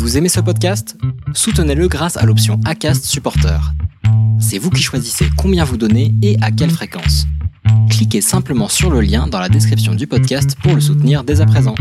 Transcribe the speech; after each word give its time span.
Vous 0.00 0.16
aimez 0.16 0.30
ce 0.30 0.40
podcast? 0.40 0.96
Soutenez-le 1.34 1.86
grâce 1.86 2.16
à 2.16 2.24
l'option 2.24 2.58
ACAST 2.64 3.04
Supporter. 3.04 3.60
C'est 4.40 4.56
vous 4.56 4.70
qui 4.70 4.80
choisissez 4.80 5.26
combien 5.36 5.62
vous 5.62 5.76
donnez 5.76 6.14
et 6.22 6.38
à 6.40 6.50
quelle 6.50 6.70
fréquence. 6.70 7.26
Cliquez 7.90 8.22
simplement 8.22 8.68
sur 8.68 8.88
le 8.88 9.02
lien 9.02 9.26
dans 9.26 9.38
la 9.38 9.50
description 9.50 9.94
du 9.94 10.06
podcast 10.06 10.56
pour 10.62 10.74
le 10.74 10.80
soutenir 10.80 11.22
dès 11.22 11.42
à 11.42 11.46
présent. 11.46 11.74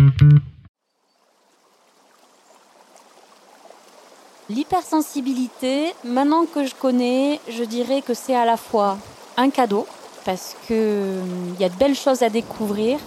L'hypersensibilité, 4.49 5.93
maintenant 6.05 6.45
que 6.45 6.65
je 6.65 6.75
connais, 6.75 7.39
je 7.49 7.63
dirais 7.63 8.01
que 8.05 8.13
c'est 8.13 8.35
à 8.35 8.43
la 8.43 8.57
fois 8.57 8.97
un 9.37 9.49
cadeau, 9.49 9.87
parce 10.25 10.57
qu'il 10.67 10.75
hum, 10.75 11.55
y 11.57 11.63
a 11.63 11.69
de 11.69 11.75
belles 11.75 11.95
choses 11.95 12.21
à 12.21 12.29
découvrir, 12.29 12.99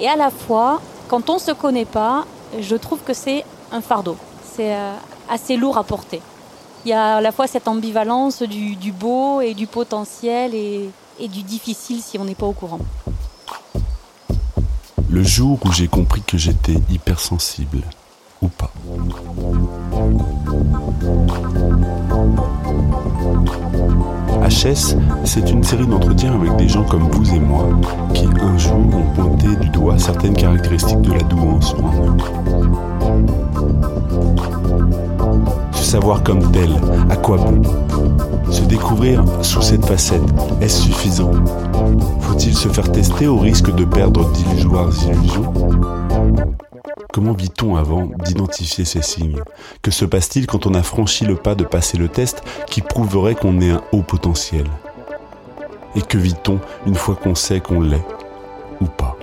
et 0.00 0.08
à 0.08 0.16
la 0.16 0.30
fois, 0.30 0.80
quand 1.08 1.28
on 1.28 1.34
ne 1.34 1.38
se 1.38 1.52
connaît 1.52 1.84
pas, 1.84 2.26
je 2.58 2.76
trouve 2.76 3.00
que 3.00 3.12
c'est 3.12 3.44
un 3.70 3.82
fardeau. 3.82 4.16
C'est 4.56 4.72
euh, 4.72 4.92
assez 5.28 5.56
lourd 5.56 5.78
à 5.78 5.84
porter. 5.84 6.22
Il 6.84 6.90
y 6.90 6.92
a 6.92 7.16
à 7.16 7.20
la 7.20 7.32
fois 7.32 7.48
cette 7.48 7.66
ambivalence 7.66 8.42
du, 8.42 8.92
beau 8.92 9.40
et 9.40 9.52
du 9.52 9.66
potentiel 9.66 10.54
et, 10.54 10.90
du 11.18 11.42
difficile 11.42 12.00
si 12.00 12.18
on 12.18 12.24
n'est 12.24 12.36
pas 12.36 12.46
au 12.46 12.52
courant. 12.52 12.78
Le 15.10 15.24
jour 15.24 15.58
où 15.64 15.72
j'ai 15.72 15.88
compris 15.88 16.22
que 16.22 16.38
j'étais 16.38 16.76
hypersensible, 16.88 17.82
ou 18.42 18.48
pas. 18.48 18.70
HS, 24.48 24.96
c'est 25.24 25.50
une 25.50 25.64
série 25.64 25.86
d'entretiens 25.86 26.34
avec 26.34 26.54
des 26.56 26.68
gens 26.68 26.84
comme 26.84 27.10
vous 27.10 27.34
et 27.34 27.40
moi, 27.40 27.66
qui 28.12 28.26
un 28.40 28.58
jour 28.58 28.76
ont 28.76 29.14
pointé 29.14 29.56
du 29.56 29.68
doigt 29.70 29.98
certaines 29.98 30.36
caractéristiques 30.36 31.00
de 31.00 31.12
la 31.12 31.22
douance 31.22 31.74
en. 31.74 33.73
Savoir 35.94 36.24
comme 36.24 36.50
tel, 36.50 36.70
à 37.08 37.14
quoi 37.14 37.36
bon 37.36 37.62
Se 38.50 38.62
découvrir 38.62 39.22
sous 39.42 39.62
cette 39.62 39.86
facette, 39.86 40.24
est-ce 40.60 40.82
suffisant? 40.82 41.30
Faut-il 42.18 42.52
se 42.56 42.68
faire 42.68 42.90
tester 42.90 43.28
au 43.28 43.38
risque 43.38 43.72
de 43.72 43.84
perdre 43.84 44.28
d'illusoires 44.32 44.90
illusions? 45.04 45.52
Comment 47.12 47.32
vit-on 47.32 47.76
avant 47.76 48.08
d'identifier 48.24 48.84
ces 48.84 49.02
signes? 49.02 49.40
Que 49.82 49.92
se 49.92 50.04
passe-t-il 50.04 50.48
quand 50.48 50.66
on 50.66 50.74
a 50.74 50.82
franchi 50.82 51.26
le 51.26 51.36
pas 51.36 51.54
de 51.54 51.62
passer 51.62 51.96
le 51.96 52.08
test 52.08 52.42
qui 52.66 52.80
prouverait 52.80 53.36
qu'on 53.36 53.60
est 53.60 53.70
un 53.70 53.82
haut 53.92 54.02
potentiel? 54.02 54.66
Et 55.94 56.02
que 56.02 56.18
vit-on 56.18 56.58
une 56.86 56.96
fois 56.96 57.14
qu'on 57.14 57.36
sait 57.36 57.60
qu'on 57.60 57.80
l'est 57.80 58.04
ou 58.80 58.86
pas? 58.86 59.16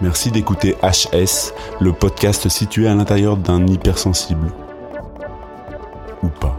Merci 0.00 0.30
d'écouter 0.30 0.78
HS, 0.82 1.52
le 1.78 1.92
podcast 1.92 2.48
situé 2.48 2.88
à 2.88 2.94
l'intérieur 2.94 3.36
d'un 3.36 3.66
hypersensible. 3.66 4.50
Ou 6.22 6.28
pas. 6.28 6.56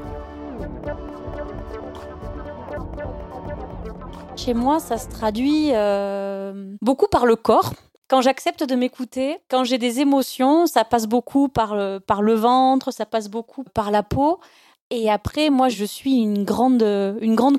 Chez 4.36 4.54
moi, 4.54 4.80
ça 4.80 4.98
se 4.98 5.08
traduit 5.08 5.70
euh, 5.74 6.76
beaucoup 6.82 7.08
par 7.08 7.26
le 7.26 7.36
corps 7.36 7.74
quand 8.12 8.20
j'accepte 8.20 8.66
de 8.66 8.76
m'écouter, 8.76 9.38
quand 9.50 9.64
j'ai 9.64 9.78
des 9.78 10.02
émotions, 10.02 10.68
ça 10.68 10.84
passe 10.84 11.08
beaucoup 11.08 11.48
par 11.48 11.76
le, 11.76 12.34
ventre, 12.34 12.92
ça 12.92 13.06
passe 13.06 13.30
beaucoup 13.30 13.64
par 13.64 13.90
la 13.90 14.04
peau. 14.04 14.42
Et 14.90 15.10
après, 15.10 15.50
moi, 15.50 15.70
je 15.70 15.86
suis 15.86 16.18
une 16.18 16.44
grande, 16.44 16.84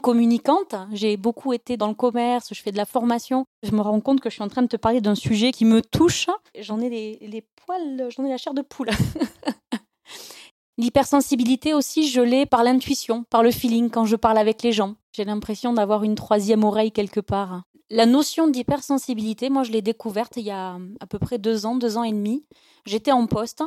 communicante. 0.03 0.75
J'ai 0.92 1.16
beaucoup 1.16 1.55
été 1.55 1.78
dans 1.78 1.89
le 1.89 1.94
commerce, 1.94 2.53
je 2.53 2.61
fais 2.61 2.70
de 2.70 2.77
la 2.77 2.84
formation. 2.84 3.47
Je 3.62 3.70
me 3.70 3.81
rends 3.81 4.00
compte 4.00 4.20
que 4.20 4.28
je 4.28 4.34
suis 4.34 4.42
en 4.42 4.48
train 4.48 4.61
de 4.61 4.66
te 4.66 4.77
parler 4.77 5.00
d'un 5.00 5.14
sujet 5.14 5.53
qui 5.53 5.64
me 5.64 5.81
touche. 5.81 6.27
J'en 6.61 6.83
ai 6.83 6.91
les 6.91 7.44
poils, 7.64 8.09
j'en 8.14 8.27
ai 8.27 8.28
la 8.28 8.37
chair 8.37 8.53
de 8.53 8.61
poule. 8.61 8.91
L'hypersensibilité 10.78 11.75
aussi, 11.75 12.09
je 12.09 12.20
l'ai 12.20 12.47
par 12.47 12.65
l'intuition, 12.65 13.25
par 13.25 13.42
le 13.42 13.51
feeling 13.51 13.91
quand 13.91 14.06
je 14.06 14.17
parle 14.17 14.39
avec 14.39 14.62
les 14.62 14.73
gens. 14.73 14.95
J'ai 15.12 15.25
l'impression 15.25 15.73
d'avoir 15.73 16.03
une 16.03 16.15
troisième 16.15 16.65
oreille 16.65 16.92
quelque 16.92 17.20
part. 17.20 17.62
La 17.91 18.06
notion 18.06 18.49
d'hypersensibilité, 18.49 19.50
moi, 19.50 19.65
je 19.65 19.72
l'ai 19.72 19.82
découverte 19.82 20.38
il 20.38 20.44
y 20.44 20.50
a 20.50 20.78
à 21.00 21.06
peu 21.06 21.19
près 21.19 21.37
deux 21.37 21.66
ans, 21.66 21.77
deux 21.77 21.99
ans 21.99 22.05
et 22.05 22.12
demi. 22.12 22.47
J'étais 22.87 23.12
en 23.12 23.27
poste 23.27 23.62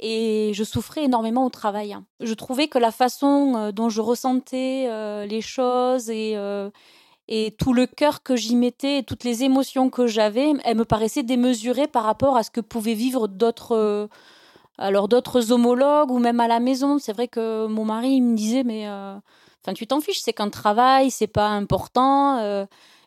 et 0.00 0.50
je 0.52 0.64
souffrais 0.64 1.04
énormément 1.04 1.46
au 1.46 1.50
travail. 1.50 1.96
Je 2.20 2.34
trouvais 2.34 2.68
que 2.68 2.78
la 2.78 2.90
façon 2.90 3.54
euh, 3.56 3.72
dont 3.72 3.88
je 3.88 4.02
ressentais 4.02 4.86
euh, 4.88 5.24
les 5.24 5.40
choses 5.40 6.10
et, 6.10 6.34
euh, 6.36 6.68
et 7.28 7.54
tout 7.58 7.72
le 7.72 7.86
cœur 7.86 8.22
que 8.22 8.36
j'y 8.36 8.56
mettais, 8.56 8.98
et 8.98 9.02
toutes 9.02 9.24
les 9.24 9.44
émotions 9.44 9.88
que 9.88 10.06
j'avais, 10.06 10.52
elles 10.64 10.76
me 10.76 10.84
paraissaient 10.84 11.22
démesurées 11.22 11.88
par 11.88 12.04
rapport 12.04 12.36
à 12.36 12.42
ce 12.42 12.50
que 12.50 12.60
pouvaient 12.60 12.92
vivre 12.92 13.28
d'autres 13.28 14.10
alors 14.78 15.08
d'autres 15.08 15.52
homologues 15.52 16.10
ou 16.10 16.18
même 16.18 16.40
à 16.40 16.48
la 16.48 16.60
maison. 16.60 16.98
C'est 16.98 17.12
vrai 17.12 17.28
que 17.28 17.66
mon 17.66 17.84
mari 17.84 18.20
me 18.20 18.36
disait 18.36 18.64
mais 18.64 18.88
enfin 18.88 19.74
tu 19.74 19.86
t'en 19.86 20.00
fiches, 20.00 20.20
c'est 20.20 20.32
qu'un 20.32 20.50
travail, 20.50 21.10
c'est 21.10 21.26
pas 21.26 21.48
important. 21.48 22.66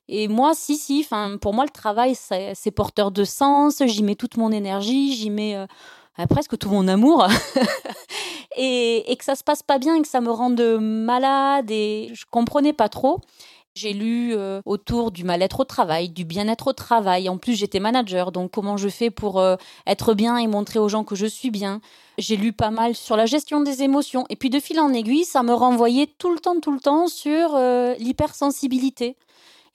Et 0.10 0.28
moi, 0.28 0.54
si, 0.54 0.78
si, 0.78 1.02
enfin, 1.04 1.38
pour 1.38 1.54
moi, 1.54 1.66
le 1.66 1.70
travail, 1.70 2.16
c'est 2.16 2.72
porteur 2.72 3.12
de 3.12 3.24
sens, 3.24 3.82
j'y 3.86 4.04
mets 4.04 4.16
toute 4.16 4.38
mon 4.38 4.52
énergie, 4.52 5.14
j'y 5.14 5.30
mets 5.30 5.56
euh, 5.56 5.66
euh, 6.20 6.26
presque 6.28 6.58
tout 6.58 6.70
mon 6.70 6.88
amour. 6.88 7.28
et, 8.58 9.16
que 9.18 9.26
ça 9.26 9.36
se 9.36 9.44
passe 9.44 9.64
pas 9.64 9.80
bien 9.80 9.96
et 9.96 10.02
que 10.02 10.08
ça 10.08 10.22
me 10.22 10.32
rende 10.32 10.62
malade 10.80 11.70
et 11.70 12.12
je 12.14 12.24
comprenais 12.32 12.74
pas 12.74 12.88
trop. 12.88 13.20
J'ai 13.78 13.94
lu 13.94 14.34
euh, 14.34 14.62
autour 14.66 15.12
du 15.12 15.24
mal-être 15.24 15.60
au 15.60 15.64
travail, 15.64 16.10
du 16.10 16.26
bien-être 16.26 16.68
au 16.68 16.74
travail. 16.74 17.30
En 17.30 17.38
plus, 17.38 17.54
j'étais 17.54 17.80
manager, 17.80 18.32
donc 18.32 18.50
comment 18.50 18.76
je 18.76 18.90
fais 18.90 19.12
pour 19.12 19.40
être 19.86 20.14
bien 20.16 20.38
et 20.38 20.48
montrer 20.48 20.80
aux 20.80 20.90
gens 20.90 21.04
que 21.04 21.16
je 21.16 21.28
suis 21.28 21.52
bien? 21.52 21.80
J'ai 22.18 22.38
lu 22.38 22.54
pas 22.54 22.72
mal 22.72 22.96
sur 22.96 23.16
la 23.16 23.28
gestion 23.28 23.62
des 23.62 23.84
émotions. 23.84 24.26
Et 24.30 24.36
puis 24.36 24.50
de 24.50 24.60
fil 24.60 24.80
en 24.80 24.92
aiguille, 24.94 25.26
ça 25.26 25.44
me 25.44 25.54
renvoyait 25.54 26.08
tout 26.18 26.32
le 26.32 26.40
temps, 26.40 26.60
tout 26.60 26.72
le 26.72 26.80
temps 26.80 27.08
sur 27.08 27.56
l'hypersensibilité. 28.00 29.16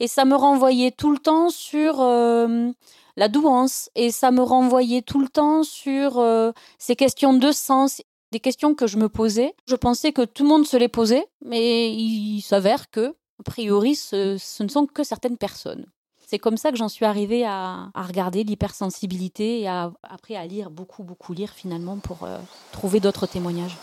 Et 0.03 0.09
ça 0.09 0.25
me 0.25 0.35
renvoyait 0.35 0.91
tout 0.91 1.13
le 1.13 1.19
temps 1.19 1.49
sur 1.49 2.01
euh, 2.01 2.73
la 3.17 3.29
douance. 3.29 3.89
Et 3.95 4.11
ça 4.11 4.33
me 4.33 4.43
renvoyait 4.43 5.01
tout 5.01 5.21
le 5.21 5.29
temps 5.29 5.63
sur 5.63 6.19
euh, 6.19 6.51
ces 6.77 6.97
questions 6.97 7.35
de 7.35 7.53
sens, 7.53 8.03
des 8.33 8.41
questions 8.41 8.75
que 8.75 8.89
je 8.89 8.97
me 8.97 9.09
posais. 9.09 9.55
Je 9.69 9.77
pensais 9.77 10.13
que 10.13 10.23
tout 10.23 10.43
le 10.43 10.49
monde 10.49 10.67
se 10.67 10.77
les 10.77 10.89
posait, 10.89 11.25
mais 11.45 11.93
il 11.93 12.41
s'avère 12.41 12.91
que, 12.91 13.15
a 13.43 13.51
priori, 13.51 13.97
ce, 13.97 14.63
ne 14.63 14.69
sont 14.69 14.87
que 14.87 15.03
certaines 15.03 15.37
personnes. 15.37 15.87
C'est 16.25 16.39
comme 16.39 16.57
ça 16.57 16.71
que 16.71 16.77
j'en 16.77 16.89
suis 16.89 17.05
arrivée 17.05 17.45
à, 17.45 17.91
regarder 17.95 18.45
l'hypersensibilité 18.45 19.61
et 19.63 19.69
après 19.69 20.37
à 20.37 20.47
lire, 20.47 20.71
beaucoup, 20.71 21.03
beaucoup 21.03 21.33
lire 21.33 21.51
finalement 21.51 21.99
pour 21.99 22.23
euh, 22.23 22.39
trouver 22.71 23.01
d'autres 23.01 23.27
témoignages. 23.27 23.77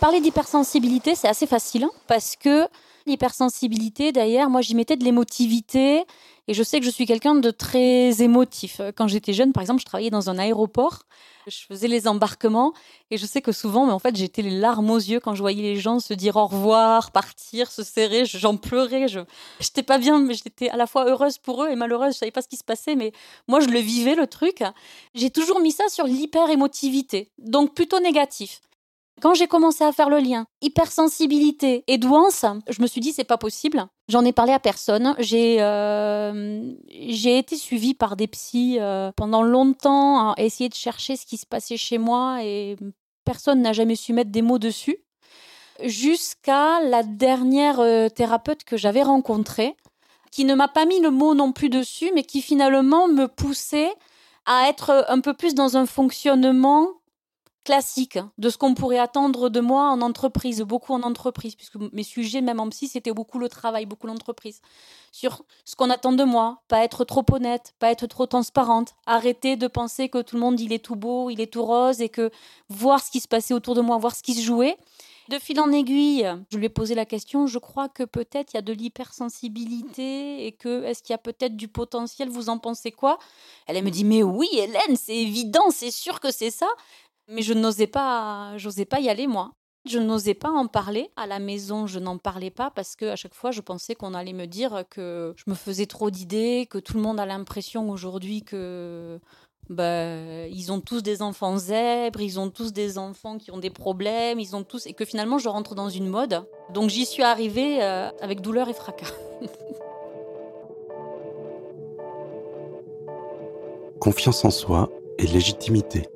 parler 0.00 0.20
d'hypersensibilité, 0.20 1.14
c'est 1.14 1.28
assez 1.28 1.46
facile 1.46 1.84
hein, 1.84 1.90
parce 2.08 2.36
que 2.36 2.68
l'hypersensibilité, 3.06 4.12
d'ailleurs, 4.12 4.50
moi 4.50 4.60
j'y 4.60 4.74
mettais 4.74 4.96
de 4.96 5.04
l'émotivité 5.04 6.04
et 6.46 6.54
je 6.54 6.62
sais 6.62 6.78
que 6.78 6.86
je 6.86 6.90
suis 6.90 7.06
quelqu'un 7.06 7.34
de 7.34 7.50
très 7.50 8.22
émotif. 8.22 8.80
Quand 8.96 9.08
j'étais 9.08 9.32
jeune, 9.32 9.52
par 9.52 9.62
exemple, 9.62 9.80
je 9.80 9.86
travaillais 9.86 10.10
dans 10.10 10.30
un 10.30 10.38
aéroport, 10.38 11.04
je 11.46 11.64
faisais 11.66 11.88
les 11.88 12.06
embarquements 12.08 12.72
et 13.10 13.16
je 13.16 13.26
sais 13.26 13.42
que 13.42 13.52
souvent, 13.52 13.86
mais 13.86 13.92
en 13.92 13.98
fait, 13.98 14.16
j'étais 14.16 14.42
les 14.42 14.58
larmes 14.58 14.90
aux 14.90 14.98
yeux 14.98 15.20
quand 15.20 15.34
je 15.34 15.40
voyais 15.40 15.62
les 15.62 15.76
gens 15.76 16.00
se 16.00 16.14
dire 16.14 16.36
au 16.36 16.46
revoir, 16.46 17.10
partir, 17.12 17.70
se 17.70 17.82
serrer, 17.82 18.24
j'en 18.26 18.56
pleurais, 18.56 19.08
je 19.08 19.20
n'étais 19.60 19.82
pas 19.82 19.98
bien, 19.98 20.18
mais 20.20 20.34
j'étais 20.34 20.68
à 20.68 20.76
la 20.76 20.86
fois 20.86 21.08
heureuse 21.08 21.38
pour 21.38 21.64
eux 21.64 21.70
et 21.70 21.76
malheureuse, 21.76 22.14
je 22.14 22.18
savais 22.18 22.30
pas 22.30 22.42
ce 22.42 22.48
qui 22.48 22.56
se 22.56 22.64
passait, 22.64 22.94
mais 22.94 23.12
moi 23.48 23.60
je 23.60 23.68
le 23.68 23.78
vivais 23.78 24.14
le 24.14 24.26
truc. 24.26 24.62
J'ai 25.14 25.30
toujours 25.30 25.60
mis 25.60 25.72
ça 25.72 25.88
sur 25.88 26.06
l'hyper 26.06 26.50
émotivité, 26.50 27.30
donc 27.38 27.74
plutôt 27.74 28.00
négatif. 28.00 28.60
Quand 29.20 29.34
j'ai 29.34 29.46
commencé 29.46 29.84
à 29.84 29.92
faire 29.92 30.10
le 30.10 30.18
lien 30.18 30.46
hypersensibilité 30.60 31.84
et 31.86 31.98
douance, 31.98 32.44
je 32.68 32.82
me 32.82 32.86
suis 32.86 33.00
dit 33.00 33.12
c'est 33.12 33.24
pas 33.24 33.38
possible. 33.38 33.86
J'en 34.08 34.24
ai 34.24 34.32
parlé 34.32 34.52
à 34.52 34.58
personne. 34.58 35.14
J'ai 35.18 35.62
euh, 35.62 36.72
j'ai 36.90 37.38
été 37.38 37.56
suivie 37.56 37.94
par 37.94 38.16
des 38.16 38.26
psys 38.26 38.78
euh, 38.80 39.12
pendant 39.16 39.42
longtemps 39.42 40.32
à 40.32 40.34
essayer 40.38 40.68
de 40.68 40.74
chercher 40.74 41.16
ce 41.16 41.26
qui 41.26 41.36
se 41.36 41.46
passait 41.46 41.76
chez 41.76 41.98
moi 41.98 42.38
et 42.42 42.76
personne 43.24 43.62
n'a 43.62 43.72
jamais 43.72 43.96
su 43.96 44.12
mettre 44.12 44.30
des 44.30 44.42
mots 44.42 44.58
dessus. 44.58 44.98
Jusqu'à 45.82 46.80
la 46.82 47.02
dernière 47.02 47.80
euh, 47.80 48.08
thérapeute 48.08 48.64
que 48.64 48.76
j'avais 48.76 49.02
rencontrée, 49.02 49.76
qui 50.30 50.44
ne 50.44 50.54
m'a 50.54 50.68
pas 50.68 50.84
mis 50.84 51.00
le 51.00 51.10
mot 51.10 51.34
non 51.34 51.52
plus 51.52 51.68
dessus, 51.68 52.10
mais 52.14 52.24
qui 52.24 52.42
finalement 52.42 53.08
me 53.08 53.26
poussait 53.26 53.92
à 54.46 54.68
être 54.68 55.04
un 55.08 55.20
peu 55.20 55.34
plus 55.34 55.54
dans 55.54 55.76
un 55.76 55.86
fonctionnement 55.86 56.88
classique 57.64 58.18
de 58.38 58.50
ce 58.50 58.58
qu'on 58.58 58.74
pourrait 58.74 58.98
attendre 58.98 59.48
de 59.48 59.60
moi 59.60 59.90
en 59.90 60.00
entreprise, 60.00 60.60
beaucoup 60.62 60.92
en 60.92 61.02
entreprise, 61.02 61.56
puisque 61.56 61.76
mes 61.92 62.02
sujets, 62.02 62.40
même 62.40 62.60
en 62.60 62.68
psy, 62.68 62.88
c'était 62.88 63.12
beaucoup 63.12 63.38
le 63.38 63.48
travail, 63.48 63.86
beaucoup 63.86 64.06
l'entreprise. 64.06 64.60
Sur 65.12 65.42
ce 65.64 65.74
qu'on 65.74 65.90
attend 65.90 66.12
de 66.12 66.24
moi, 66.24 66.62
pas 66.68 66.84
être 66.84 67.04
trop 67.04 67.24
honnête, 67.32 67.74
pas 67.78 67.90
être 67.90 68.06
trop 68.06 68.26
transparente, 68.26 68.94
arrêter 69.06 69.56
de 69.56 69.66
penser 69.66 70.08
que 70.08 70.22
tout 70.22 70.36
le 70.36 70.42
monde, 70.42 70.60
il 70.60 70.72
est 70.72 70.84
tout 70.84 70.96
beau, 70.96 71.30
il 71.30 71.40
est 71.40 71.52
tout 71.52 71.64
rose, 71.64 72.00
et 72.00 72.08
que 72.08 72.30
voir 72.68 73.02
ce 73.02 73.10
qui 73.10 73.20
se 73.20 73.28
passait 73.28 73.54
autour 73.54 73.74
de 73.74 73.80
moi, 73.80 73.96
voir 73.98 74.14
ce 74.14 74.22
qui 74.22 74.34
se 74.34 74.42
jouait. 74.42 74.76
De 75.30 75.38
fil 75.38 75.58
en 75.58 75.72
aiguille, 75.72 76.30
je 76.52 76.58
lui 76.58 76.66
ai 76.66 76.68
posé 76.68 76.94
la 76.94 77.06
question, 77.06 77.46
je 77.46 77.58
crois 77.58 77.88
que 77.88 78.02
peut-être 78.02 78.52
il 78.52 78.56
y 78.56 78.58
a 78.58 78.62
de 78.62 78.74
l'hypersensibilité 78.74 80.46
et 80.46 80.52
que 80.52 80.84
est-ce 80.84 81.02
qu'il 81.02 81.12
y 81.12 81.14
a 81.14 81.18
peut-être 81.18 81.56
du 81.56 81.66
potentiel, 81.66 82.28
vous 82.28 82.50
en 82.50 82.58
pensez 82.58 82.92
quoi? 82.92 83.18
Elle 83.66 83.82
me 83.82 83.90
dit 83.90 84.04
mais 84.04 84.22
oui 84.22 84.48
Hélène, 84.52 84.96
c'est 84.96 85.16
évident, 85.16 85.70
c'est 85.70 85.90
sûr 85.90 86.20
que 86.20 86.30
c'est 86.30 86.50
ça. 86.50 86.68
Mais 87.28 87.42
je 87.42 87.54
n'osais 87.54 87.86
pas, 87.86 88.52
j'osais 88.56 88.84
pas 88.84 89.00
y 89.00 89.08
aller 89.08 89.26
moi. 89.26 89.52
Je 89.86 89.98
n'osais 89.98 90.34
pas 90.34 90.50
en 90.50 90.66
parler 90.66 91.10
à 91.16 91.26
la 91.26 91.38
maison, 91.38 91.86
je 91.86 91.98
n'en 91.98 92.16
parlais 92.16 92.50
pas 92.50 92.70
parce 92.70 92.96
que 92.96 93.04
à 93.04 93.16
chaque 93.16 93.34
fois 93.34 93.50
je 93.50 93.60
pensais 93.60 93.94
qu'on 93.94 94.14
allait 94.14 94.32
me 94.32 94.46
dire 94.46 94.84
que 94.88 95.34
je 95.36 95.44
me 95.46 95.54
faisais 95.54 95.84
trop 95.84 96.10
d'idées, 96.10 96.66
que 96.70 96.78
tout 96.78 96.94
le 96.94 97.02
monde 97.02 97.20
a 97.20 97.26
l'impression 97.26 97.90
aujourd'hui 97.90 98.42
que 98.42 99.20
bah, 99.68 100.46
ils 100.46 100.72
ont 100.72 100.80
tous 100.80 101.02
des 101.02 101.20
enfants 101.20 101.58
zèbres, 101.58 102.22
ils 102.22 102.40
ont 102.40 102.48
tous 102.48 102.72
des 102.72 102.96
enfants 102.96 103.36
qui 103.36 103.50
ont 103.50 103.58
des 103.58 103.68
problèmes, 103.68 104.40
ils 104.40 104.56
ont 104.56 104.64
tous 104.64 104.86
et 104.86 104.94
que 104.94 105.04
finalement 105.04 105.36
je 105.36 105.50
rentre 105.50 105.74
dans 105.74 105.90
une 105.90 106.08
mode. 106.08 106.46
Donc 106.72 106.88
j'y 106.88 107.04
suis 107.04 107.22
arrivée 107.22 107.82
euh, 107.82 108.08
avec 108.22 108.40
douleur 108.40 108.70
et 108.70 108.74
fracas. 108.74 109.12
Confiance 114.00 114.46
en 114.46 114.50
soi 114.50 114.88
et 115.18 115.26
légitimité. 115.26 116.08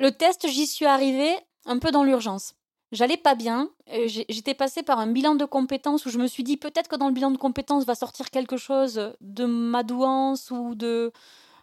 Le 0.00 0.12
test, 0.12 0.48
j'y 0.48 0.66
suis 0.66 0.86
arrivée 0.86 1.36
un 1.66 1.78
peu 1.78 1.90
dans 1.90 2.04
l'urgence. 2.04 2.54
J'allais 2.90 3.18
pas 3.18 3.34
bien. 3.34 3.68
Euh, 3.92 4.08
j'étais 4.08 4.54
passée 4.54 4.82
par 4.82 4.98
un 4.98 5.06
bilan 5.06 5.34
de 5.34 5.44
compétences 5.44 6.06
où 6.06 6.10
je 6.10 6.16
me 6.16 6.26
suis 6.26 6.42
dit 6.42 6.56
peut-être 6.56 6.88
que 6.88 6.96
dans 6.96 7.08
le 7.08 7.12
bilan 7.12 7.30
de 7.30 7.36
compétences 7.36 7.84
va 7.84 7.94
sortir 7.94 8.30
quelque 8.30 8.56
chose 8.56 9.12
de 9.20 9.44
ma 9.44 9.82
douance 9.82 10.50
ou 10.50 10.74
de 10.74 11.12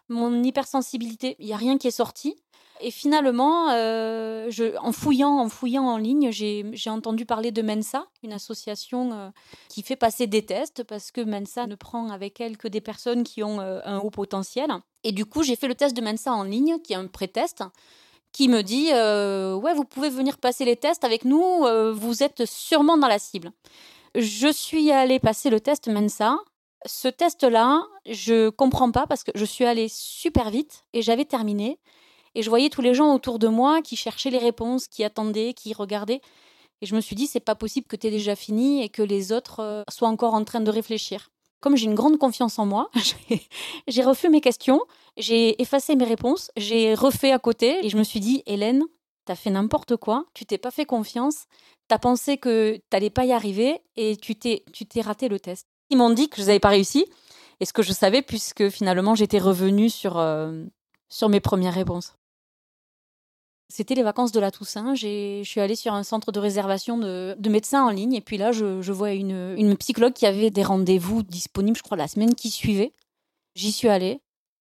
mon 0.08 0.44
hypersensibilité. 0.44 1.34
Il 1.40 1.46
n'y 1.46 1.52
a 1.52 1.56
rien 1.56 1.78
qui 1.78 1.88
est 1.88 1.90
sorti. 1.90 2.36
Et 2.80 2.92
finalement, 2.92 3.70
euh, 3.70 4.48
en 4.82 4.92
fouillant, 4.92 5.40
en 5.40 5.48
fouillant 5.48 5.88
en 5.88 5.96
ligne, 5.96 6.30
j'ai 6.30 6.90
entendu 6.90 7.26
parler 7.26 7.50
de 7.50 7.60
Mensa, 7.60 8.06
une 8.22 8.32
association 8.32 9.12
euh, 9.14 9.30
qui 9.68 9.82
fait 9.82 9.96
passer 9.96 10.28
des 10.28 10.46
tests 10.46 10.84
parce 10.84 11.10
que 11.10 11.20
Mensa 11.20 11.66
ne 11.66 11.74
prend 11.74 12.08
avec 12.10 12.40
elle 12.40 12.56
que 12.56 12.68
des 12.68 12.80
personnes 12.80 13.24
qui 13.24 13.42
ont 13.42 13.58
un 13.58 13.98
haut 13.98 14.10
potentiel. 14.10 14.70
Et 15.02 15.10
du 15.10 15.26
coup, 15.26 15.42
j'ai 15.42 15.56
fait 15.56 15.66
le 15.66 15.74
test 15.74 15.96
de 15.96 16.02
Mensa 16.02 16.32
en 16.32 16.44
ligne, 16.44 16.78
qui 16.78 16.92
est 16.92 16.96
un 16.96 17.08
pré-test 17.08 17.64
qui 18.32 18.48
me 18.48 18.62
dit 18.62 18.90
euh, 18.92 19.54
Ouais, 19.54 19.74
vous 19.74 19.84
pouvez 19.84 20.10
venir 20.10 20.38
passer 20.38 20.64
les 20.64 20.76
tests 20.76 21.04
avec 21.04 21.24
nous, 21.24 21.64
euh, 21.64 21.92
vous 21.92 22.22
êtes 22.22 22.44
sûrement 22.44 22.96
dans 22.96 23.08
la 23.08 23.18
cible. 23.18 23.50
Je 24.14 24.48
suis 24.48 24.90
allée 24.90 25.18
passer 25.18 25.50
le 25.50 25.60
test 25.60 25.88
Mensa. 25.88 26.38
Ce 26.86 27.08
test-là, 27.08 27.82
je 28.06 28.50
comprends 28.50 28.92
pas 28.92 29.06
parce 29.06 29.24
que 29.24 29.32
je 29.34 29.44
suis 29.44 29.64
allée 29.64 29.88
super 29.90 30.50
vite 30.50 30.84
et 30.92 31.02
j'avais 31.02 31.24
terminé. 31.24 31.78
Et 32.34 32.42
je 32.42 32.48
voyais 32.48 32.70
tous 32.70 32.82
les 32.82 32.94
gens 32.94 33.14
autour 33.14 33.38
de 33.38 33.48
moi 33.48 33.82
qui 33.82 33.96
cherchaient 33.96 34.30
les 34.30 34.38
réponses, 34.38 34.86
qui 34.86 35.02
attendaient, 35.02 35.54
qui 35.54 35.74
regardaient. 35.74 36.20
Et 36.80 36.86
je 36.86 36.94
me 36.94 37.00
suis 37.00 37.16
dit, 37.16 37.26
c'est 37.26 37.40
pas 37.40 37.56
possible 37.56 37.86
que 37.88 37.96
tu 37.96 38.06
aies 38.06 38.10
déjà 38.10 38.36
fini 38.36 38.82
et 38.82 38.88
que 38.88 39.02
les 39.02 39.32
autres 39.32 39.60
euh, 39.60 39.82
soient 39.90 40.08
encore 40.08 40.34
en 40.34 40.44
train 40.44 40.60
de 40.60 40.70
réfléchir. 40.70 41.30
Comme 41.60 41.76
j'ai 41.76 41.86
une 41.86 41.94
grande 41.94 42.18
confiance 42.18 42.58
en 42.58 42.66
moi, 42.66 42.90
j'ai 43.88 44.02
refait 44.02 44.28
mes 44.28 44.40
questions, 44.40 44.80
j'ai 45.16 45.60
effacé 45.60 45.96
mes 45.96 46.04
réponses, 46.04 46.50
j'ai 46.56 46.94
refait 46.94 47.32
à 47.32 47.38
côté 47.38 47.84
et 47.84 47.88
je 47.88 47.96
me 47.96 48.04
suis 48.04 48.20
dit, 48.20 48.42
Hélène, 48.46 48.84
t'as 49.24 49.34
fait 49.34 49.50
n'importe 49.50 49.96
quoi, 49.96 50.24
tu 50.34 50.46
t'es 50.46 50.58
pas 50.58 50.70
fait 50.70 50.86
confiance, 50.86 51.46
t'as 51.88 51.98
pensé 51.98 52.38
que 52.38 52.80
t'allais 52.90 53.10
pas 53.10 53.24
y 53.24 53.32
arriver 53.32 53.80
et 53.96 54.16
tu 54.16 54.36
t'es, 54.36 54.62
raté 55.00 55.28
le 55.28 55.40
test. 55.40 55.66
Ils 55.90 55.98
m'ont 55.98 56.10
dit 56.10 56.28
que 56.28 56.40
je 56.40 56.46
n'avais 56.46 56.60
pas 56.60 56.68
réussi 56.68 57.06
et 57.60 57.64
ce 57.64 57.72
que 57.72 57.82
je 57.82 57.92
savais 57.92 58.22
puisque 58.22 58.68
finalement 58.68 59.14
j'étais 59.14 59.38
revenue 59.38 59.90
sur, 59.90 60.18
euh, 60.18 60.64
sur 61.08 61.28
mes 61.28 61.40
premières 61.40 61.74
réponses. 61.74 62.17
C'était 63.70 63.94
les 63.94 64.02
vacances 64.02 64.32
de 64.32 64.40
la 64.40 64.50
Toussaint. 64.50 64.94
Je 64.94 65.42
suis 65.44 65.60
allée 65.60 65.76
sur 65.76 65.92
un 65.92 66.02
centre 66.02 66.32
de 66.32 66.40
réservation 66.40 66.96
de, 66.96 67.36
médecins 67.48 67.84
en 67.84 67.90
ligne. 67.90 68.14
Et 68.14 68.22
puis 68.22 68.38
là, 68.38 68.50
je, 68.50 68.92
vois 68.92 69.12
une, 69.12 69.76
psychologue 69.76 70.14
qui 70.14 70.26
avait 70.26 70.50
des 70.50 70.62
rendez-vous 70.62 71.22
disponibles, 71.22 71.76
je 71.76 71.82
crois, 71.82 71.96
la 71.96 72.08
semaine 72.08 72.34
qui 72.34 72.50
suivait. 72.50 72.92
J'y 73.54 73.72
suis 73.72 73.88
allée 73.88 74.20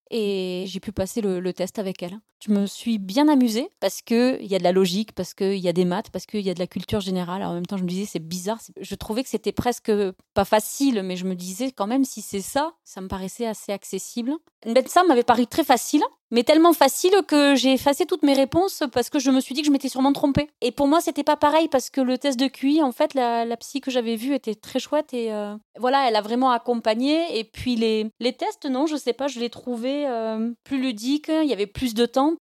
et 0.09 0.65
j'ai 0.67 0.79
pu 0.79 0.91
passer 0.91 1.21
le, 1.21 1.53
test 1.53 1.79
avec 1.79 2.03
elle. 2.03 2.19
Je 2.45 2.51
me 2.51 2.65
suis 2.65 2.97
bien 2.97 3.27
amusée 3.29 3.69
parce 3.79 4.01
qu'il 4.01 4.45
y 4.45 4.55
a 4.55 4.59
de 4.59 4.63
la 4.63 4.71
logique, 4.71 5.13
parce 5.13 5.33
qu'il 5.33 5.57
y 5.57 5.67
a 5.67 5.73
des 5.73 5.85
maths, 5.85 6.09
parce 6.11 6.25
qu'il 6.25 6.41
y 6.41 6.49
a 6.49 6.53
de 6.53 6.59
la 6.59 6.67
culture 6.67 6.99
générale. 6.99 7.43
en 7.43 7.53
même 7.53 7.65
temps, 7.65 7.77
je 7.77 7.83
me 7.83 7.89
disais, 7.89 8.05
c'est 8.05 8.19
bizarre. 8.19 8.59
Je 8.79 8.95
trouvais 8.95 9.23
que 9.23 9.29
c'était 9.29 9.51
presque 9.51 9.91
pas 10.33 10.45
facile, 10.45 11.01
mais 11.03 11.15
je 11.15 11.25
me 11.25 11.35
disais 11.35 11.71
quand 11.71 11.87
même, 11.87 12.05
si 12.05 12.21
c'est 12.21 12.41
ça, 12.41 12.73
ça 12.83 13.01
me 13.01 13.07
paraissait 13.07 13.47
assez 13.47 13.71
accessible. 13.71 14.33
Ça 14.87 15.03
m'avait 15.03 15.23
paru 15.23 15.47
très 15.47 15.63
facile, 15.63 16.03
mais 16.29 16.43
tellement 16.43 16.73
facile 16.73 17.13
que 17.27 17.55
j'ai 17.55 17.73
effacé 17.73 18.05
toutes 18.05 18.23
mes 18.23 18.33
réponses 18.33 18.83
parce 18.91 19.09
que 19.09 19.19
je 19.19 19.31
me 19.31 19.39
suis 19.39 19.55
dit 19.55 19.61
que 19.61 19.67
je 19.67 19.71
m'étais 19.71 19.89
sûrement 19.89 20.11
trompée. 20.11 20.49
Et 20.61 20.71
pour 20.71 20.87
moi, 20.87 20.99
c'était 20.99 21.23
pas 21.23 21.37
pareil 21.37 21.69
parce 21.69 21.89
que 21.89 22.01
le 22.01 22.17
test 22.17 22.39
de 22.39 22.47
QI, 22.47 22.83
en 22.83 22.91
fait, 22.91 23.13
la, 23.13 23.45
psy 23.57 23.79
que 23.79 23.91
j'avais 23.91 24.15
vue 24.15 24.33
était 24.33 24.55
très 24.55 24.79
chouette 24.79 25.13
et 25.13 25.31
euh, 25.31 25.55
voilà, 25.79 26.07
elle 26.07 26.15
a 26.15 26.21
vraiment 26.21 26.51
accompagné. 26.51 27.39
Et 27.39 27.43
puis 27.45 27.75
les, 27.75 28.11
les 28.19 28.33
tests, 28.33 28.65
non, 28.65 28.87
je 28.87 28.97
sais 28.97 29.13
pas, 29.13 29.27
je 29.27 29.39
les 29.39 29.49
trouvais 29.49 30.05
euh, 30.07 30.51
plus 30.63 30.81
ludiques, 30.81 31.29
il 31.29 31.47
y 31.47 31.53
avait 31.53 31.67
plus 31.67 31.93
de 31.93 32.05
temps. 32.05 32.35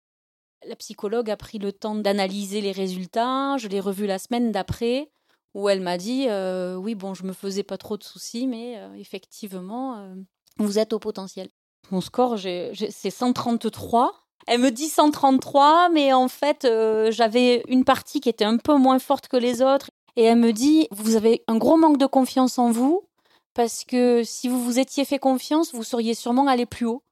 La 0.66 0.76
psychologue 0.76 1.30
a 1.30 1.36
pris 1.36 1.58
le 1.58 1.72
temps 1.72 1.94
d'analyser 1.94 2.62
les 2.62 2.72
résultats. 2.72 3.58
Je 3.58 3.68
l'ai 3.68 3.80
revue 3.80 4.06
la 4.06 4.18
semaine 4.18 4.50
d'après 4.50 5.10
où 5.52 5.68
elle 5.68 5.82
m'a 5.82 5.98
dit 5.98 6.26
euh, 6.28 6.74
oui 6.74 6.96
bon 6.96 7.14
je 7.14 7.22
me 7.22 7.32
faisais 7.32 7.62
pas 7.62 7.76
trop 7.76 7.96
de 7.96 8.02
soucis 8.02 8.48
mais 8.48 8.76
effectivement 8.98 10.14
vous 10.56 10.78
êtes 10.78 10.94
au 10.94 10.98
potentiel. 10.98 11.48
Mon 11.90 12.00
score, 12.00 12.38
c'est 12.38 13.10
133. 13.10 14.12
Elle 14.46 14.60
me 14.60 14.70
dit 14.70 14.88
133, 14.88 15.88
mais 15.90 16.12
en 16.12 16.28
fait, 16.28 16.64
euh, 16.64 17.10
j'avais 17.10 17.62
une 17.68 17.84
partie 17.84 18.20
qui 18.20 18.28
était 18.28 18.44
un 18.44 18.58
peu 18.58 18.76
moins 18.76 18.98
forte 18.98 19.28
que 19.28 19.36
les 19.36 19.62
autres. 19.62 19.90
Et 20.16 20.24
elle 20.24 20.38
me 20.38 20.52
dit, 20.52 20.86
vous 20.90 21.16
avez 21.16 21.42
un 21.48 21.56
gros 21.56 21.76
manque 21.76 21.98
de 21.98 22.06
confiance 22.06 22.58
en 22.58 22.70
vous, 22.70 23.08
parce 23.54 23.84
que 23.84 24.22
si 24.22 24.48
vous 24.48 24.62
vous 24.62 24.78
étiez 24.78 25.04
fait 25.04 25.18
confiance, 25.18 25.74
vous 25.74 25.82
seriez 25.82 26.14
sûrement 26.14 26.46
allé 26.46 26.66
plus 26.66 26.86
haut. 26.86 27.02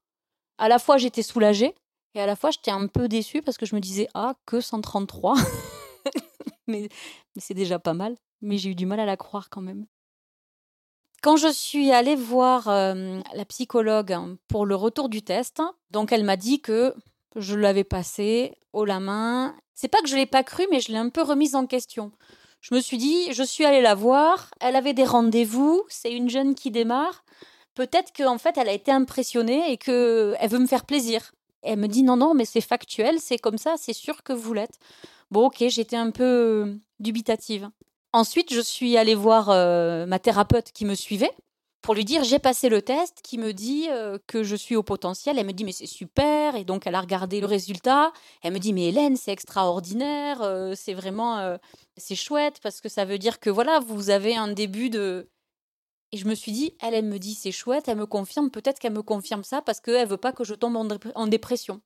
À 0.59 0.69
la 0.69 0.79
fois, 0.79 0.99
j'étais 0.99 1.23
soulagée, 1.23 1.75
et 2.15 2.21
à 2.21 2.27
la 2.27 2.37
fois, 2.37 2.51
j'étais 2.51 2.71
un 2.71 2.87
peu 2.87 3.09
déçue, 3.09 3.43
parce 3.43 3.57
que 3.57 3.67
je 3.67 3.75
me 3.75 3.81
disais, 3.81 4.09
ah, 4.15 4.35
que 4.47 4.61
133. 4.61 5.35
mais 6.67 6.89
c'est 7.37 7.55
déjà 7.55 7.79
pas 7.79 7.95
mal. 7.95 8.17
Mais 8.41 8.59
j'ai 8.59 8.71
eu 8.71 8.75
du 8.75 8.87
mal 8.87 9.01
à 9.01 9.07
la 9.07 9.17
croire 9.17 9.49
quand 9.51 9.63
même. 9.63 9.87
Quand 11.23 11.37
je 11.37 11.53
suis 11.53 11.93
allée 11.93 12.17
voir 12.17 12.67
la 12.67 13.45
psychologue 13.49 14.17
pour 14.49 14.67
le 14.67 14.75
retour 14.75 15.09
du 15.09 15.23
test, 15.23 15.63
donc 15.93 16.11
elle 16.11 16.25
m'a 16.25 16.37
dit 16.37 16.61
que 16.61 16.95
je 17.37 17.55
l'avais 17.55 17.85
passé 17.85 18.57
haut 18.73 18.85
la 18.85 18.99
main. 18.99 19.55
C'est 19.73 19.87
pas 19.87 20.03
que 20.03 20.09
je 20.09 20.17
l'ai 20.17 20.27
pas 20.27 20.43
cru, 20.43 20.67
mais 20.73 20.81
je 20.81 20.91
l'ai 20.91 20.99
un 20.99 21.11
peu 21.11 21.23
remise 21.23 21.55
en 21.55 21.67
question. 21.67 22.11
Je 22.61 22.75
me 22.75 22.81
suis 22.81 22.99
dit, 22.99 23.33
je 23.33 23.43
suis 23.45 23.65
allée 23.65 23.81
la 23.81 23.95
voir, 23.95 24.51
elle 24.61 24.75
avait 24.75 24.95
des 24.95 25.05
rendez-vous, 25.05 25.85
c'est 25.89 26.13
une 26.13 26.29
jeune 26.29 26.57
qui 26.57 26.73
démarre. 26.73 27.25
Peut-être 27.75 28.13
qu'en 28.13 28.39
fait, 28.39 28.59
elle 28.59 28.69
a 28.69 28.73
été 28.73 28.91
impressionnée 28.91 29.73
et 29.73 29.77
qu'elle 29.77 30.49
veut 30.49 30.59
me 30.59 30.67
faire 30.67 30.85
plaisir. 30.85 31.33
elle 31.63 31.79
me 31.79 31.87
dit, 31.87 32.03
non, 32.03 32.17
non, 32.17 32.35
mais 32.35 32.45
c'est 32.45 32.61
factuel, 32.61 33.21
c'est 33.21 33.39
comme 33.39 33.59
ça, 33.59 33.75
c'est 33.79 33.93
sûr 33.93 34.25
que 34.25 34.33
vous 34.33 34.55
l'êtes. 34.55 34.79
Bon, 35.31 35.47
ok, 35.47 35.65
j'étais 35.69 35.97
un 35.97 36.11
peu 36.11 36.77
dubitative. 36.99 37.71
Ensuite, 38.15 38.53
je 38.53 38.61
suis 38.61 38.99
allée 38.99 39.15
voir 39.15 39.49
euh, 39.49 40.05
ma 40.05 40.19
thérapeute 40.19 40.71
qui 40.73 40.85
me 40.85 40.95
suivait 40.95 41.35
pour 41.81 41.95
lui 41.95 42.05
dire 42.05 42.23
j'ai 42.25 42.39
passé 42.39 42.69
le 42.69 42.83
test, 42.83 43.21
qui 43.25 43.39
me 43.39 43.53
dit 43.53 43.87
euh, 43.89 44.19
que 44.27 44.43
je 44.43 44.55
suis 44.55 44.77
au 44.77 44.83
potentiel. 44.83 45.39
Elle 45.39 45.47
me 45.47 45.53
dit 45.53 45.65
mais 45.65 45.73
c'est 45.73 45.87
super 45.87 46.55
et 46.57 46.65
donc 46.65 46.87
elle 46.87 46.95
a 46.95 47.01
regardé 47.01 47.41
le 47.41 47.47
résultat. 47.47 48.13
Elle 48.43 48.53
me 48.53 48.59
dit 48.59 48.75
mais 48.75 48.89
Hélène 48.89 49.17
c'est 49.17 49.33
extraordinaire, 49.33 50.43
euh, 50.43 50.75
c'est 50.77 50.95
vraiment 50.95 51.59
c'est 51.97 52.15
chouette 52.15 52.61
parce 52.63 52.81
que 52.83 52.89
ça 52.91 53.05
veut 53.07 53.19
dire 53.19 53.41
que 53.41 53.51
voilà 53.51 53.81
vous 53.81 54.11
avez 54.11 54.37
un 54.37 54.49
début 54.49 54.91
de 54.91 55.31
et 56.13 56.19
je 56.19 56.27
me 56.29 56.35
suis 56.35 56.53
dit 56.53 56.77
elle 56.83 56.95
elle 56.95 57.07
me 57.07 57.19
dit 57.19 57.35
c'est 57.35 57.53
chouette, 57.53 57.89
elle 57.89 57.97
me 57.99 58.07
confirme 58.07 58.51
peut-être 58.51 58.79
qu'elle 58.79 58.93
me 58.93 59.03
confirme 59.03 59.45
ça 59.45 59.63
parce 59.63 59.81
qu'elle 59.81 60.07
veut 60.07 60.19
pas 60.19 60.33
que 60.33 60.45
je 60.45 60.55
tombe 60.55 60.77
en 61.15 61.27
dépression. 61.27 61.81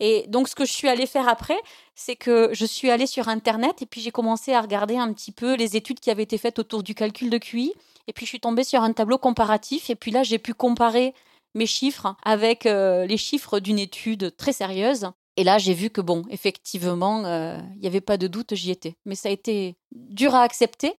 Et 0.00 0.26
donc, 0.28 0.48
ce 0.48 0.54
que 0.54 0.64
je 0.64 0.72
suis 0.72 0.88
allée 0.88 1.06
faire 1.06 1.28
après, 1.28 1.58
c'est 1.94 2.16
que 2.16 2.50
je 2.52 2.66
suis 2.66 2.90
allée 2.90 3.06
sur 3.06 3.28
Internet 3.28 3.82
et 3.82 3.86
puis 3.86 4.00
j'ai 4.00 4.10
commencé 4.10 4.52
à 4.52 4.60
regarder 4.60 4.96
un 4.96 5.12
petit 5.12 5.32
peu 5.32 5.54
les 5.54 5.76
études 5.76 6.00
qui 6.00 6.10
avaient 6.10 6.22
été 6.22 6.38
faites 6.38 6.58
autour 6.58 6.82
du 6.82 6.94
calcul 6.94 7.30
de 7.30 7.38
QI. 7.38 7.72
Et 8.06 8.12
puis, 8.12 8.26
je 8.26 8.30
suis 8.30 8.40
tombée 8.40 8.64
sur 8.64 8.82
un 8.82 8.92
tableau 8.92 9.18
comparatif. 9.18 9.90
Et 9.90 9.96
puis 9.96 10.10
là, 10.10 10.22
j'ai 10.22 10.38
pu 10.38 10.54
comparer 10.54 11.14
mes 11.54 11.66
chiffres 11.66 12.14
avec 12.24 12.66
euh, 12.66 13.06
les 13.06 13.16
chiffres 13.16 13.58
d'une 13.58 13.78
étude 13.78 14.36
très 14.36 14.52
sérieuse. 14.52 15.10
Et 15.36 15.44
là, 15.44 15.58
j'ai 15.58 15.74
vu 15.74 15.90
que, 15.90 16.00
bon, 16.00 16.24
effectivement, 16.30 17.24
euh, 17.24 17.58
il 17.74 17.80
n'y 17.80 17.86
avait 17.86 18.00
pas 18.00 18.16
de 18.16 18.26
doute, 18.26 18.54
j'y 18.54 18.70
étais. 18.70 18.96
Mais 19.04 19.14
ça 19.14 19.28
a 19.28 19.32
été 19.32 19.76
dur 19.92 20.34
à 20.34 20.42
accepter. 20.42 20.94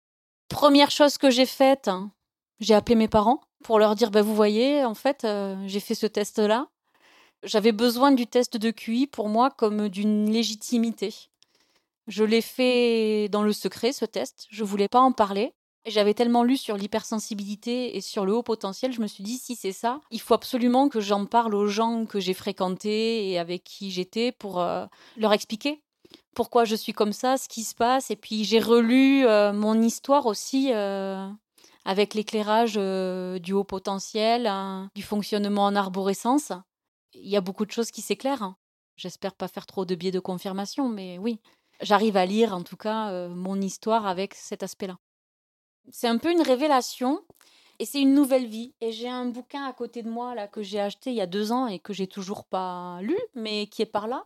Première 0.50 0.92
chose 0.92 1.18
que 1.18 1.30
j'ai 1.30 1.46
faite, 1.46 1.89
j'ai 2.60 2.74
appelé 2.74 2.96
mes 2.96 3.08
parents 3.08 3.42
pour 3.63 3.80
leur 3.80 3.96
dire, 3.96 4.12
bah, 4.12 4.22
vous 4.22 4.36
voyez, 4.36 4.84
en 4.86 4.94
fait, 4.94 5.24
euh, 5.24 5.56
j'ai 5.66 5.80
fait 5.80 5.96
ce 5.96 6.06
test-là. 6.06 6.68
J'avais 7.44 7.72
besoin 7.72 8.12
du 8.12 8.27
test 8.27 8.58
de 8.58 8.72
QI 8.72 9.08
pour 9.08 9.29
moi 9.29 9.50
comme 9.51 9.89
d'une 9.89 10.32
légitimité. 10.32 11.13
Je 12.08 12.24
l'ai 12.24 12.41
fait 12.41 13.27
dans 13.29 13.44
le 13.44 13.53
secret, 13.53 13.91
ce 13.91 14.06
test. 14.06 14.48
Je 14.50 14.63
voulais 14.63 14.88
pas 14.88 15.01
en 15.01 15.12
parler. 15.12 15.53
J'avais 15.86 16.13
tellement 16.13 16.44
lu 16.44 16.58
sur 16.58 16.75
l'hypersensibilité 16.75 17.96
et 17.96 18.01
sur 18.01 18.25
le 18.25 18.34
haut 18.34 18.44
potentiel, 18.44 18.91
je 18.91 19.00
me 19.00 19.08
suis 19.08 19.24
dit, 19.24 19.38
si 19.38 19.56
c'est 19.56 19.72
ça, 19.72 20.01
il 20.12 20.20
faut 20.20 20.34
absolument 20.34 20.89
que 20.89 21.00
j'en 21.00 21.25
parle 21.25 21.56
aux 21.56 21.67
gens 21.67 22.06
que 22.06 22.20
j'ai 22.20 22.34
fréquentés 22.34 23.29
et 23.29 23.39
avec 23.39 23.63
qui 23.63 23.89
j'étais 23.89 24.34
pour 24.34 24.60
euh, 24.60 24.86
leur 25.15 25.32
expliquer, 25.32 25.82
pourquoi 26.36 26.65
je 26.65 26.75
suis 26.75 26.91
comme 26.91 27.13
ça, 27.13 27.38
ce 27.38 27.48
qui 27.48 27.63
se 27.63 27.74
passe. 27.74 28.12
Et 28.12 28.17
puis 28.17 28.44
j'ai 28.44 28.60
relu 28.60 29.25
euh, 29.25 29.53
mon 29.53 29.82
histoire 29.82 30.25
aussi 30.25 30.74
euh, 30.74 31.25
avec 31.86 32.15
l'éclairage 32.15 32.74
du 32.74 33.53
haut 33.53 33.63
potentiel, 33.63 34.46
hein, 34.46 34.89
du 34.94 35.03
fonctionnement 35.03 35.65
en 35.65 35.75
arborescence. 35.75 36.51
Il 37.22 37.30
y 37.30 37.38
a 37.38 37.42
beaucoup 37.42 37.66
de 37.66 37.72
choses 37.72 37.92
qui 37.92 38.02
s'éclairent. 38.02 38.54
J'espère 38.96 39.36
pas 39.36 39.48
faire 39.48 39.66
trop 39.66 39.86
de 39.86 39.96
biais 39.96 40.12
de 40.12 40.20
confirmation, 40.20 40.90
mais 40.90 41.18
oui, 41.20 41.40
j'arrive 41.82 42.18
à 42.18 42.26
lire 42.26 42.54
en 42.54 42.64
tout 42.64 42.78
cas 42.78 43.28
mon 43.30 43.62
histoire 43.62 44.08
avec 44.08 44.34
cet 44.34 44.64
aspect-là. 44.64 44.98
C'est 45.92 46.08
un 46.08 46.18
peu 46.18 46.32
une 46.32 46.42
révélation 46.42 47.22
et 47.80 47.86
c'est 47.86 48.02
une 48.02 48.14
nouvelle 48.14 48.48
vie. 48.48 48.74
Et 48.82 48.92
j'ai 48.92 49.10
un 49.10 49.26
bouquin 49.26 49.66
à 49.66 49.74
côté 49.74 50.02
de 50.02 50.10
moi 50.10 50.36
là 50.36 50.48
que 50.48 50.64
j'ai 50.64 50.80
acheté 50.80 51.12
il 51.12 51.16
y 51.16 51.22
a 51.22 51.28
deux 51.28 51.52
ans 51.52 51.68
et 51.68 51.80
que 51.80 51.94
j'ai 51.94 52.08
toujours 52.08 52.46
pas 52.46 53.00
lu, 53.02 53.18
mais 53.36 53.68
qui 53.68 53.82
est 53.82 53.86
par 53.86 54.08
là, 54.08 54.26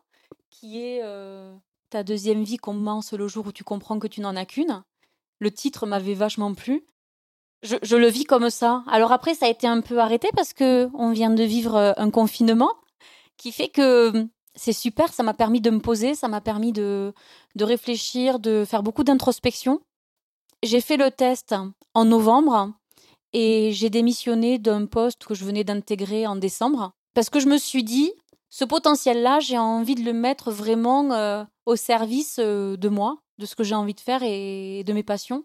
qui 0.50 0.82
est 0.82 1.02
euh, 1.04 1.54
Ta 1.92 2.04
deuxième 2.04 2.44
vie 2.44 2.56
commence 2.56 3.12
le 3.12 3.28
jour 3.28 3.48
où 3.48 3.52
tu 3.52 3.66
comprends 3.66 4.00
que 4.00 4.08
tu 4.08 4.22
n'en 4.22 4.38
as 4.38 4.46
qu'une. 4.46 4.82
Le 5.40 5.52
titre 5.52 5.86
m'avait 5.86 6.14
vachement 6.14 6.54
plu. 6.54 6.86
Je, 7.64 7.76
je, 7.84 7.98
le 7.98 8.08
vis 8.08 8.24
comme 8.24 8.50
ça. 8.50 8.84
Alors 8.88 9.12
après, 9.12 9.34
ça 9.34 9.46
a 9.46 9.50
été 9.50 9.68
un 9.68 9.82
peu 9.82 10.00
arrêté 10.00 10.30
parce 10.34 10.54
que 10.54 10.90
on 10.94 11.12
vient 11.12 11.30
de 11.30 11.44
vivre 11.44 11.76
euh, 11.76 11.92
un 11.98 12.10
confinement 12.10 12.72
qui 13.42 13.52
fait 13.52 13.70
que 13.70 14.28
c'est 14.54 14.74
super. 14.74 15.12
Ça 15.12 15.24
m'a 15.24 15.34
permis 15.34 15.62
de 15.62 15.72
me 15.72 15.80
poser, 15.80 16.14
ça 16.14 16.28
m'a 16.28 16.42
permis 16.42 16.72
de, 16.72 17.12
de 17.56 17.66
réfléchir, 17.66 18.40
de 18.40 18.66
faire 18.66 18.84
beaucoup 18.84 19.04
d'introspection. 19.04 19.82
J'ai 20.62 20.80
fait 20.80 20.98
le 20.98 21.10
test 21.10 21.56
en 21.96 22.06
novembre 22.06 22.72
et 23.34 23.72
j'ai 23.72 23.90
démissionné 23.90 24.60
d'un 24.60 24.86
poste 24.86 25.26
que 25.26 25.34
je 25.34 25.44
venais 25.44 25.64
d'intégrer 25.64 26.28
en 26.28 26.36
décembre 26.36 26.94
parce 27.16 27.32
que 27.32 27.40
je 27.40 27.48
me 27.48 27.58
suis 27.58 27.84
dit, 27.84 28.14
ce 28.50 28.64
potentiel-là, 28.64 29.40
j'ai 29.40 29.58
envie 29.58 29.96
de 29.96 30.04
le 30.04 30.14
mettre 30.14 30.52
vraiment 30.52 31.12
euh, 31.12 31.44
au 31.66 31.76
service 31.76 32.38
euh, 32.40 32.78
de 32.78 32.90
moi, 32.90 33.18
de 33.40 33.48
ce 33.48 33.56
que 33.56 33.64
j'ai 33.64 33.76
envie 33.76 33.96
de 33.96 34.02
faire 34.02 34.22
et 34.24 34.84
de 34.86 34.94
mes 34.94 35.04
passions. 35.04 35.44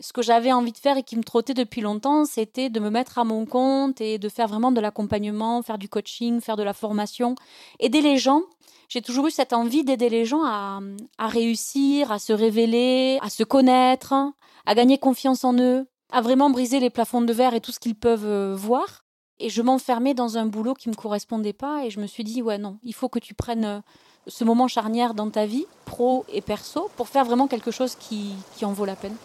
Ce 0.00 0.12
que 0.12 0.22
j'avais 0.22 0.52
envie 0.52 0.70
de 0.70 0.78
faire 0.78 0.96
et 0.96 1.02
qui 1.02 1.16
me 1.16 1.24
trottait 1.24 1.54
depuis 1.54 1.80
longtemps, 1.80 2.24
c'était 2.24 2.70
de 2.70 2.78
me 2.78 2.88
mettre 2.88 3.18
à 3.18 3.24
mon 3.24 3.46
compte 3.46 4.00
et 4.00 4.18
de 4.18 4.28
faire 4.28 4.46
vraiment 4.46 4.70
de 4.70 4.80
l'accompagnement, 4.80 5.60
faire 5.62 5.76
du 5.76 5.88
coaching, 5.88 6.40
faire 6.40 6.56
de 6.56 6.62
la 6.62 6.72
formation, 6.72 7.34
aider 7.80 8.00
les 8.00 8.16
gens. 8.16 8.42
J'ai 8.88 9.02
toujours 9.02 9.26
eu 9.26 9.32
cette 9.32 9.52
envie 9.52 9.82
d'aider 9.82 10.08
les 10.08 10.24
gens 10.24 10.44
à, 10.44 10.80
réussir, 11.18 12.12
à 12.12 12.20
se 12.20 12.32
révéler, 12.32 13.18
à 13.22 13.28
se 13.28 13.42
connaître, 13.42 14.14
à 14.66 14.74
gagner 14.76 14.98
confiance 14.98 15.42
en 15.42 15.58
eux, 15.58 15.88
à 16.12 16.20
vraiment 16.20 16.48
briser 16.50 16.78
les 16.78 16.90
plafonds 16.90 17.20
de 17.20 17.32
verre 17.32 17.54
et 17.54 17.60
tout 17.60 17.72
ce 17.72 17.80
qu'ils 17.80 17.96
peuvent 17.96 18.24
euh, 18.24 18.54
voir. 18.54 19.04
Et 19.40 19.50
je 19.50 19.62
m'enfermais 19.62 20.14
dans 20.14 20.38
un 20.38 20.46
boulot 20.46 20.74
qui 20.74 20.88
ne 20.88 20.94
me 20.94 21.00
correspondait 21.00 21.52
pas 21.52 21.84
et 21.84 21.90
je 21.90 21.98
me 21.98 22.06
suis 22.06 22.24
dit, 22.24 22.40
ouais, 22.40 22.58
non, 22.58 22.78
il 22.84 22.94
faut 22.94 23.08
que 23.08 23.18
tu 23.18 23.34
prennes 23.34 23.64
euh, 23.64 23.80
ce 24.28 24.44
moment 24.44 24.68
charnière 24.68 25.14
dans 25.14 25.28
ta 25.28 25.44
vie, 25.44 25.66
pro 25.86 26.24
et 26.32 26.40
perso, 26.40 26.88
pour 26.96 27.08
faire 27.08 27.24
vraiment 27.24 27.48
quelque 27.48 27.72
chose 27.72 27.96
qui, 27.96 28.32
qui 28.56 28.64
en 28.64 28.72
vaut 28.72 28.84
la 28.84 28.96
peine. 28.96 29.16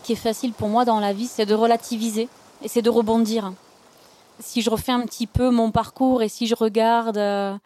Ce 0.00 0.06
qui 0.06 0.12
est 0.12 0.16
facile 0.16 0.52
pour 0.52 0.68
moi 0.68 0.86
dans 0.86 0.98
la 0.98 1.12
vie, 1.12 1.26
c'est 1.26 1.44
de 1.44 1.54
relativiser 1.54 2.28
et 2.62 2.68
c'est 2.68 2.80
de 2.80 2.88
rebondir. 2.88 3.52
Si 4.38 4.62
je 4.62 4.70
refais 4.70 4.92
un 4.92 5.02
petit 5.02 5.26
peu 5.26 5.50
mon 5.50 5.70
parcours 5.70 6.22
et 6.22 6.28
si 6.28 6.46
je 6.46 6.54
regarde... 6.54 7.18
Euh, 7.18 7.56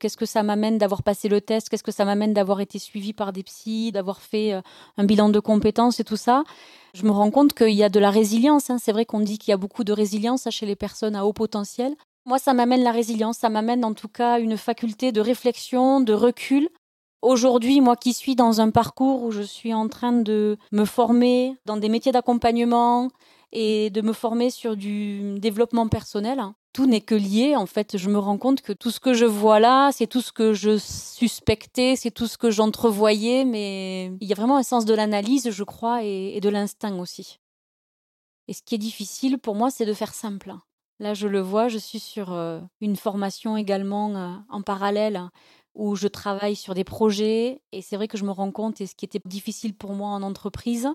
Qu'est-ce 0.00 0.16
que 0.16 0.26
ça 0.26 0.42
m'amène 0.42 0.76
d'avoir 0.76 1.02
passé 1.02 1.28
le 1.28 1.40
test 1.40 1.68
Qu'est-ce 1.68 1.82
que 1.82 1.92
ça 1.92 2.04
m'amène 2.04 2.34
d'avoir 2.34 2.60
été 2.60 2.78
suivi 2.78 3.12
par 3.14 3.32
des 3.32 3.42
psys, 3.42 3.92
d'avoir 3.92 4.20
fait 4.20 4.52
euh, 4.52 4.60
un 4.98 5.04
bilan 5.04 5.30
de 5.30 5.40
compétences 5.40 6.00
et 6.00 6.04
tout 6.04 6.16
ça 6.16 6.44
Je 6.92 7.04
me 7.04 7.10
rends 7.10 7.30
compte 7.30 7.54
qu'il 7.54 7.70
y 7.70 7.84
a 7.84 7.88
de 7.88 8.00
la 8.00 8.10
résilience. 8.10 8.68
Hein. 8.68 8.76
C'est 8.78 8.92
vrai 8.92 9.06
qu'on 9.06 9.20
dit 9.20 9.38
qu'il 9.38 9.52
y 9.52 9.54
a 9.54 9.56
beaucoup 9.56 9.84
de 9.84 9.92
résilience 9.92 10.46
chez 10.50 10.66
les 10.66 10.76
personnes 10.76 11.16
à 11.16 11.24
haut 11.24 11.32
potentiel. 11.32 11.94
Moi, 12.26 12.38
ça 12.38 12.52
m'amène 12.54 12.82
la 12.82 12.90
résilience, 12.90 13.38
ça 13.38 13.48
m'amène 13.48 13.84
en 13.84 13.94
tout 13.94 14.08
cas 14.08 14.40
une 14.40 14.56
faculté 14.56 15.12
de 15.12 15.20
réflexion, 15.20 16.00
de 16.00 16.12
recul. 16.12 16.68
Aujourd'hui, 17.24 17.80
moi 17.80 17.96
qui 17.96 18.12
suis 18.12 18.36
dans 18.36 18.60
un 18.60 18.68
parcours 18.68 19.22
où 19.22 19.30
je 19.30 19.40
suis 19.40 19.72
en 19.72 19.88
train 19.88 20.12
de 20.12 20.58
me 20.72 20.84
former 20.84 21.56
dans 21.64 21.78
des 21.78 21.88
métiers 21.88 22.12
d'accompagnement 22.12 23.10
et 23.50 23.88
de 23.88 24.02
me 24.02 24.12
former 24.12 24.50
sur 24.50 24.76
du 24.76 25.38
développement 25.38 25.88
personnel, 25.88 26.42
tout 26.74 26.84
n'est 26.84 27.00
que 27.00 27.14
lié. 27.14 27.56
En 27.56 27.64
fait, 27.64 27.96
je 27.96 28.10
me 28.10 28.18
rends 28.18 28.36
compte 28.36 28.60
que 28.60 28.74
tout 28.74 28.90
ce 28.90 29.00
que 29.00 29.14
je 29.14 29.24
vois 29.24 29.58
là, 29.58 29.90
c'est 29.90 30.06
tout 30.06 30.20
ce 30.20 30.32
que 30.32 30.52
je 30.52 30.76
suspectais, 30.76 31.96
c'est 31.96 32.10
tout 32.10 32.26
ce 32.26 32.36
que 32.36 32.50
j'entrevoyais, 32.50 33.46
mais 33.46 34.12
il 34.20 34.28
y 34.28 34.32
a 34.32 34.36
vraiment 34.36 34.58
un 34.58 34.62
sens 34.62 34.84
de 34.84 34.92
l'analyse, 34.92 35.50
je 35.50 35.64
crois, 35.64 36.04
et, 36.04 36.38
de 36.42 36.48
l'instinct 36.50 36.98
aussi. 36.98 37.38
Et 38.48 38.52
ce 38.52 38.60
qui 38.60 38.74
est 38.74 38.78
difficile 38.78 39.38
pour 39.38 39.54
moi, 39.54 39.70
c'est 39.70 39.86
de 39.86 39.94
faire 39.94 40.12
simple. 40.12 40.52
Là, 41.00 41.14
je 41.14 41.26
le 41.26 41.40
vois, 41.40 41.68
je 41.68 41.78
suis 41.78 42.00
sur 42.00 42.34
euh, 42.34 42.60
une 42.82 42.96
formation 42.96 43.56
également 43.56 44.14
euh, 44.14 44.34
en 44.50 44.60
parallèle 44.60 45.30
où 45.74 45.96
je 45.96 46.08
travaille 46.08 46.56
sur 46.56 46.74
des 46.74 46.84
projets 46.84 47.60
et 47.72 47.82
c'est 47.82 47.96
vrai 47.96 48.08
que 48.08 48.16
je 48.18 48.24
me 48.24 48.30
rends 48.30 48.52
compte 48.52 48.80
et 48.80 48.86
ce 48.86 48.94
qui 48.94 49.04
était 49.04 49.20
difficile 49.24 49.74
pour 49.74 49.92
moi 49.92 50.10
en 50.10 50.22
entreprise, 50.22 50.88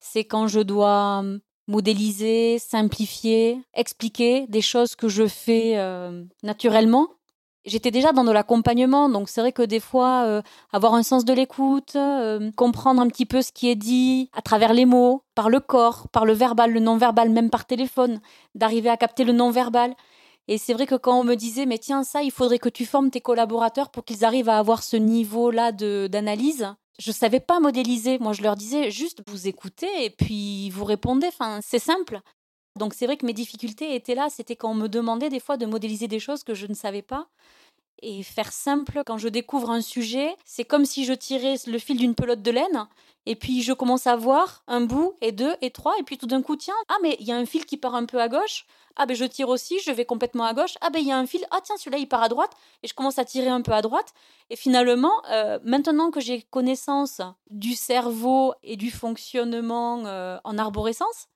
c'est 0.00 0.24
quand 0.24 0.46
je 0.46 0.60
dois 0.60 1.24
modéliser, 1.68 2.58
simplifier, 2.58 3.60
expliquer 3.74 4.46
des 4.48 4.60
choses 4.60 4.96
que 4.96 5.08
je 5.08 5.26
fais 5.26 5.74
euh, 5.76 6.24
naturellement. 6.42 7.08
J'étais 7.66 7.90
déjà 7.90 8.12
dans 8.12 8.24
de 8.24 8.32
l'accompagnement, 8.32 9.10
donc 9.10 9.28
c'est 9.28 9.42
vrai 9.42 9.52
que 9.52 9.62
des 9.62 9.80
fois, 9.80 10.24
euh, 10.24 10.42
avoir 10.72 10.94
un 10.94 11.02
sens 11.02 11.26
de 11.26 11.34
l'écoute, 11.34 11.94
euh, 11.94 12.50
comprendre 12.56 13.02
un 13.02 13.06
petit 13.08 13.26
peu 13.26 13.42
ce 13.42 13.52
qui 13.52 13.68
est 13.68 13.76
dit 13.76 14.30
à 14.32 14.40
travers 14.40 14.72
les 14.72 14.86
mots, 14.86 15.22
par 15.34 15.50
le 15.50 15.60
corps, 15.60 16.08
par 16.08 16.24
le 16.24 16.32
verbal, 16.32 16.72
le 16.72 16.80
non-verbal, 16.80 17.28
même 17.28 17.50
par 17.50 17.66
téléphone, 17.66 18.20
d'arriver 18.54 18.88
à 18.88 18.96
capter 18.96 19.24
le 19.24 19.32
non-verbal. 19.32 19.94
Et 20.48 20.58
c'est 20.58 20.72
vrai 20.72 20.86
que 20.86 20.94
quand 20.96 21.20
on 21.20 21.24
me 21.24 21.36
disait, 21.36 21.66
mais 21.66 21.78
tiens, 21.78 22.02
ça, 22.02 22.22
il 22.22 22.30
faudrait 22.32 22.58
que 22.58 22.68
tu 22.68 22.86
formes 22.86 23.10
tes 23.10 23.20
collaborateurs 23.20 23.90
pour 23.90 24.04
qu'ils 24.04 24.24
arrivent 24.24 24.48
à 24.48 24.58
avoir 24.58 24.82
ce 24.82 24.96
niveau-là 24.96 25.72
d'analyse, 25.72 26.74
je 26.98 27.12
savais 27.12 27.40
pas 27.40 27.60
modéliser. 27.60 28.18
Moi, 28.18 28.32
je 28.32 28.42
leur 28.42 28.56
disais 28.56 28.90
juste 28.90 29.22
vous 29.28 29.48
écoutez 29.48 30.04
et 30.04 30.10
puis 30.10 30.70
vous 30.70 30.84
répondez. 30.84 31.28
Enfin, 31.28 31.60
c'est 31.62 31.78
simple. 31.78 32.20
Donc 32.78 32.94
c'est 32.94 33.06
vrai 33.06 33.16
que 33.16 33.26
mes 33.26 33.32
difficultés 33.32 33.94
étaient 33.94 34.14
là. 34.14 34.28
C'était 34.30 34.56
quand 34.56 34.70
on 34.70 34.74
me 34.74 34.88
demandait 34.88 35.28
des 35.28 35.40
fois 35.40 35.56
de 35.56 35.66
modéliser 35.66 36.08
des 36.08 36.20
choses 36.20 36.44
que 36.44 36.54
je 36.54 36.66
ne 36.66 36.74
savais 36.74 37.02
pas. 37.02 37.28
Et 38.02 38.22
faire 38.22 38.52
simple, 38.52 39.02
quand 39.04 39.18
je 39.18 39.28
découvre 39.28 39.70
un 39.70 39.82
sujet, 39.82 40.34
c'est 40.44 40.64
comme 40.64 40.84
si 40.86 41.04
je 41.04 41.12
tirais 41.12 41.56
le 41.66 41.78
fil 41.78 41.98
d'une 41.98 42.14
pelote 42.14 42.42
de 42.42 42.50
laine 42.50 42.86
et 43.26 43.36
puis 43.36 43.62
je 43.62 43.72
commence 43.72 44.06
à 44.06 44.16
voir 44.16 44.62
un 44.66 44.80
bout 44.80 45.14
et 45.20 45.32
deux 45.32 45.54
et 45.60 45.70
trois 45.70 45.94
et 45.98 46.02
puis 46.02 46.18
tout 46.18 46.26
d'un 46.26 46.42
coup, 46.42 46.56
tiens, 46.56 46.74
ah 46.88 46.96
mais 47.02 47.16
il 47.20 47.26
y 47.26 47.32
a 47.32 47.36
un 47.36 47.46
fil 47.46 47.66
qui 47.66 47.76
part 47.76 47.94
un 47.94 48.06
peu 48.06 48.20
à 48.20 48.28
gauche. 48.28 48.64
Ah 48.96 49.06
ben 49.06 49.14
je 49.14 49.24
tire 49.24 49.48
aussi, 49.48 49.78
je 49.84 49.90
vais 49.92 50.04
complètement 50.04 50.44
à 50.44 50.54
gauche. 50.54 50.74
Ah 50.80 50.90
ben 50.90 51.00
il 51.00 51.06
y 51.06 51.12
a 51.12 51.18
un 51.18 51.26
fil, 51.26 51.44
ah 51.50 51.60
tiens 51.62 51.76
celui-là 51.76 51.98
il 51.98 52.08
part 52.08 52.22
à 52.22 52.28
droite 52.28 52.50
et 52.82 52.88
je 52.88 52.94
commence 52.94 53.18
à 53.18 53.24
tirer 53.24 53.48
un 53.48 53.62
peu 53.62 53.72
à 53.72 53.82
droite. 53.82 54.12
Et 54.48 54.56
finalement, 54.56 55.12
euh, 55.30 55.58
maintenant 55.64 56.10
que 56.10 56.20
j'ai 56.20 56.42
connaissance 56.42 57.20
du 57.50 57.74
cerveau 57.74 58.54
et 58.62 58.76
du 58.76 58.90
fonctionnement 58.90 60.04
euh, 60.06 60.38
en 60.44 60.58
arborescence, 60.58 61.28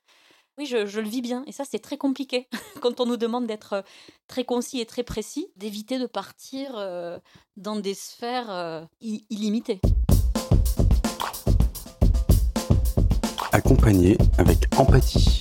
oui, 0.59 0.67
je, 0.67 0.77
le 0.77 1.09
vis 1.09 1.23
bien. 1.23 1.45
Et 1.47 1.53
ça, 1.53 1.65
c'est 1.65 1.79
très 1.79 1.97
compliqué 1.97 2.49
quand 2.81 3.01
on 3.01 3.07
nous 3.07 3.17
demande 3.17 3.47
d'être 3.47 3.73
euh, 3.75 3.83
très 4.29 4.45
concis 4.45 4.81
et 4.81 4.87
très 4.87 5.03
précis, 5.03 5.49
d'éviter 5.57 5.99
de 5.99 6.07
partir 6.07 6.81
dans 7.57 7.77
des 7.77 7.95
sphères 7.95 8.87
illimitées. 9.01 9.81
Accompagner 13.53 14.17
avec 14.39 14.67
empathie. 14.79 15.39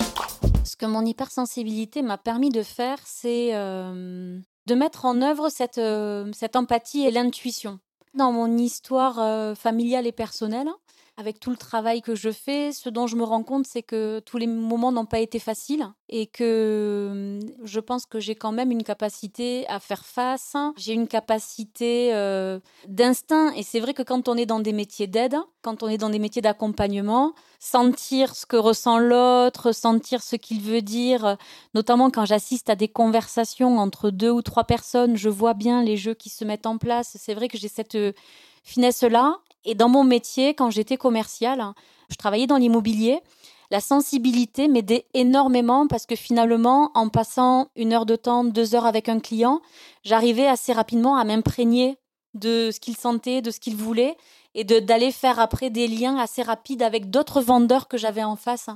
Ce 0.74 0.76
que 0.76 0.86
mon 0.86 1.06
hypersensibilité 1.06 2.02
m'a 2.02 2.18
permis 2.18 2.48
de 2.50 2.64
faire, 2.64 2.98
c'est 3.04 3.54
euh, 3.54 4.40
de 4.66 4.74
mettre 4.74 5.04
en 5.04 5.22
œuvre 5.22 5.48
cette, 5.48 5.78
euh, 5.78 6.28
cette 6.32 6.56
empathie 6.56 7.06
et 7.06 7.12
l'intuition. 7.12 7.78
Dans 8.14 8.32
mon 8.32 8.58
histoire 8.58 9.20
euh, 9.20 9.54
familiale 9.54 10.06
et 10.08 10.12
personnelle, 10.12 10.68
avec 11.16 11.38
tout 11.38 11.50
le 11.50 11.56
travail 11.56 12.02
que 12.02 12.16
je 12.16 12.30
fais, 12.30 12.72
ce 12.72 12.88
dont 12.88 13.06
je 13.06 13.14
me 13.14 13.22
rends 13.22 13.44
compte, 13.44 13.66
c'est 13.66 13.82
que 13.82 14.18
tous 14.20 14.36
les 14.36 14.48
moments 14.48 14.90
n'ont 14.90 15.06
pas 15.06 15.20
été 15.20 15.38
faciles 15.38 15.86
et 16.08 16.26
que 16.26 17.40
hum, 17.40 17.52
je 17.64 17.78
pense 17.78 18.04
que 18.04 18.18
j'ai 18.18 18.34
quand 18.34 18.50
même 18.50 18.72
une 18.72 18.82
capacité 18.82 19.64
à 19.68 19.78
faire 19.78 20.04
face. 20.04 20.56
J'ai 20.76 20.92
une 20.92 21.06
capacité 21.06 22.12
euh, 22.14 22.58
d'instinct 22.88 23.52
et 23.52 23.62
c'est 23.62 23.78
vrai 23.78 23.94
que 23.94 24.02
quand 24.02 24.28
on 24.28 24.36
est 24.36 24.46
dans 24.46 24.58
des 24.58 24.72
métiers 24.72 25.06
d'aide, 25.06 25.36
quand 25.62 25.84
on 25.84 25.88
est 25.88 25.98
dans 25.98 26.10
des 26.10 26.18
métiers 26.18 26.42
d'accompagnement, 26.42 27.32
sentir 27.60 28.34
ce 28.34 28.44
que 28.44 28.56
ressent 28.56 28.98
l'autre, 28.98 29.70
sentir 29.72 30.20
ce 30.20 30.34
qu'il 30.34 30.60
veut 30.60 30.82
dire, 30.82 31.36
notamment 31.74 32.10
quand 32.10 32.24
j'assiste 32.24 32.70
à 32.70 32.74
des 32.74 32.88
conversations 32.88 33.78
entre 33.78 34.10
deux 34.10 34.30
ou 34.30 34.42
trois 34.42 34.64
personnes, 34.64 35.16
je 35.16 35.28
vois 35.28 35.54
bien 35.54 35.82
les 35.82 35.96
jeux 35.96 36.14
qui 36.14 36.28
se 36.28 36.44
mettent 36.44 36.66
en 36.66 36.76
place. 36.76 37.16
C'est 37.20 37.34
vrai 37.34 37.46
que 37.46 37.56
j'ai 37.56 37.68
cette 37.68 37.94
euh, 37.94 38.12
finesse-là 38.64 39.38
et 39.64 39.74
dans 39.74 39.88
mon 39.88 40.04
métier, 40.04 40.54
quand 40.54 40.70
j'étais 40.70 40.96
commerciale, 40.96 41.60
hein, 41.60 41.74
je 42.10 42.16
travaillais 42.16 42.46
dans 42.46 42.56
l'immobilier. 42.56 43.20
La 43.70 43.80
sensibilité 43.80 44.68
m'aidait 44.68 45.06
énormément 45.14 45.86
parce 45.86 46.06
que 46.06 46.16
finalement, 46.16 46.90
en 46.94 47.08
passant 47.08 47.68
une 47.76 47.92
heure 47.92 48.06
de 48.06 48.16
temps, 48.16 48.44
deux 48.44 48.74
heures 48.74 48.86
avec 48.86 49.08
un 49.08 49.20
client, 49.20 49.60
j'arrivais 50.04 50.46
assez 50.46 50.72
rapidement 50.72 51.16
à 51.16 51.24
m'imprégner 51.24 51.96
de 52.34 52.70
ce 52.72 52.80
qu'il 52.80 52.96
sentait, 52.96 53.42
de 53.42 53.50
ce 53.50 53.60
qu'il 53.60 53.76
voulait, 53.76 54.16
et 54.54 54.64
d'aller 54.64 55.10
faire 55.10 55.40
après 55.40 55.70
des 55.70 55.88
liens 55.88 56.16
assez 56.18 56.42
rapides 56.42 56.82
avec 56.82 57.10
d'autres 57.10 57.40
vendeurs 57.40 57.88
que 57.88 57.96
j'avais 57.96 58.22
en 58.22 58.36
face. 58.36 58.68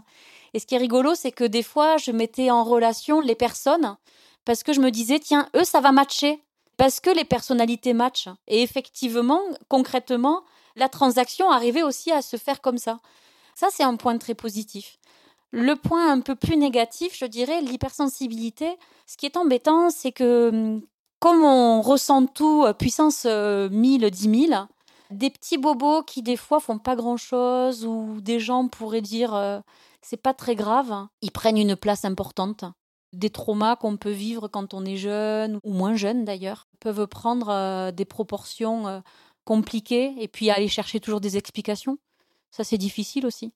Et 0.54 0.59
ce 0.59 0.66
qui 0.66 0.75
est 0.75 0.78
rigolo, 0.78 1.14
c'est 1.14 1.30
que 1.30 1.45
des 1.45 1.62
fois, 1.62 1.99
je 1.99 2.11
mettais 2.11 2.50
en 2.50 2.64
relation 2.64 3.21
les 3.21 3.35
personnes 3.35 3.97
parce 4.45 4.62
que 4.62 4.73
je 4.73 4.80
me 4.80 4.90
disais, 4.90 5.21
tiens, 5.21 5.49
eux, 5.54 5.64
ça 5.64 5.80
va 5.80 5.92
matcher, 5.92 6.42
parce 6.78 7.00
que 7.00 7.11
les 7.11 7.25
personnalités 7.25 7.92
matchent. 7.92 8.30
Et 8.47 8.62
effectivement, 8.62 9.40
concrètement, 9.68 10.42
la 10.78 10.88
transaction 10.88 11.50
arrivait 11.50 11.82
aussi 11.82 12.11
à 12.12 12.23
se 12.23 12.37
faire 12.37 12.61
comme 12.61 12.78
ça. 12.78 12.99
Ça, 13.54 13.68
c'est 13.70 13.85
un 13.85 13.97
point 13.97 14.16
très 14.18 14.35
positif. 14.35 14.99
Le 15.50 15.75
point 15.75 16.12
un 16.12 16.20
peu 16.20 16.35
plus 16.35 16.56
négatif, 16.56 17.16
je 17.18 17.25
dirais, 17.25 17.61
l'hypersensibilité. 17.62 18.76
Ce 19.06 19.16
qui 19.16 19.26
est 19.26 19.37
embêtant, 19.37 19.90
c'est 19.90 20.12
que 20.12 20.50
hum, 20.50 20.82
comme 21.20 21.42
on 21.42 21.80
ressent 21.80 22.26
tout 22.26 22.64
euh, 22.64 22.73
puissance 22.73 23.25
1000, 23.25 23.30
euh, 24.04 24.11
10 24.11 24.47
000, 24.49 24.62
des 25.11 25.30
petits 25.30 25.58
bobos 25.58 26.02
qui 26.02 26.23
des 26.23 26.37
fois 26.37 26.61
font 26.61 26.78
pas 26.78 26.97
grand 26.97 27.16
chose 27.16 27.85
ou 27.85 28.20
des 28.20 28.38
gens 28.38 28.68
pourraient 28.68 29.00
dire 29.00 29.35
euh, 29.35 29.58
c'est 30.02 30.18
pas 30.20 30.35
très 30.35 30.54
grave, 30.54 31.06
ils 31.23 31.32
prennent 31.32 31.58
une 31.58 31.76
place 31.76 32.04
importante. 32.04 32.64
Des 33.14 33.30
traumas 33.30 33.76
qu'on 33.76 33.97
peut 33.97 34.11
vivre 34.11 34.49
quand 34.49 34.75
on 34.75 34.85
est 34.85 34.99
jeune 34.99 35.58
ou 35.64 35.73
moins 35.73 35.97
jeune 35.97 36.26
d'ailleurs 36.26 36.68
peuvent 36.78 37.06
prendre 37.06 37.90
des 37.90 38.04
proportions 38.04 39.02
compliquées 39.52 40.14
et 40.19 40.28
puis 40.28 40.50
aller 40.50 40.69
chercher 40.69 41.00
toujours 41.00 41.23
des 41.23 41.38
explications. 41.38 41.97
Ça 42.50 42.64
c'est 42.64 42.78
difficile 42.78 43.25
aussi 43.26 43.52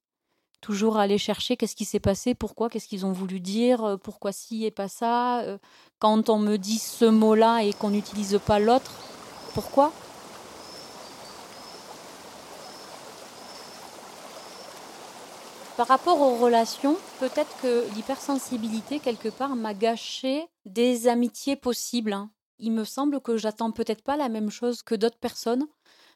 toujours 0.62 0.96
aller 0.96 1.18
chercher 1.18 1.56
qu'est-ce 1.56 1.74
qui 1.74 1.84
s'est 1.84 2.00
passé, 2.00 2.34
pourquoi, 2.34 2.70
qu'est-ce 2.70 2.86
qu'ils 2.86 3.04
ont 3.04 3.12
voulu 3.12 3.40
dire, 3.40 3.84
euh, 3.84 3.96
pourquoi 3.96 4.30
ci 4.30 4.64
et 4.64 4.70
pas 4.70 4.86
ça. 4.88 5.40
Euh, 5.40 5.58
quand 5.98 6.30
on 6.30 6.38
me 6.38 6.56
dit 6.56 6.78
ce 6.78 7.04
mot-là 7.04 7.64
et 7.64 7.72
qu'on 7.72 7.90
n'utilise 7.90 8.38
pas 8.46 8.60
l'autre, 8.60 8.92
pourquoi? 9.54 9.92
Par 15.76 15.88
rapport 15.88 16.20
aux 16.20 16.36
relations, 16.36 16.96
peut-être 17.18 17.56
que 17.60 17.84
l'hypersensibilité, 17.96 19.00
quelque 19.00 19.30
part, 19.30 19.56
m'a 19.56 19.74
gâché 19.74 20.46
des 20.64 21.08
amitiés 21.08 21.56
possibles. 21.56 22.12
Hein. 22.12 22.30
Il 22.60 22.70
me 22.70 22.84
semble 22.84 23.20
que 23.20 23.36
j'attends 23.36 23.72
peut-être 23.72 24.02
pas 24.02 24.16
la 24.16 24.28
même 24.28 24.50
chose 24.50 24.82
que 24.82 24.94
d'autres 24.94 25.18
personnes. 25.18 25.66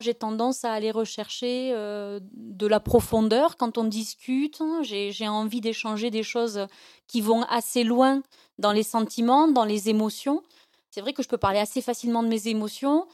J'ai 0.00 0.15
tendance 0.15 0.65
à 0.65 0.73
aller 0.73 0.91
rechercher 0.91 1.73
euh, 1.75 2.21
de 2.33 2.67
la 2.67 2.81
profondeur 2.81 3.57
quand 3.57 3.79
on 3.79 3.85
discute. 3.85 4.62
J'ai 4.83 5.29
envie 5.29 5.61
d'échanger 5.61 6.11
des 6.11 6.23
choses 6.23 6.67
qui 7.07 7.21
vont 7.21 7.43
assez 7.45 7.85
loin 7.85 8.23
dans 8.59 8.73
les 8.73 8.83
sentiments, 8.83 9.49
dans 9.49 9.65
les 9.65 9.88
émotions. 9.88 10.43
C'est 10.91 11.00
vrai 11.00 11.12
que 11.12 11.23
je 11.23 11.29
peux 11.29 11.38
parler 11.38 11.59
assez 11.59 11.83
facilement 11.83 12.23
de 12.23 12.29
mes 12.29 12.49
émotions 12.49 13.07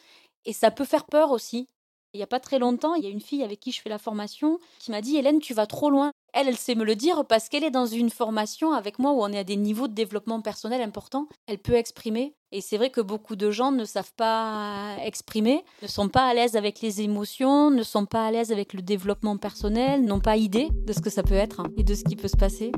et 0.44 0.52
ça 0.52 0.70
peut 0.70 0.84
faire 0.84 1.04
peur 1.04 1.30
aussi. 1.30 1.68
Il 2.14 2.18
n'y 2.18 2.22
a 2.22 2.28
pas 2.28 2.40
très 2.40 2.58
longtemps, 2.58 2.94
il 2.94 3.04
y 3.04 3.06
a 3.06 3.10
une 3.10 3.20
fille 3.20 3.42
avec 3.42 3.58
qui 3.58 3.72
je 3.72 3.80
fais 3.80 3.88
la 3.88 3.98
formation 3.98 4.58
qui 4.78 4.90
m'a 4.90 5.00
dit 5.00 5.16
Hélène, 5.16 5.38
tu 5.38 5.54
vas 5.54 5.66
trop 5.66 5.88
loin. 5.88 6.12
Elle, 6.34 6.48
elle 6.48 6.56
sait 6.56 6.74
me 6.74 6.84
le 6.84 6.96
dire 6.96 7.26
parce 7.26 7.50
qu'elle 7.50 7.62
est 7.62 7.70
dans 7.70 7.84
une 7.84 8.08
formation 8.08 8.72
avec 8.72 8.98
moi 8.98 9.12
où 9.12 9.22
on 9.22 9.28
est 9.28 9.38
à 9.38 9.44
des 9.44 9.56
niveaux 9.56 9.86
de 9.86 9.92
développement 9.92 10.40
personnel 10.40 10.80
importants. 10.80 11.28
Elle 11.46 11.58
peut 11.58 11.74
exprimer. 11.74 12.34
Et 12.52 12.62
c'est 12.62 12.78
vrai 12.78 12.88
que 12.88 13.02
beaucoup 13.02 13.36
de 13.36 13.50
gens 13.50 13.70
ne 13.70 13.84
savent 13.84 14.14
pas 14.14 14.96
exprimer, 15.04 15.62
ne 15.82 15.88
sont 15.88 16.08
pas 16.08 16.26
à 16.26 16.32
l'aise 16.32 16.56
avec 16.56 16.80
les 16.80 17.02
émotions, 17.02 17.70
ne 17.70 17.82
sont 17.82 18.06
pas 18.06 18.26
à 18.26 18.30
l'aise 18.30 18.50
avec 18.50 18.72
le 18.72 18.80
développement 18.80 19.36
personnel, 19.36 20.04
n'ont 20.04 20.20
pas 20.20 20.36
idée 20.38 20.68
de 20.86 20.92
ce 20.94 21.00
que 21.00 21.10
ça 21.10 21.22
peut 21.22 21.34
être 21.34 21.64
et 21.76 21.84
de 21.84 21.94
ce 21.94 22.04
qui 22.04 22.16
peut 22.16 22.28
se 22.28 22.36
passer. 22.36 22.72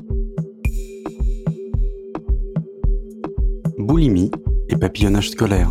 Boulimie 3.77 4.31
et 4.67 4.75
papillonnage 4.75 5.29
scolaire. 5.29 5.69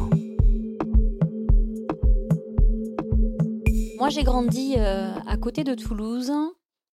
Moi, 3.98 4.08
j'ai 4.08 4.22
grandi 4.22 4.74
euh, 4.78 5.14
à 5.26 5.36
côté 5.36 5.64
de 5.64 5.74
Toulouse, 5.74 6.32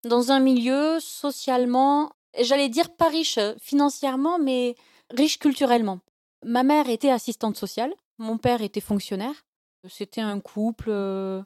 dans 0.04 0.32
un 0.32 0.40
milieu 0.40 1.00
socialement, 1.00 2.12
j'allais 2.40 2.70
dire 2.70 2.96
pas 2.96 3.10
riche 3.10 3.40
financièrement, 3.60 4.40
mais 4.40 4.76
riche 5.10 5.40
culturellement. 5.40 6.00
Ma 6.44 6.64
mère 6.64 6.90
était 6.90 7.12
assistante 7.12 7.58
sociale, 7.58 7.94
mon 8.18 8.38
père 8.38 8.62
était 8.62 8.82
fonctionnaire. 8.82 9.46
C'était 9.88 10.22
un 10.22 10.40
couple 10.40 10.90
euh, 10.90 11.42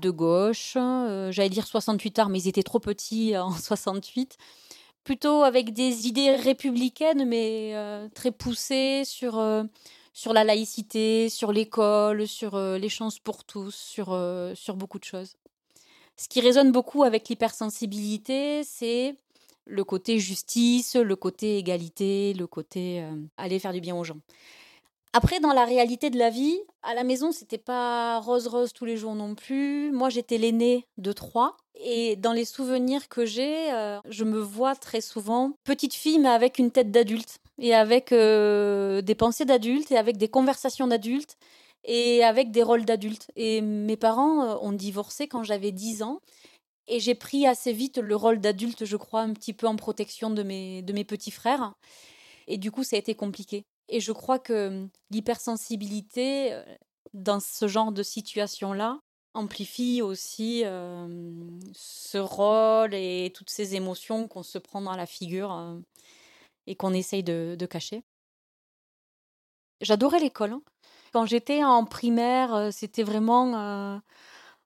de 0.00 0.10
gauche, 0.10 0.74
euh, 0.76 1.32
j'allais 1.32 1.48
dire 1.48 1.66
68 1.66 2.18
ans, 2.20 2.28
mais 2.28 2.40
ils 2.40 2.48
étaient 2.48 2.62
trop 2.62 2.80
petits 2.80 3.36
en 3.36 3.52
68. 3.52 4.36
Plutôt 5.04 5.42
avec 5.42 5.72
des 5.72 6.06
idées 6.06 6.36
républicaines, 6.36 7.24
mais 7.26 7.74
très 8.14 8.30
poussées 8.30 9.02
sur 9.04 9.36
sur 10.12 10.32
la 10.32 10.44
laïcité, 10.44 11.28
sur 11.28 11.52
l'école, 11.52 12.26
sur 12.28 12.54
euh, 12.54 12.78
les 12.78 12.88
chances 12.88 13.18
pour 13.18 13.44
tous, 13.44 13.74
sur, 13.74 14.12
euh, 14.12 14.54
sur 14.54 14.76
beaucoup 14.76 14.98
de 14.98 15.04
choses. 15.04 15.36
Ce 16.22 16.28
qui 16.28 16.40
résonne 16.40 16.70
beaucoup 16.70 17.02
avec 17.02 17.28
l'hypersensibilité, 17.28 18.62
c'est 18.62 19.16
le 19.66 19.82
côté 19.82 20.20
justice, 20.20 20.94
le 20.94 21.16
côté 21.16 21.58
égalité, 21.58 22.32
le 22.34 22.46
côté 22.46 23.02
euh, 23.02 23.16
aller 23.36 23.58
faire 23.58 23.72
du 23.72 23.80
bien 23.80 23.96
aux 23.96 24.04
gens. 24.04 24.18
Après, 25.12 25.40
dans 25.40 25.52
la 25.52 25.64
réalité 25.64 26.10
de 26.10 26.18
la 26.18 26.30
vie, 26.30 26.60
à 26.84 26.94
la 26.94 27.02
maison, 27.02 27.32
c'était 27.32 27.58
pas 27.58 28.20
rose-rose 28.20 28.72
tous 28.72 28.84
les 28.84 28.96
jours 28.96 29.16
non 29.16 29.34
plus. 29.34 29.90
Moi, 29.90 30.10
j'étais 30.10 30.38
l'aînée 30.38 30.86
de 30.96 31.10
trois. 31.10 31.56
Et 31.74 32.14
dans 32.14 32.32
les 32.32 32.44
souvenirs 32.44 33.08
que 33.08 33.26
j'ai, 33.26 33.72
je 34.08 34.22
me 34.22 34.38
vois 34.38 34.76
très 34.76 35.00
souvent 35.00 35.50
petite 35.64 35.94
fille, 35.94 36.20
mais 36.20 36.28
avec 36.28 36.60
une 36.60 36.70
tête 36.70 36.92
d'adulte 36.92 37.38
et 37.58 37.74
avec 37.74 38.12
euh, 38.12 39.02
des 39.02 39.16
pensées 39.16 39.44
d'adultes 39.44 39.90
et 39.90 39.98
avec 39.98 40.18
des 40.18 40.28
conversations 40.28 40.86
d'adultes 40.86 41.36
et 41.84 42.22
avec 42.24 42.50
des 42.50 42.62
rôles 42.62 42.84
d'adultes. 42.84 43.30
Et 43.36 43.60
mes 43.60 43.96
parents 43.96 44.42
euh, 44.42 44.56
ont 44.60 44.72
divorcé 44.72 45.28
quand 45.28 45.42
j'avais 45.42 45.72
10 45.72 46.02
ans 46.02 46.20
et 46.88 47.00
j'ai 47.00 47.14
pris 47.14 47.46
assez 47.46 47.72
vite 47.72 47.98
le 47.98 48.16
rôle 48.16 48.40
d'adulte, 48.40 48.84
je 48.84 48.96
crois, 48.96 49.22
un 49.22 49.32
petit 49.32 49.52
peu 49.52 49.66
en 49.66 49.76
protection 49.76 50.30
de 50.30 50.42
mes, 50.42 50.82
de 50.82 50.92
mes 50.92 51.04
petits 51.04 51.30
frères. 51.30 51.74
Et 52.48 52.58
du 52.58 52.70
coup, 52.70 52.84
ça 52.84 52.96
a 52.96 52.98
été 52.98 53.14
compliqué. 53.14 53.64
Et 53.88 54.00
je 54.00 54.12
crois 54.12 54.38
que 54.38 54.86
l'hypersensibilité, 55.10 56.52
euh, 56.52 56.64
dans 57.14 57.40
ce 57.40 57.68
genre 57.68 57.92
de 57.92 58.02
situation-là, 58.02 59.00
amplifie 59.34 60.02
aussi 60.02 60.62
ce 61.72 62.18
rôle 62.18 62.92
et 62.92 63.32
toutes 63.34 63.48
ces 63.48 63.74
émotions 63.74 64.28
qu'on 64.28 64.42
se 64.42 64.58
prend 64.58 64.82
dans 64.82 64.94
la 64.94 65.06
figure 65.06 65.80
et 66.66 66.76
qu'on 66.76 66.92
essaye 66.92 67.22
de, 67.22 67.66
cacher. 67.66 68.02
J'adorais 69.80 70.20
l'école. 70.20 70.52
Hein. 70.52 70.62
Quand 71.12 71.26
j'étais 71.26 71.62
en 71.62 71.84
primaire, 71.84 72.54
euh, 72.54 72.68
c'était 72.72 73.02
vraiment... 73.02 73.54
Euh, 73.54 73.98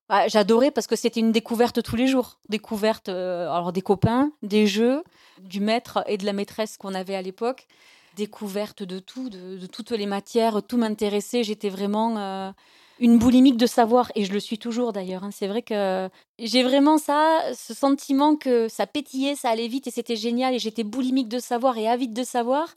bah, 0.09 0.29
j'adorais 0.29 0.71
parce 0.71 0.87
que 0.87 0.95
c'était 0.95 1.19
une 1.19 1.33
découverte 1.33 1.83
tous 1.83 1.97
les 1.97 2.07
jours. 2.07 2.39
Découverte 2.49 3.09
euh, 3.09 3.51
alors 3.51 3.73
des 3.73 3.83
copains, 3.83 4.31
des 4.43 4.69
jeux, 4.69 5.03
du 5.41 5.59
maître 5.59 6.05
et 6.07 6.17
de 6.17 6.25
la 6.25 6.33
maîtresse 6.33 6.77
qu'on 6.77 6.95
avait 6.95 7.17
à 7.17 7.23
l'époque. 7.23 7.67
Découverte 8.15 8.85
de 8.85 9.01
tout, 9.01 9.29
de, 9.29 9.67
toutes 9.67 9.91
les 9.91 10.07
matières. 10.07 10.63
Tout 10.63 10.77
m'intéressait. 10.77 11.43
J'étais 11.43 11.69
vraiment 11.69 12.55
une 12.99 13.19
boulimique 13.19 13.57
de 13.57 13.67
savoir, 13.67 14.11
et 14.15 14.25
je 14.25 14.33
le 14.33 14.41
suis 14.41 14.59
toujours 14.59 14.93
d'ailleurs. 14.93 15.25
Hein. 15.25 15.31
C'est 15.31 15.49
vrai 15.49 15.61
que 15.61 16.09
j'ai 16.39 16.63
vraiment 16.63 16.97
ça, 16.97 17.43
ce 17.55 17.75
sentiment 17.75 18.37
que 18.37 18.69
ça 18.69 18.87
pétillait, 18.87 19.35
ça 19.35 19.51
allait 19.51 19.69
vite 19.69 19.87
et 19.87 19.91
c'était 19.91 20.17
génial, 20.17 20.55
et 20.55 20.59
j'étais 20.59 20.85
boulimique 20.85 21.29
de 21.29 21.39
savoir 21.39 21.77
et 21.77 21.89
avide 21.89 22.15
de 22.15 22.23
savoir. 22.23 22.75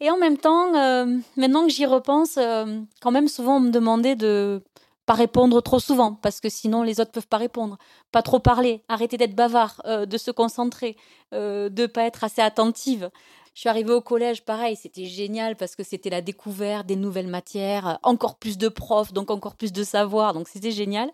Et 0.00 0.10
en 0.10 0.18
même 0.18 0.36
temps, 0.36 0.74
euh, 0.74 1.06
maintenant 1.36 1.64
que 1.66 1.72
j'y 1.72 1.86
repense, 1.86 2.36
euh, 2.36 2.80
quand 3.00 3.10
même 3.10 3.28
souvent 3.28 3.56
on 3.56 3.60
me 3.60 3.70
demandait 3.70 4.16
de 4.16 4.62
pas 5.06 5.14
répondre 5.14 5.60
trop 5.62 5.78
souvent, 5.78 6.14
parce 6.14 6.40
que 6.40 6.48
sinon 6.48 6.82
les 6.82 7.00
autres 7.00 7.12
peuvent 7.12 7.28
pas 7.28 7.36
répondre, 7.38 7.78
pas 8.12 8.22
trop 8.22 8.40
parler, 8.40 8.82
arrêter 8.88 9.16
d'être 9.16 9.36
bavard, 9.36 9.80
euh, 9.86 10.04
de 10.04 10.18
se 10.18 10.30
concentrer, 10.30 10.96
de 11.32 11.86
pas 11.86 12.02
être 12.04 12.24
assez 12.24 12.42
attentive. 12.42 13.10
Je 13.54 13.60
suis 13.60 13.68
arrivée 13.68 13.92
au 13.92 14.00
collège, 14.00 14.44
pareil, 14.44 14.76
c'était 14.76 15.06
génial 15.06 15.56
parce 15.56 15.76
que 15.76 15.82
c'était 15.82 16.10
la 16.10 16.20
découverte 16.20 16.86
des 16.86 16.96
nouvelles 16.96 17.28
matières, 17.28 17.98
encore 18.02 18.36
plus 18.36 18.58
de 18.58 18.68
profs, 18.68 19.12
donc 19.12 19.30
encore 19.30 19.56
plus 19.56 19.72
de 19.72 19.84
savoir, 19.84 20.34
donc 20.34 20.48
c'était 20.48 20.72
génial. 20.72 21.10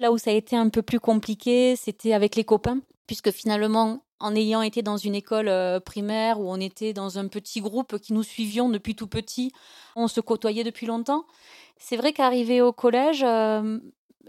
Là 0.00 0.10
où 0.10 0.18
ça 0.18 0.30
a 0.30 0.34
été 0.34 0.56
un 0.56 0.68
peu 0.68 0.82
plus 0.82 1.00
compliqué, 1.00 1.76
c'était 1.76 2.12
avec 2.12 2.34
les 2.34 2.44
copains, 2.44 2.80
puisque 3.06 3.30
finalement, 3.30 4.04
en 4.18 4.34
ayant 4.34 4.62
été 4.62 4.82
dans 4.82 4.96
une 4.96 5.14
école 5.14 5.48
euh, 5.48 5.80
primaire 5.80 6.40
où 6.40 6.50
on 6.50 6.58
était 6.58 6.92
dans 6.92 7.18
un 7.18 7.28
petit 7.28 7.60
groupe 7.60 7.98
qui 7.98 8.12
nous 8.12 8.22
suivions 8.22 8.68
depuis 8.68 8.94
tout 8.94 9.06
petit, 9.06 9.52
on 9.96 10.08
se 10.08 10.20
côtoyait 10.20 10.64
depuis 10.64 10.86
longtemps. 10.86 11.24
C'est 11.76 11.96
vrai 11.96 12.12
qu'arrivé 12.12 12.60
au 12.60 12.72
collège, 12.72 13.22
euh, 13.22 13.78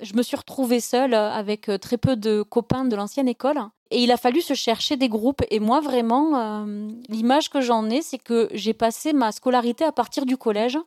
je 0.01 0.13
me 0.13 0.21
suis 0.21 0.35
retrouvée 0.35 0.81
seule 0.81 1.13
avec 1.13 1.69
euh, 1.69 1.77
très 1.77 1.97
peu 1.97 2.15
de 2.15 2.43
copains 2.43 2.85
de 2.85 2.95
l'ancienne 2.95 3.27
école. 3.27 3.59
Et 3.91 4.03
il 4.03 4.11
a 4.11 4.17
fallu 4.17 4.41
se 4.41 4.53
chercher 4.53 4.97
des 4.97 5.09
groupes. 5.09 5.43
Et 5.51 5.59
moi, 5.59 5.79
vraiment, 5.79 6.65
l'image 7.07 7.49
que 7.49 7.61
j'en 7.61 7.87
ai, 7.91 8.01
c'est 8.01 8.17
que 8.17 8.49
j'ai 8.51 8.73
passé 8.73 9.13
ma 9.13 9.31
scolarité 9.31 9.85
à 9.85 9.91
partir 9.91 10.25
du 10.25 10.37
collège 10.37 10.79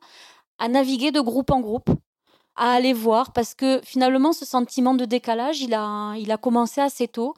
à 0.58 0.66
naviguer 0.66 1.12
de 1.12 1.20
groupe 1.20 1.52
en 1.52 1.60
groupe, 1.60 1.90
à 2.58 2.72
aller 2.72 2.92
voir, 2.92 3.32
parce 3.32 3.54
que 3.54 3.80
finalement, 3.84 4.32
ce 4.32 4.44
sentiment 4.44 4.94
de 4.94 5.04
décalage, 5.04 5.60
il 5.60 5.74
a, 5.74 6.14
il 6.18 6.30
a 6.32 6.36
commencé 6.36 6.80
assez 6.80 7.08
tôt. 7.08 7.34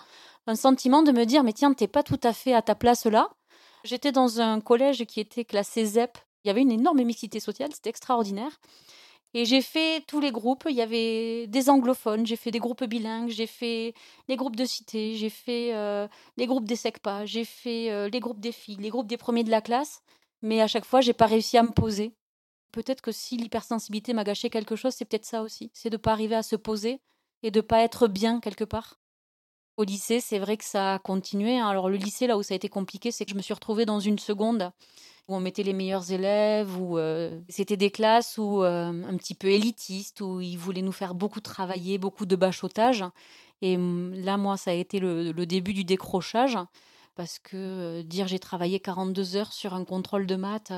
Un 0.47 0.55
sentiment 0.57 1.03
de 1.03 1.13
me 1.13 1.25
dire, 1.25 1.45
mais 1.45 1.53
tiens, 1.53 1.73
t'es 1.75 1.87
pas 1.87 2.03
tout 2.03 2.21
à 2.23 2.33
fait 2.33 2.55
à 2.55 2.63
ta 2.63 2.75
place 2.75 3.05
là. 3.07 3.29
J'étais 3.85 4.13
dans 4.13 4.41
un 4.41 4.61
collège 4.61 5.05
qui 5.05 5.21
était 5.21 5.45
classé 5.45 5.85
ZEP. 5.85 6.19
Il 6.45 6.49
y 6.49 6.51
avait 6.51 6.63
une 6.63 6.73
énorme 6.73 7.03
mixité 7.03 7.39
sociale, 7.39 7.71
c'était 7.73 7.91
extraordinaire. 7.91 8.61
Et 9.35 9.45
j'ai 9.45 9.63
fait 9.63 10.03
tous 10.07 10.21
les 10.21 10.33
groupes. 10.33 10.67
Il 10.69 10.75
y 10.75 10.83
avait 10.83 11.47
des 11.47 11.71
anglophones, 11.71 12.27
j'ai 12.27 12.37
fait 12.37 12.51
des 12.51 12.59
groupes 12.59 12.85
bilingues, 12.85 13.29
j'ai 13.29 13.47
fait 13.47 13.95
les 14.27 14.37
groupes 14.37 14.57
de 14.57 14.65
cité, 14.65 15.15
j'ai 15.17 15.31
fait 15.31 15.75
euh, 15.75 16.09
les 16.39 16.47
groupes 16.47 16.65
des 16.65 16.77
SECPA, 16.77 17.27
j'ai 17.27 17.45
fait 17.45 17.91
euh, 17.93 18.09
les 18.09 18.21
groupes 18.21 18.41
des 18.41 18.53
filles, 18.53 18.79
les 18.81 18.89
groupes 18.89 19.07
des 19.07 19.19
premiers 19.19 19.45
de 19.45 19.51
la 19.51 19.61
classe. 19.61 20.03
mais 20.43 20.61
à 20.63 20.67
chaque 20.67 20.85
fois, 20.87 21.01
j'ai 21.03 21.13
pas 21.13 21.27
réussi 21.27 21.59
à 21.59 21.63
me 21.63 21.71
poser. 21.73 22.15
Peut-être 22.73 23.01
que 23.01 23.13
si 23.13 23.37
l'hypersensibilité 23.37 24.13
m'a 24.13 24.25
gâché 24.25 24.51
quelque 24.51 24.77
chose, 24.77 24.95
c'est 24.95 25.05
peut-être 25.05 25.25
ça 25.25 25.43
aussi. 25.43 25.71
C'est 25.75 25.91
de 25.91 25.97
pas 25.97 26.13
arriver 26.13 26.37
à 26.37 26.43
se 26.43 26.57
poser 26.57 27.01
et 27.43 27.51
de 27.51 27.61
pas 27.61 27.81
être 27.81 28.07
bien 28.07 28.41
quelque 28.41 28.65
part. 28.65 29.01
Au 29.77 29.85
lycée, 29.85 30.21
c'est 30.21 30.39
vrai 30.39 30.57
que 30.57 30.65
ça 30.65 30.95
a 30.95 30.99
continué. 30.99 31.59
Hein. 31.59 31.69
Alors 31.69 31.89
le 31.89 31.97
lycée, 31.97 32.27
là 32.27 32.37
où 32.37 32.43
ça 32.43 32.55
a 32.55 32.57
été 32.57 32.69
compliqué, 32.69 33.11
c'est 33.11 33.25
que 33.25 33.31
je 33.31 33.37
me 33.37 33.43
suis 33.43 33.55
retrouvée 33.55 33.87
dans 33.87 34.01
une 34.01 34.19
seconde 34.19 34.73
où 35.29 35.37
on 35.37 35.41
mettait 35.41 35.63
les 35.63 35.73
meilleurs 35.73 36.13
élèves, 36.13 36.77
où 36.79 36.99
euh, 36.99 37.41
c'était 37.49 37.77
des 37.77 37.91
classes 37.91 38.37
où, 38.37 38.63
euh, 38.63 38.91
un 38.91 39.17
petit 39.17 39.35
peu 39.35 39.49
élitistes, 39.49 40.21
où 40.21 40.41
ils 40.41 40.59
voulaient 40.59 40.83
nous 40.83 40.93
faire 40.93 41.15
beaucoup 41.15 41.41
travailler, 41.41 41.99
beaucoup 41.99 42.27
de 42.27 42.37
bachotage. 42.37 43.05
Et 43.63 43.77
mm, 43.77 44.25
là, 44.25 44.37
moi, 44.37 44.57
ça 44.57 44.73
a 44.73 44.75
été 44.75 44.99
le, 44.99 45.33
début 45.47 45.73
du 45.73 45.85
décrochage, 45.85 46.59
parce 47.15 47.39
que 47.39 47.57
euh, 47.57 48.03
dire 48.03 48.27
j'ai 48.27 48.39
travaillé 48.39 48.81
42 48.81 49.37
heures 49.37 49.53
sur 49.53 49.75
un 49.75 49.85
contrôle 49.85 50.27
de 50.27 50.37
maths, 50.37 50.73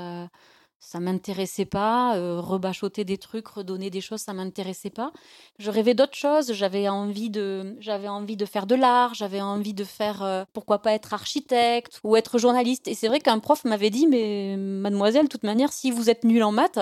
ça 0.83 0.99
m'intéressait 0.99 1.65
pas. 1.65 2.17
Euh, 2.17 2.41
rebachoter 2.41 3.05
des 3.05 3.17
trucs, 3.17 3.47
redonner 3.47 3.89
des 3.89 4.01
choses, 4.01 4.21
ça 4.21 4.33
m'intéressait 4.33 4.91
pas. 4.91 5.13
Je 5.59 5.71
rêvais 5.71 5.95
d'autres 5.95 6.17
choses. 6.17 6.53
J'avais 6.53 6.89
envie 6.89 7.31
de, 7.31 7.77
j'avais 7.79 8.09
envie 8.09 8.37
de 8.37 8.45
faire 8.45 8.67
de 8.67 8.75
l'art. 8.75 9.15
J'avais 9.15 9.41
envie 9.41 9.75
de 9.75 9.85
faire, 9.85 10.25
euh, 10.25 10.45
pourquoi 10.53 10.83
pas 10.83 10.93
être 10.93 11.15
architecte 11.15 12.01
ou 12.03 12.17
être 12.17 12.37
journaliste. 12.39 12.89
Et 12.89 12.95
c'est 12.95 13.07
vrai 13.07 13.21
qu'un 13.21 13.39
prof 13.39 13.65
m'avait 13.65 13.91
dit, 13.91 14.09
mais 14.09 14.57
mademoiselle, 14.57 15.25
de 15.25 15.29
toute 15.29 15.45
manière, 15.45 15.73
si 15.73 15.93
vous 15.93 16.11
êtes 16.11 16.25
nulle 16.25 16.43
en 16.43 16.51
maths, 16.51 16.81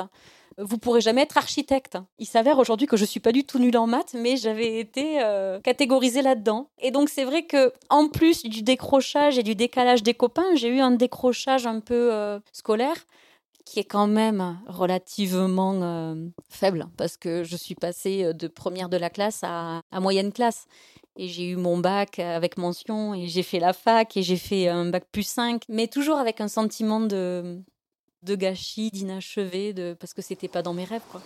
vous 0.57 0.79
pourrez 0.79 1.03
jamais 1.03 1.23
être 1.23 1.37
architecte. 1.37 1.99
Il 2.19 2.27
s'avère 2.27 2.59
aujourd'hui 2.59 2.87
que 2.87 2.97
je 2.97 3.05
suis 3.05 3.21
pas 3.21 3.33
du 3.33 3.45
tout 3.45 3.59
nulle 3.59 3.77
en 3.77 3.87
maths, 3.87 4.15
mais 4.15 4.37
j'avais 4.37 4.81
été 4.81 5.23
euh, 5.23 5.61
catégorisée 5.61 6.23
là-dedans. 6.23 6.71
Et 6.79 6.91
donc 6.91 7.11
c'est 7.11 7.25
vrai 7.25 7.45
que 7.45 7.73
en 7.91 8.09
plus 8.09 8.45
du 8.45 8.63
décrochage 8.63 9.39
et 9.39 9.43
du 9.43 9.55
décalage 9.55 10.03
des 10.03 10.15
copains, 10.15 10.55
j'ai 10.55 10.69
eu 10.69 10.81
un 10.81 10.91
décrochage 10.91 11.67
un 11.67 11.81
peu 11.81 12.41
scolaire 12.53 12.97
qui 13.71 13.79
est 13.79 13.85
quand 13.85 14.09
même 14.09 14.59
relativement 14.67 15.81
euh, 15.81 16.17
faible 16.49 16.89
parce 16.97 17.17
que 17.17 17.45
je 17.45 17.57
suis 17.57 17.77
passée 17.77 18.25
euh, 18.25 18.33
de 18.33 18.49
première 18.49 18.89
de 18.89 18.97
la 18.97 19.11
classe 19.11 19.43
à, 19.45 19.83
moyenne 19.93 20.33
classe. 20.33 20.67
Et 21.17 21.29
j'ai 21.29 21.51
eu 21.51 21.57
mon 21.57 21.79
bac 21.79 22.19
avec 22.19 22.59
mention 22.59 23.15
et 23.15 23.29
j'ai 23.29 23.45
fait 23.45 23.61
la 23.61 23.73
fac 23.73 24.17
et 24.17 24.23
j'ai 24.23 24.37
fait 24.37 24.67
un 24.67 24.87
bac 24.87 25.05
plus 25.13 25.23
5, 25.23 25.63
mais 25.69 25.87
toujours 25.87 26.19
avec 26.19 26.41
un 26.41 26.49
sentiment 26.49 26.99
de, 26.99 27.61
de 28.25 28.35
gâchis, 28.35 28.91
d'inachevé, 28.91 29.73
de, 29.73 29.95
parce 29.99 30.15
que 30.15 30.23
c'était 30.23 30.49
pas 30.49 30.63
dans 30.63 30.75
mes 30.75 30.85
rêves. 30.85 31.03
quoi. 31.13 31.23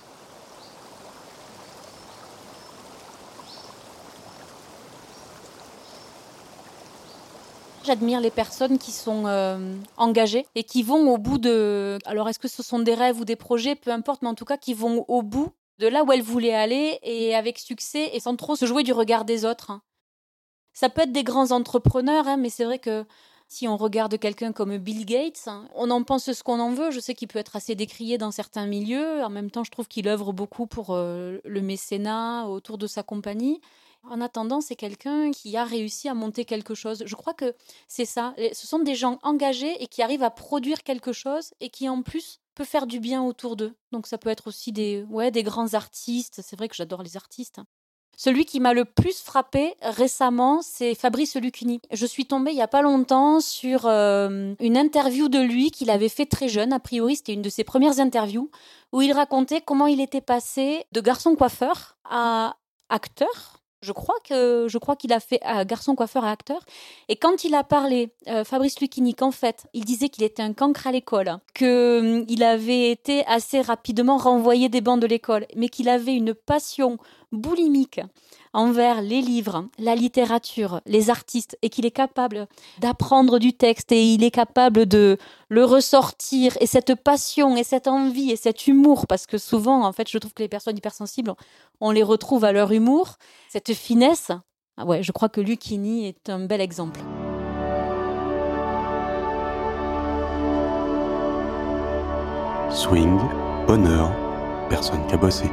J'admire 7.85 8.21
les 8.21 8.31
personnes 8.31 8.79
qui 8.79 8.93
sont 8.93 9.27
euh, 9.27 9.77
engagées 9.99 10.47
et 10.55 10.65
qui 10.65 10.83
vont 10.83 11.13
au 11.13 11.19
bout 11.19 11.37
de... 11.37 11.99
Alors 12.07 12.29
est-ce 12.31 12.39
que 12.39 12.49
ce 12.49 12.63
sont 12.63 12.79
des 12.79 12.95
rêves 12.95 13.21
ou 13.21 13.27
des 13.27 13.37
projets, 13.37 13.75
peu 13.75 13.91
importe, 13.91 14.23
mais 14.23 14.29
en 14.29 14.35
tout 14.35 14.47
cas 14.47 14.57
qui 14.57 14.73
vont 14.73 15.05
au 15.07 15.23
bout 15.23 15.53
de 15.79 15.87
là 15.87 16.03
où 16.03 16.13
elles 16.13 16.23
voulaient 16.23 16.55
aller 16.55 16.99
et 17.03 17.35
avec 17.35 17.59
succès 17.59 18.11
et 18.15 18.21
sans 18.21 18.37
trop 18.37 18.57
se 18.57 18.65
jouer 18.65 18.85
du 18.85 18.93
regard 18.93 19.25
des 19.27 19.45
autres. 19.45 19.71
Hein. 19.71 19.83
Ça 20.73 20.89
peut 20.89 21.03
être 21.03 21.13
des 21.13 21.25
grands 21.25 21.51
entrepreneurs, 21.51 22.27
hein, 22.27 22.37
mais 22.39 22.49
c'est 22.49 22.65
vrai 22.65 22.79
que 22.79 23.05
si 23.49 23.69
on 23.69 23.77
regarde 23.77 24.19
quelqu'un 24.19 24.53
comme 24.53 24.79
Bill 24.79 25.05
Gates, 25.05 25.45
hein, 25.47 25.69
on 25.75 25.91
en 25.91 26.03
pense 26.03 26.33
ce 26.33 26.43
qu'on 26.43 26.61
en 26.61 26.73
veut. 26.73 26.91
Je 26.91 27.01
sais 27.01 27.15
qu'il 27.15 27.29
peut 27.29 27.39
être 27.39 27.55
assez 27.55 27.75
décrié 27.75 28.19
dans 28.19 28.31
certains 28.31 28.67
milieux. 28.67 29.23
En 29.23 29.31
même 29.31 29.51
temps, 29.51 29.63
je 29.63 29.71
trouve 29.71 29.89
qu'il 29.89 30.09
œuvre 30.09 30.33
beaucoup 30.33 30.67
pour 30.67 30.89
euh, 30.91 31.39
le 31.45 31.61
mécénat 31.61 32.49
autour 32.49 32.79
de 32.79 32.87
sa 32.87 33.03
compagnie. 33.03 33.61
En 34.11 34.21
attendant, 34.21 34.61
c'est 34.61 34.77
quelqu'un 34.77 35.31
qui 35.31 35.57
a 35.57 35.65
réussi 35.65 36.09
à 36.09 36.15
monter 36.15 36.45
quelque 36.45 36.75
chose. 36.75 37.03
Je 37.07 37.15
crois 37.15 37.35
que 37.35 37.55
c'est 37.89 38.05
ça. 38.05 38.35
Ce 38.53 38.67
sont 38.67 38.81
des 38.81 38.95
gens 38.95 39.19
engagés 39.23 39.83
et 39.83 39.87
qui 39.87 40.03
arrivent 40.03 40.23
à 40.23 40.31
produire 40.31 40.83
quelque 40.83 41.13
chose 41.13 41.53
et 41.61 41.71
qui 41.71 41.89
en 41.89 42.03
plus 42.03 42.41
peut 42.55 42.65
faire 42.65 42.87
du 42.87 43.01
bien 43.01 43.23
autour 43.23 43.57
d'eux. 43.57 43.75
Donc 43.93 44.07
ça 44.07 44.19
peut 44.19 44.31
être 44.31 44.49
aussi 44.49 44.73
des, 44.73 45.05
ouais, 45.09 45.31
des 45.31 45.43
grands 45.43 45.75
artistes. 45.75 46.41
C'est 46.45 46.57
vrai 46.57 46.69
que 46.69 46.77
j'adore 46.77 47.03
les 47.03 47.17
artistes. 47.17 47.61
Celui 48.17 48.45
qui 48.45 48.61
m'a 48.61 48.75
le 48.75 48.85
plus 48.85 49.21
frappé 49.21 49.75
récemment, 49.83 50.63
c'est 50.63 50.95
Fabrice 50.95 51.35
Lucchini. 51.35 51.81
Je 51.91 52.07
suis 52.07 52.27
tombée 52.27 52.53
il 52.53 52.57
y 52.57 52.63
a 52.63 52.69
pas 52.69 52.83
longtemps 52.83 53.41
sur 53.41 53.87
euh, 53.87 54.55
une 54.61 54.77
interview 54.77 55.29
de 55.29 55.41
lui 55.41 55.73
qu'il 55.73 55.91
avait 55.91 56.09
fait 56.09 56.27
très 56.27 56.49
jeune. 56.49 56.73
A 56.73 56.79
priori, 56.79 57.17
c'était 57.17 57.35
une 57.35 57.43
de 57.43 57.49
ses 57.49 57.65
premières 57.65 57.99
interviews 57.99 58.51
où 58.93 59.03
il 59.03 59.13
racontait 59.13 59.61
comment 59.61 59.89
il 59.89 60.01
était 60.01 60.21
passé 60.21 60.85
de 60.93 61.01
garçon 61.01 61.35
coiffeur 61.35 61.97
à 62.05 62.57
acteur 62.89 63.64
je 63.85 63.93
crois 63.93 64.17
que 64.27 64.67
je 64.69 64.79
crois 64.79 64.97
qu'il 64.97 65.13
a 65.13 65.21
fait 65.21 65.41
euh, 65.47 65.65
garçon 65.65 65.95
coiffeur 65.95 66.25
et 66.25 66.31
acteur. 66.31 66.61
Et 67.09 67.17
quand 67.17 67.45
il 67.45 67.55
a 67.55 67.63
parlé, 67.63 68.11
euh, 68.29 68.45
Fabrice 68.45 68.81
Lucchini, 68.81 69.15
qu'en 69.15 69.31
fait, 69.31 69.67
il 69.75 69.85
disait 69.85 70.09
qu'il 70.09 70.25
était 70.25 70.43
un 70.43 70.53
cancre 70.53 70.87
à 70.87 70.93
l'école, 70.93 71.39
qu'il 71.55 71.69
hum, 71.69 72.43
avait 72.43 72.91
été 72.91 73.25
assez 73.27 73.61
rapidement 73.61 74.17
renvoyé 74.17 74.69
des 74.69 74.81
bancs 74.81 75.01
de 75.01 75.07
l'école, 75.07 75.47
mais 75.55 75.69
qu'il 75.69 75.89
avait 75.89 76.15
une 76.15 76.35
passion 76.35 76.99
boulimique 77.33 78.01
envers 78.55 79.03
les 79.03 79.21
livres, 79.21 79.67
la 79.79 79.95
littérature, 79.95 80.81
les 80.87 81.11
artistes, 81.11 81.59
et 81.61 81.69
qu'il 81.69 81.85
est 81.85 81.91
capable 81.91 82.47
d'apprendre 82.79 83.39
du 83.39 83.53
texte 83.53 83.93
et 83.93 84.03
il 84.03 84.25
est 84.25 84.31
capable 84.31 84.87
de 84.87 85.19
le 85.49 85.65
ressortir, 85.65 86.57
et 86.61 86.67
cette 86.67 86.95
passion 86.95 87.57
et 87.57 87.65
cette 87.65 87.89
envie 87.89 88.31
et 88.31 88.37
cet 88.37 88.67
humour, 88.67 89.07
parce 89.07 89.27
que 89.27 89.37
souvent, 89.37 89.85
en 89.85 89.93
fait, 89.93 90.09
je 90.09 90.19
trouve 90.19 90.33
que 90.33 90.43
les 90.43 90.49
personnes 90.49 90.79
hypersensibles, 90.79 91.35
on 91.81 91.91
les 91.91 92.03
retrouve 92.03 92.45
à 92.45 92.53
leur 92.53 92.73
humour, 92.73 93.17
cette 93.49 93.75
finesse, 93.75 94.31
ah 94.77 94.85
ouais, 94.85 95.03
je 95.03 95.13
crois 95.13 95.29
que 95.29 95.41
Lucchini 95.41 96.07
est 96.07 96.31
un 96.31 96.47
bel 96.47 96.61
exemple. 96.61 97.01
Swing, 102.71 103.19
honneur, 103.69 104.11
personne 104.69 105.07
bossé. 105.21 105.49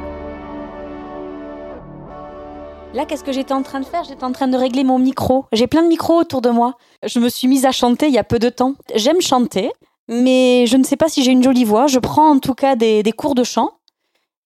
Là, 2.94 3.06
qu'est-ce 3.06 3.24
que 3.24 3.32
j'étais 3.32 3.54
en 3.54 3.62
train 3.62 3.80
de 3.80 3.86
faire? 3.86 4.04
J'étais 4.04 4.24
en 4.24 4.32
train 4.32 4.48
de 4.48 4.56
régler 4.56 4.84
mon 4.84 4.98
micro. 4.98 5.46
J'ai 5.52 5.66
plein 5.66 5.82
de 5.82 5.88
micros 5.88 6.20
autour 6.20 6.42
de 6.42 6.50
moi. 6.50 6.76
Je 7.02 7.20
me 7.20 7.30
suis 7.30 7.48
mise 7.48 7.64
à 7.64 7.72
chanter 7.72 8.08
il 8.08 8.12
y 8.12 8.18
a 8.18 8.24
peu 8.24 8.38
de 8.38 8.50
temps. 8.50 8.74
J'aime 8.94 9.22
chanter, 9.22 9.72
mais 10.08 10.66
je 10.66 10.76
ne 10.76 10.84
sais 10.84 10.96
pas 10.96 11.08
si 11.08 11.22
j'ai 11.22 11.32
une 11.32 11.42
jolie 11.42 11.64
voix. 11.64 11.86
Je 11.86 11.98
prends 11.98 12.28
en 12.28 12.38
tout 12.38 12.52
cas 12.52 12.76
des, 12.76 13.02
cours 13.16 13.34
de 13.34 13.44
chant 13.44 13.70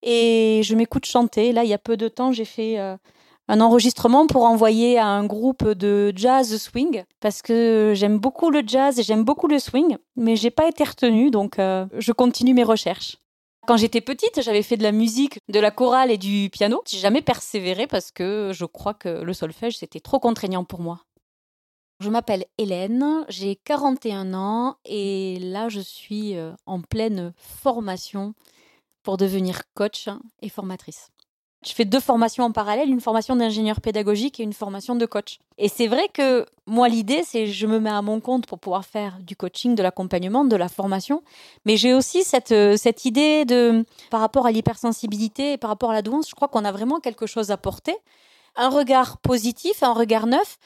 et 0.05 0.61
je 0.63 0.77
m'écoute 0.77 1.07
chanter. 1.07 1.53
Là, 1.53 1.65
il 1.65 1.71
y 1.71 1.75
a 1.75 1.79
peu 1.79 1.97
de 1.97 2.07
temps, 2.07 2.31
j'ai 2.31 2.45
fait 2.45 2.79
euh, 2.79 2.97
un 3.49 3.61
enregistrement 3.61 4.29
pour 4.29 4.45
envoyer 4.45 4.97
à 4.97 5.07
un 5.07 5.27
groupe 5.27 5.69
de 5.69 6.13
jazz 6.15 6.57
swing 6.57 7.03
parce 7.21 7.43
que 7.43 7.95
j'aime 7.97 8.19
beaucoup 8.19 8.51
le 8.51 8.63
jazz 8.65 9.01
et 9.01 9.03
j'aime 9.03 9.25
beaucoup 9.25 9.49
le 9.49 9.59
swing, 9.59 9.97
mais 10.15 10.37
j'ai 10.37 10.51
pas 10.51 10.69
été 10.69 10.85
retenue, 10.85 11.33
donc 11.33 11.59
euh, 11.59 11.87
je 11.99 12.13
continue 12.13 12.55
mes 12.55 12.65
recherches. 12.65 13.17
Quand 13.67 13.77
j'étais 13.77 14.01
petite, 14.01 14.43
j'avais 14.43 14.63
fait 14.63 14.77
de 14.77 14.85
la 14.85 14.93
musique, 14.93 15.41
de 15.49 15.59
la 15.59 15.73
chorale 15.73 16.13
et 16.13 16.19
du 16.19 16.51
piano. 16.51 16.83
J'ai 16.89 16.99
jamais 16.99 17.21
persévéré 17.21 17.89
parce 17.89 18.13
que 18.13 18.53
je 18.55 18.65
crois 18.65 18.95
que 18.95 19.09
le 19.09 19.33
solfège, 19.33 19.79
c'était 19.79 19.99
trop 19.99 20.21
contraignant 20.21 20.65
pour 20.65 20.81
moi. 20.81 21.01
Je 21.99 22.09
m'appelle 22.09 22.45
Hélène, 22.59 23.25
j'ai 23.29 23.57
41 23.57 24.35
ans 24.35 24.77
et 24.85 25.39
là, 25.41 25.69
je 25.69 25.81
suis 25.81 26.37
euh, 26.37 26.53
en 26.67 26.81
pleine 26.81 27.33
formation 27.39 28.35
pour 29.03 29.17
devenir 29.17 29.63
coach 29.75 30.09
et 30.43 30.49
formatrice. 30.49 31.11
Je 31.65 31.73
fais 31.73 31.85
deux 31.85 32.01
formations 32.01 32.45
en 32.45 32.53
parallèle, 32.53 32.89
une 32.89 33.01
formation 33.01 33.35
d'ingénieur 33.35 33.81
pédagogique 33.81 34.39
et 34.39 34.43
une 34.43 34.53
formation 34.53 34.95
de 34.95 35.05
coach. 35.07 35.39
Et 35.59 35.69
c'est 35.69 35.89
vrai 35.89 36.09
que 36.13 36.47
moi, 36.67 36.89
l'idée, 36.89 37.23
c'est 37.25 37.47
je 37.47 37.67
me 37.67 37.81
mets 37.81 37.91
à 37.91 38.03
mon 38.03 38.21
compte 38.21 38.47
pour 38.47 38.59
pouvoir 38.59 38.85
faire 38.85 39.19
du 39.21 39.35
coaching, 39.37 39.75
de 39.75 39.83
l'accompagnement, 39.83 40.45
de 40.45 40.55
la 40.55 40.69
formation. 40.69 41.23
Mais 41.65 41.77
j'ai 41.77 41.95
aussi 41.95 42.23
cette, 42.23 42.53
euh, 42.53 42.77
cette 42.77 43.05
idée 43.05 43.45
de, 43.45 43.85
par 44.11 44.21
rapport 44.21 44.47
à 44.47 44.53
l'hypersensibilité 44.53 45.55
et 45.55 45.59
par 45.59 45.71
rapport 45.71 45.91
à 45.91 45.95
la 45.95 46.03
douance, 46.03 46.29
je 46.29 46.35
crois 46.35 46.49
qu'on 46.49 46.65
a 46.65 46.73
vraiment 46.73 47.01
quelque 47.01 47.27
chose 47.27 47.51
à 47.51 47.57
porter. 47.57 47.97
Un 48.55 48.69
regard 48.69 49.19
positif, 49.19 49.83
un 49.83 49.93
regard 49.93 50.27
neuf. 50.27 50.59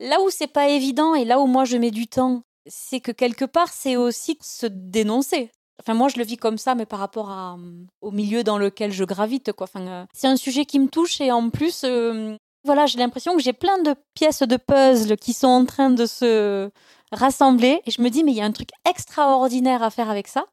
Là 0.00 0.20
où 0.20 0.30
c'est 0.30 0.52
pas 0.52 0.68
évident 0.68 1.14
et 1.14 1.24
là 1.24 1.38
où 1.38 1.46
moi 1.46 1.64
je 1.64 1.76
mets 1.76 1.90
du 1.90 2.08
temps, 2.08 2.42
c'est 2.66 3.00
que 3.00 3.12
quelque 3.12 3.44
part, 3.44 3.72
c'est 3.72 3.96
aussi 3.96 4.38
se 4.40 4.66
dénoncer. 4.66 5.50
Enfin, 5.82 5.94
moi, 5.94 6.08
je 6.08 6.16
le 6.18 6.24
vis 6.24 6.36
comme 6.36 6.58
ça, 6.58 6.76
mais 6.76 6.86
par 6.86 7.00
rapport 7.00 7.30
à, 7.30 7.56
au 8.00 8.12
milieu 8.12 8.44
dans 8.44 8.56
lequel 8.56 8.92
je 8.92 9.04
gravite, 9.04 9.52
quoi. 9.52 9.64
Enfin, 9.64 9.86
euh, 9.86 10.04
c'est 10.14 10.28
un 10.28 10.36
sujet 10.36 10.64
qui 10.64 10.78
me 10.78 10.86
touche 10.86 11.20
et 11.20 11.32
en 11.32 11.50
plus, 11.50 11.82
euh, 11.84 12.36
voilà, 12.64 12.86
j'ai 12.86 12.98
l'impression 12.98 13.34
que 13.34 13.42
j'ai 13.42 13.52
plein 13.52 13.82
de 13.82 13.96
pièces 14.14 14.42
de 14.42 14.56
puzzle 14.56 15.16
qui 15.16 15.32
sont 15.32 15.48
en 15.48 15.64
train 15.64 15.90
de 15.90 16.06
se 16.06 16.70
rassembler 17.10 17.82
et 17.84 17.90
je 17.90 18.00
me 18.00 18.10
dis, 18.10 18.22
mais 18.22 18.30
il 18.30 18.36
y 18.36 18.40
a 18.40 18.44
un 18.44 18.52
truc 18.52 18.70
extraordinaire 18.88 19.82
à 19.82 19.90
faire 19.90 20.08
avec 20.08 20.28
ça. 20.28 20.46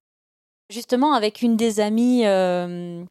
Justement, 0.71 1.13
avec 1.13 1.43
une 1.43 1.55
des 1.55 1.79
amies 1.79 2.25
euh, 2.25 3.03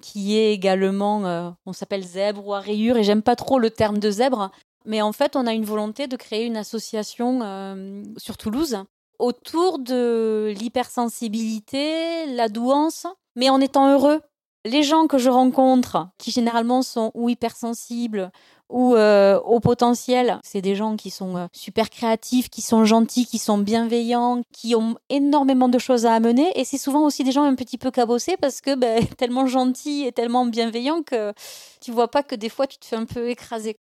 qui 0.00 0.38
est 0.38 0.54
également, 0.54 1.54
on 1.66 1.72
s'appelle 1.74 2.02
zèbre 2.02 2.46
ou 2.46 2.54
à 2.54 2.66
et 2.66 3.02
j'aime 3.02 3.22
pas 3.22 3.36
trop 3.36 3.58
le 3.58 3.70
terme 3.70 3.98
de 3.98 4.10
zèbre, 4.10 4.50
mais 4.86 5.02
en 5.02 5.12
fait, 5.12 5.36
on 5.36 5.46
a 5.46 5.52
une 5.52 5.64
volonté 5.64 6.06
de 6.06 6.16
créer 6.16 6.44
une 6.44 6.56
association 6.56 8.04
sur 8.18 8.36
Toulouse 8.36 8.84
autour 9.18 9.78
de 9.78 10.52
l'hypersensibilité, 10.58 12.26
la 12.26 12.48
douance, 12.48 13.06
mais 13.36 13.50
en 13.50 13.60
étant 13.60 13.92
heureux. 13.92 14.20
Les 14.64 14.82
gens 14.82 15.06
que 15.06 15.18
je 15.18 15.30
rencontre, 15.30 16.08
qui 16.18 16.30
généralement 16.30 16.82
sont 16.82 17.10
ou 17.14 17.28
hypersensibles 17.28 18.30
ou 18.68 18.96
euh, 18.96 19.38
au 19.40 19.60
potentiel. 19.60 20.40
C'est 20.42 20.60
des 20.60 20.74
gens 20.74 20.96
qui 20.96 21.10
sont 21.10 21.36
euh, 21.36 21.46
super 21.52 21.88
créatifs, 21.88 22.50
qui 22.50 22.60
sont 22.60 22.84
gentils, 22.84 23.24
qui 23.24 23.38
sont 23.38 23.58
bienveillants, 23.58 24.42
qui 24.52 24.74
ont 24.74 24.96
énormément 25.08 25.68
de 25.68 25.78
choses 25.78 26.06
à 26.06 26.12
amener. 26.12 26.50
Et 26.58 26.64
c'est 26.64 26.76
souvent 26.76 27.04
aussi 27.04 27.24
des 27.24 27.32
gens 27.32 27.44
un 27.44 27.54
petit 27.54 27.78
peu 27.78 27.90
cabossés 27.90 28.36
parce 28.36 28.60
que 28.60 28.74
ben, 28.74 29.06
tellement 29.16 29.46
gentils 29.46 30.04
et 30.04 30.12
tellement 30.12 30.44
bienveillants 30.44 31.02
que 31.02 31.32
tu 31.80 31.92
vois 31.92 32.08
pas 32.08 32.22
que 32.22 32.34
des 32.34 32.48
fois 32.48 32.66
tu 32.66 32.78
te 32.78 32.84
fais 32.84 32.96
un 32.96 33.06
peu 33.06 33.30
écraser. 33.30 33.78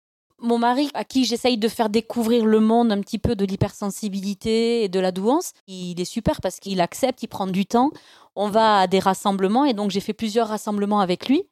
Mon 0.44 0.58
mari, 0.58 0.90
à 0.96 1.04
qui 1.04 1.26
j'essaye 1.26 1.60
de 1.60 1.68
faire 1.68 1.90
découvrir 1.90 2.46
le 2.46 2.60
monde 2.60 2.92
un 2.92 3.00
petit 3.02 3.20
peu 3.20 3.36
de 3.36 3.46
l'hypersensibilité 3.46 4.84
et 4.84 4.90
de 4.90 5.00
la 5.00 5.12
douance, 5.12 5.54
il 5.68 6.02
est 6.02 6.06
super 6.06 6.42
parce 6.42 6.60
qu'il 6.60 6.82
accepte, 6.82 7.22
il 7.22 7.28
prend 7.28 7.46
du 7.46 7.68
temps. 7.68 7.92
On 8.36 8.50
va 8.50 8.80
à 8.80 8.88
des 8.88 8.98
rassemblements 8.98 9.66
et 9.66 9.74
donc 9.74 9.92
j'ai 9.92 10.00
fait 10.00 10.14
plusieurs 10.14 10.48
rassemblements 10.48 11.00
avec 11.00 11.30
lui. 11.30 11.44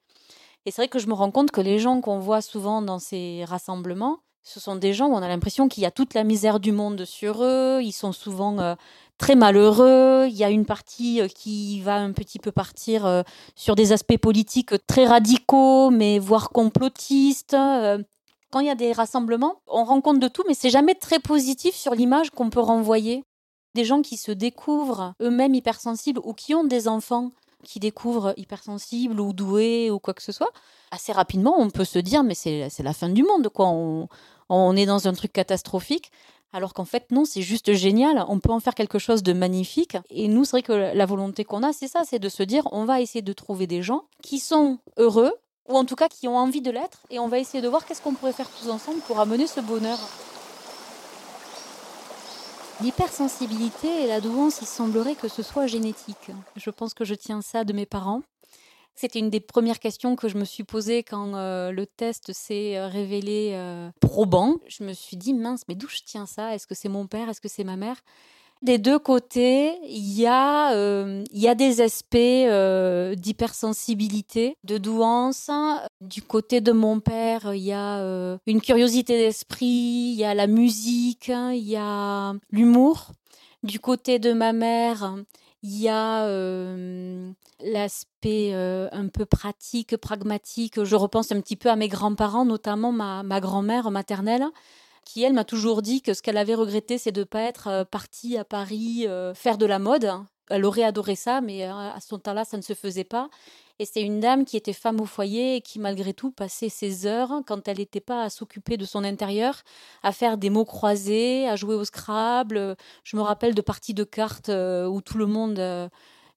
Et 0.66 0.72
c'est 0.72 0.82
vrai 0.82 0.88
que 0.88 0.98
je 0.98 1.06
me 1.06 1.14
rends 1.14 1.30
compte 1.30 1.52
que 1.52 1.62
les 1.62 1.78
gens 1.78 2.02
qu'on 2.02 2.18
voit 2.18 2.42
souvent 2.42 2.82
dans 2.82 2.98
ces 2.98 3.46
rassemblements, 3.46 4.22
ce 4.42 4.60
sont 4.60 4.76
des 4.76 4.94
gens 4.94 5.08
où 5.08 5.14
on 5.14 5.22
a 5.22 5.28
l'impression 5.28 5.68
qu'il 5.68 5.84
y 5.84 5.86
a 5.86 5.92
toute 5.92 6.16
la 6.16 6.24
misère 6.24 6.60
du 6.60 6.72
monde 6.72 7.06
sur 7.06 7.44
eux, 7.44 7.82
ils 7.84 7.92
sont 7.92 8.12
souvent 8.12 8.58
euh, 8.58 8.74
très 9.20 9.36
malheureux, 9.36 10.26
il 10.28 10.36
y 10.36 10.44
a 10.44 10.50
une 10.50 10.66
partie 10.66 11.22
euh, 11.22 11.28
qui 11.28 11.80
va 11.82 11.98
un 11.98 12.12
petit 12.12 12.40
peu 12.40 12.52
partir 12.52 13.06
euh, 13.06 13.22
sur 13.56 13.76
des 13.76 13.92
aspects 13.92 14.18
politiques 14.18 14.74
très 14.88 15.06
radicaux, 15.06 15.92
mais 15.92 16.18
voire 16.18 16.50
complotistes. 16.50 17.56
Quand 18.52 18.60
il 18.60 18.68
y 18.68 18.72
a 18.72 18.76
des 18.76 18.94
rassemblements, 18.94 19.62
on 19.68 19.84
rencontre 19.84 20.20
de 20.20 20.28
tout, 20.28 20.44
mais 20.48 20.54
c'est 20.54 20.70
jamais 20.70 20.96
très 20.96 21.20
positif 21.20 21.76
sur 21.76 21.94
l'image 21.94 22.32
qu'on 22.32 22.50
peut 22.50 22.60
renvoyer. 22.60 23.24
Des 23.76 23.86
gens 23.86 24.02
qui 24.02 24.18
se 24.18 24.32
découvrent 24.32 25.14
eux-mêmes 25.22 25.54
hypersensibles 25.54 26.20
ou 26.24 26.34
qui 26.34 26.56
ont 26.56 26.64
des 26.64 26.88
enfants 26.88 27.32
qui 27.64 27.80
découvrent 27.80 28.34
hypersensibles 28.38 29.20
ou 29.20 29.34
doués 29.34 29.92
ou 29.92 30.00
quoi 30.00 30.14
que 30.14 30.24
ce 30.24 30.32
soit, 30.32 30.52
assez 30.92 31.12
rapidement, 31.12 31.56
on 31.58 31.70
peut 31.70 31.86
se 31.86 32.00
dire, 32.00 32.24
mais 32.24 32.34
c'est 32.34 32.70
la 32.80 32.94
fin 32.94 33.10
du 33.10 33.24
monde, 33.24 33.50
quoi. 33.50 33.68
On, 33.68 34.08
on 34.50 34.76
est 34.76 34.86
dans 34.86 35.08
un 35.08 35.14
truc 35.14 35.34
catastrophique. 35.34 36.12
Alors 36.52 36.74
qu'en 36.74 36.86
fait, 36.86 37.12
non, 37.12 37.26
c'est 37.26 37.44
juste 37.44 37.74
génial. 37.74 38.26
On 38.28 38.40
peut 38.40 38.52
en 38.52 38.60
faire 38.60 38.74
quelque 38.74 38.98
chose 38.98 39.22
de 39.22 39.34
magnifique. 39.34 39.98
Et 40.10 40.28
nous, 40.28 40.46
c'est 40.46 40.52
vrai 40.52 40.62
que 40.64 40.74
la 40.74 41.06
volonté 41.06 41.44
qu'on 41.46 41.62
a, 41.62 41.74
c'est 41.74 41.88
ça, 41.88 42.02
c'est 42.06 42.18
de 42.18 42.30
se 42.30 42.42
dire, 42.42 42.68
on 42.72 42.86
va 42.86 43.02
essayer 43.02 43.22
de 43.22 43.34
trouver 43.34 43.68
des 43.68 43.84
gens 43.84 44.06
qui 44.24 44.40
sont 44.40 44.80
heureux, 44.98 45.32
ou 45.70 45.78
en 45.78 45.86
tout 45.86 45.96
cas 45.96 46.10
qui 46.10 46.28
ont 46.28 46.38
envie 46.38 46.62
de 46.62 46.72
l'être, 46.72 47.00
et 47.10 47.20
on 47.20 47.28
va 47.28 47.40
essayer 47.40 47.62
de 47.62 47.68
voir 47.70 47.86
qu'est-ce 47.86 48.02
qu'on 48.02 48.14
pourrait 48.14 48.34
faire 48.34 48.50
tous 48.50 48.70
ensemble 48.70 49.00
pour 49.02 49.20
amener 49.20 49.48
ce 49.48 49.62
bonheur. 49.62 50.00
L'hypersensibilité 52.82 54.04
et 54.04 54.08
la 54.08 54.20
douance, 54.20 54.60
il 54.62 54.68
semblerait 54.68 55.16
que 55.16 55.28
ce 55.28 55.44
soit 55.44 55.68
génétique. 55.68 56.32
Je 56.56 56.70
pense 56.70 56.94
que 56.94 57.06
je 57.06 57.14
tiens 57.14 57.42
ça 57.42 57.64
de 57.64 57.74
mes 57.74 57.86
parents. 57.86 58.22
C'était 58.96 59.20
une 59.20 59.30
des 59.30 59.40
premières 59.40 59.80
questions 59.80 60.16
que 60.16 60.28
je 60.28 60.38
me 60.38 60.44
suis 60.44 60.64
posée 60.64 61.04
quand 61.04 61.36
euh, 61.36 61.72
le 61.72 61.86
test 61.86 62.34
s'est 62.34 62.78
euh, 62.78 62.88
révélé 62.88 63.52
euh, 63.54 63.90
probant. 64.02 64.58
Je 64.68 64.84
me 64.84 64.94
suis 64.94 65.18
dit, 65.18 65.34
mince, 65.34 65.62
mais 65.70 65.76
d'où 65.76 65.88
je 65.88 66.00
tiens 66.06 66.26
ça? 66.26 66.54
Est-ce 66.54 66.68
que 66.68 66.76
c'est 66.76 66.90
mon 66.90 67.08
père? 67.08 67.30
Est-ce 67.30 67.40
que 67.40 67.48
c'est 67.48 67.64
ma 67.64 67.78
mère? 67.78 67.98
Des 68.62 68.78
deux 68.78 69.00
côtés, 69.00 69.78
il 69.88 70.14
y, 70.14 70.28
a, 70.28 70.74
euh, 70.74 71.24
y 71.32 71.48
a 71.48 71.56
des 71.56 71.82
aspects 71.82 72.16
euh, 72.16 73.16
d'hypersensibilité, 73.16 74.58
de 74.66 74.78
douance. 74.78 75.50
Du 76.02 76.22
côté 76.22 76.60
de 76.60 76.72
mon 76.72 77.00
père, 77.00 77.54
il 77.54 77.64
y 77.64 77.72
a 77.72 78.00
euh, 78.00 78.38
une 78.48 78.62
curiosité 78.62 79.18
d'esprit, 79.18 79.66
il 79.66 80.16
y 80.16 80.26
a 80.26 80.34
la 80.34 80.48
musique, 80.48 81.30
il 81.30 81.64
y 81.64 81.78
a 81.78 82.34
l'humour. 82.52 83.12
Du 83.64 83.80
côté 83.80 84.20
de 84.20 84.34
ma 84.34 84.52
mère, 84.52 85.16
il 85.64 85.80
y 85.80 85.90
a 85.90 86.26
l'aspect 87.62 88.54
un 88.54 89.08
peu 89.10 89.26
pratique, 89.26 89.98
pragmatique. 89.98 90.84
Je 90.84 90.96
repense 90.96 91.32
un 91.32 91.42
petit 91.42 91.58
peu 91.58 91.70
à 91.70 91.76
mes 91.76 91.90
grands-parents, 91.90 92.46
notamment 92.46 92.92
ma, 92.94 93.24
ma 93.24 93.42
grand-mère 93.42 93.92
maternelle 93.92 94.46
qui, 95.10 95.24
elle, 95.24 95.34
m'a 95.34 95.44
toujours 95.44 95.82
dit 95.82 96.04
que 96.04 96.14
ce 96.14 96.22
qu'elle 96.22 96.38
avait 96.38 96.54
regretté, 96.54 97.00
c'est 97.00 97.12
de 97.12 97.22
ne 97.22 97.26
pas 97.26 97.42
être 97.42 97.68
euh, 97.68 97.84
partie 97.84 98.38
à 98.38 98.46
Paris 98.46 99.08
euh, 99.08 99.34
faire 99.34 99.58
de 99.58 99.66
la 99.66 99.80
mode. 99.80 100.12
Elle 100.52 100.66
aurait 100.66 100.84
adoré 100.84 101.16
ça, 101.16 101.42
mais 101.42 101.66
euh, 101.66 101.74
à 101.74 102.00
son 102.00 102.20
temps-là, 102.20 102.46
ça 102.46 102.58
ne 102.58 102.62
se 102.62 102.74
faisait 102.74 103.04
pas. 103.04 103.28
Et 103.80 103.86
c'est 103.86 104.04
une 104.04 104.20
dame 104.20 104.46
qui 104.46 104.56
était 104.56 104.72
femme 104.72 105.02
au 105.02 105.06
foyer 105.06 105.56
et 105.56 105.62
qui, 105.62 105.80
malgré 105.80 106.14
tout, 106.14 106.30
passait 106.30 106.70
ses 106.70 107.08
heures, 107.08 107.42
quand 107.48 107.68
elle 107.68 107.80
n'était 107.80 108.02
pas 108.02 108.22
à 108.22 108.30
s'occuper 108.30 108.78
de 108.78 108.86
son 108.86 109.04
intérieur, 109.04 109.64
à 110.04 110.12
faire 110.12 110.38
des 110.38 110.52
mots 110.52 110.66
croisés, 110.66 111.48
à 111.48 111.56
jouer 111.56 111.74
au 111.74 111.86
Scrabble. 111.86 112.76
Je 113.04 113.18
me 113.18 113.24
rappelle 113.24 113.56
de 113.56 113.62
parties 113.62 113.96
de 113.96 114.04
cartes 114.04 114.50
où 114.50 115.02
tout 115.02 115.18
le 115.18 115.26
monde 115.26 115.90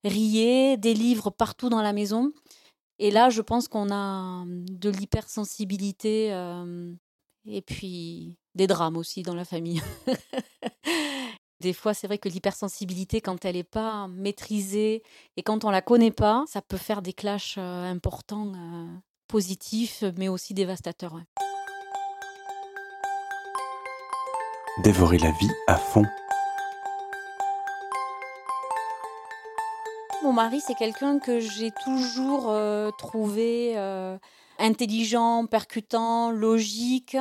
riait, 0.04 0.76
des 0.78 0.94
livres 0.94 1.30
partout 1.30 1.68
dans 1.68 1.82
la 1.82 1.92
maison. 1.92 2.32
Et 2.98 3.10
là, 3.10 3.28
je 3.28 3.42
pense 3.42 3.68
qu'on 3.68 3.92
a 3.92 4.44
de 4.46 4.88
l'hypersensibilité 4.88 6.28
et 7.44 7.62
puis 7.62 8.36
des 8.54 8.66
drames 8.66 8.96
aussi 8.96 9.22
dans 9.22 9.34
la 9.34 9.44
famille. 9.44 9.82
des 11.60 11.72
fois, 11.72 11.94
c'est 11.94 12.06
vrai 12.06 12.18
que 12.18 12.28
l'hypersensibilité, 12.28 13.20
quand 13.20 13.44
elle 13.44 13.56
n'est 13.56 13.64
pas 13.64 14.08
maîtrisée 14.08 15.02
et 15.36 15.42
quand 15.42 15.64
on 15.64 15.70
la 15.70 15.80
connaît 15.80 16.10
pas, 16.10 16.44
ça 16.46 16.60
peut 16.60 16.76
faire 16.76 17.02
des 17.02 17.12
clashs 17.12 17.56
euh, 17.58 17.84
importants, 17.84 18.52
euh, 18.54 18.86
positifs, 19.28 20.04
mais 20.18 20.28
aussi 20.28 20.54
dévastateurs. 20.54 21.20
Dévorer 24.82 25.18
la 25.18 25.30
vie 25.30 25.50
à 25.66 25.76
fond. 25.76 26.04
Mon 30.22 30.32
mari, 30.32 30.60
c'est 30.60 30.74
quelqu'un 30.74 31.18
que 31.18 31.40
j'ai 31.40 31.72
toujours 31.84 32.46
euh, 32.50 32.90
trouvé 32.96 33.76
intelligent, 34.58 35.46
percutant, 35.46 36.30
logique. 36.30 37.16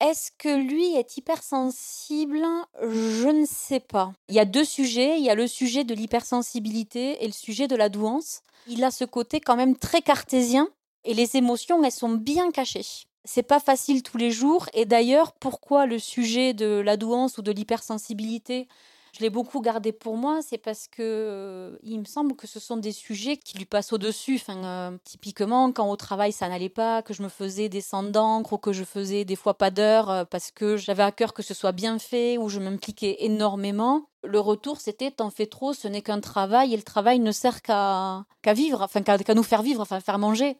Est-ce 0.00 0.30
que 0.36 0.54
lui 0.54 0.94
est 0.94 1.16
hypersensible? 1.16 2.42
Je 2.82 3.28
ne 3.28 3.46
sais 3.46 3.80
pas. 3.80 4.12
Il 4.28 4.34
y 4.34 4.40
a 4.40 4.44
deux 4.44 4.64
sujets. 4.64 5.18
Il 5.18 5.24
y 5.24 5.30
a 5.30 5.34
le 5.34 5.46
sujet 5.46 5.84
de 5.84 5.94
l'hypersensibilité 5.94 7.22
et 7.24 7.26
le 7.26 7.32
sujet 7.32 7.68
de 7.68 7.76
la 7.76 7.88
douance. 7.88 8.42
Il 8.66 8.82
a 8.84 8.90
ce 8.90 9.04
côté 9.04 9.40
quand 9.40 9.56
même 9.56 9.76
très 9.76 10.02
cartésien 10.02 10.68
et 11.04 11.14
les 11.14 11.36
émotions, 11.36 11.82
elles 11.84 11.92
sont 11.92 12.10
bien 12.10 12.50
cachées. 12.50 12.86
C'est 13.24 13.42
pas 13.42 13.60
facile 13.60 14.02
tous 14.02 14.16
les 14.16 14.30
jours. 14.30 14.66
Et 14.72 14.84
d'ailleurs, 14.84 15.32
pourquoi 15.32 15.86
le 15.86 15.98
sujet 15.98 16.54
de 16.54 16.66
la 16.66 16.96
douance 16.96 17.38
ou 17.38 17.42
de 17.42 17.52
l'hypersensibilité 17.52 18.68
je 19.14 19.20
l'ai 19.20 19.30
beaucoup 19.30 19.60
gardé 19.60 19.92
pour 19.92 20.16
moi, 20.16 20.40
c'est 20.42 20.58
parce 20.58 20.88
que 20.88 21.00
euh, 21.00 21.78
il 21.84 22.00
me 22.00 22.04
semble 22.04 22.34
que 22.34 22.48
ce 22.48 22.58
sont 22.58 22.76
des 22.76 22.90
sujets 22.90 23.36
qui 23.36 23.56
lui 23.56 23.64
passent 23.64 23.92
au-dessus. 23.92 24.40
Euh, 24.48 24.98
typiquement, 25.04 25.70
quand 25.70 25.88
au 25.88 25.94
travail 25.94 26.32
ça 26.32 26.48
n'allait 26.48 26.68
pas, 26.68 27.00
que 27.00 27.14
je 27.14 27.22
me 27.22 27.28
faisais 27.28 27.68
des 27.68 27.78
descendre 27.78 28.10
d'encre 28.10 28.54
ou 28.54 28.58
que 28.58 28.72
je 28.72 28.82
faisais 28.82 29.24
des 29.24 29.36
fois 29.36 29.54
pas 29.54 29.70
d'heure 29.70 30.10
euh, 30.10 30.24
parce 30.24 30.50
que 30.50 30.76
j'avais 30.76 31.04
à 31.04 31.12
cœur 31.12 31.32
que 31.32 31.44
ce 31.44 31.54
soit 31.54 31.70
bien 31.70 32.00
fait 32.00 32.38
ou 32.38 32.48
je 32.48 32.58
m'impliquais 32.58 33.18
énormément. 33.20 34.08
Le 34.24 34.40
retour, 34.40 34.80
c'était 34.80 35.12
t'en 35.12 35.30
fais 35.30 35.46
trop, 35.46 35.74
ce 35.74 35.86
n'est 35.86 36.02
qu'un 36.02 36.20
travail 36.20 36.74
et 36.74 36.76
le 36.76 36.82
travail 36.82 37.20
ne 37.20 37.30
sert 37.30 37.62
qu'à 37.62 38.24
vivre, 38.48 38.82
enfin 38.82 39.02
qu'à 39.02 39.34
nous 39.34 39.44
faire 39.44 39.62
vivre, 39.62 39.80
enfin 39.80 40.00
faire 40.00 40.18
manger. 40.18 40.58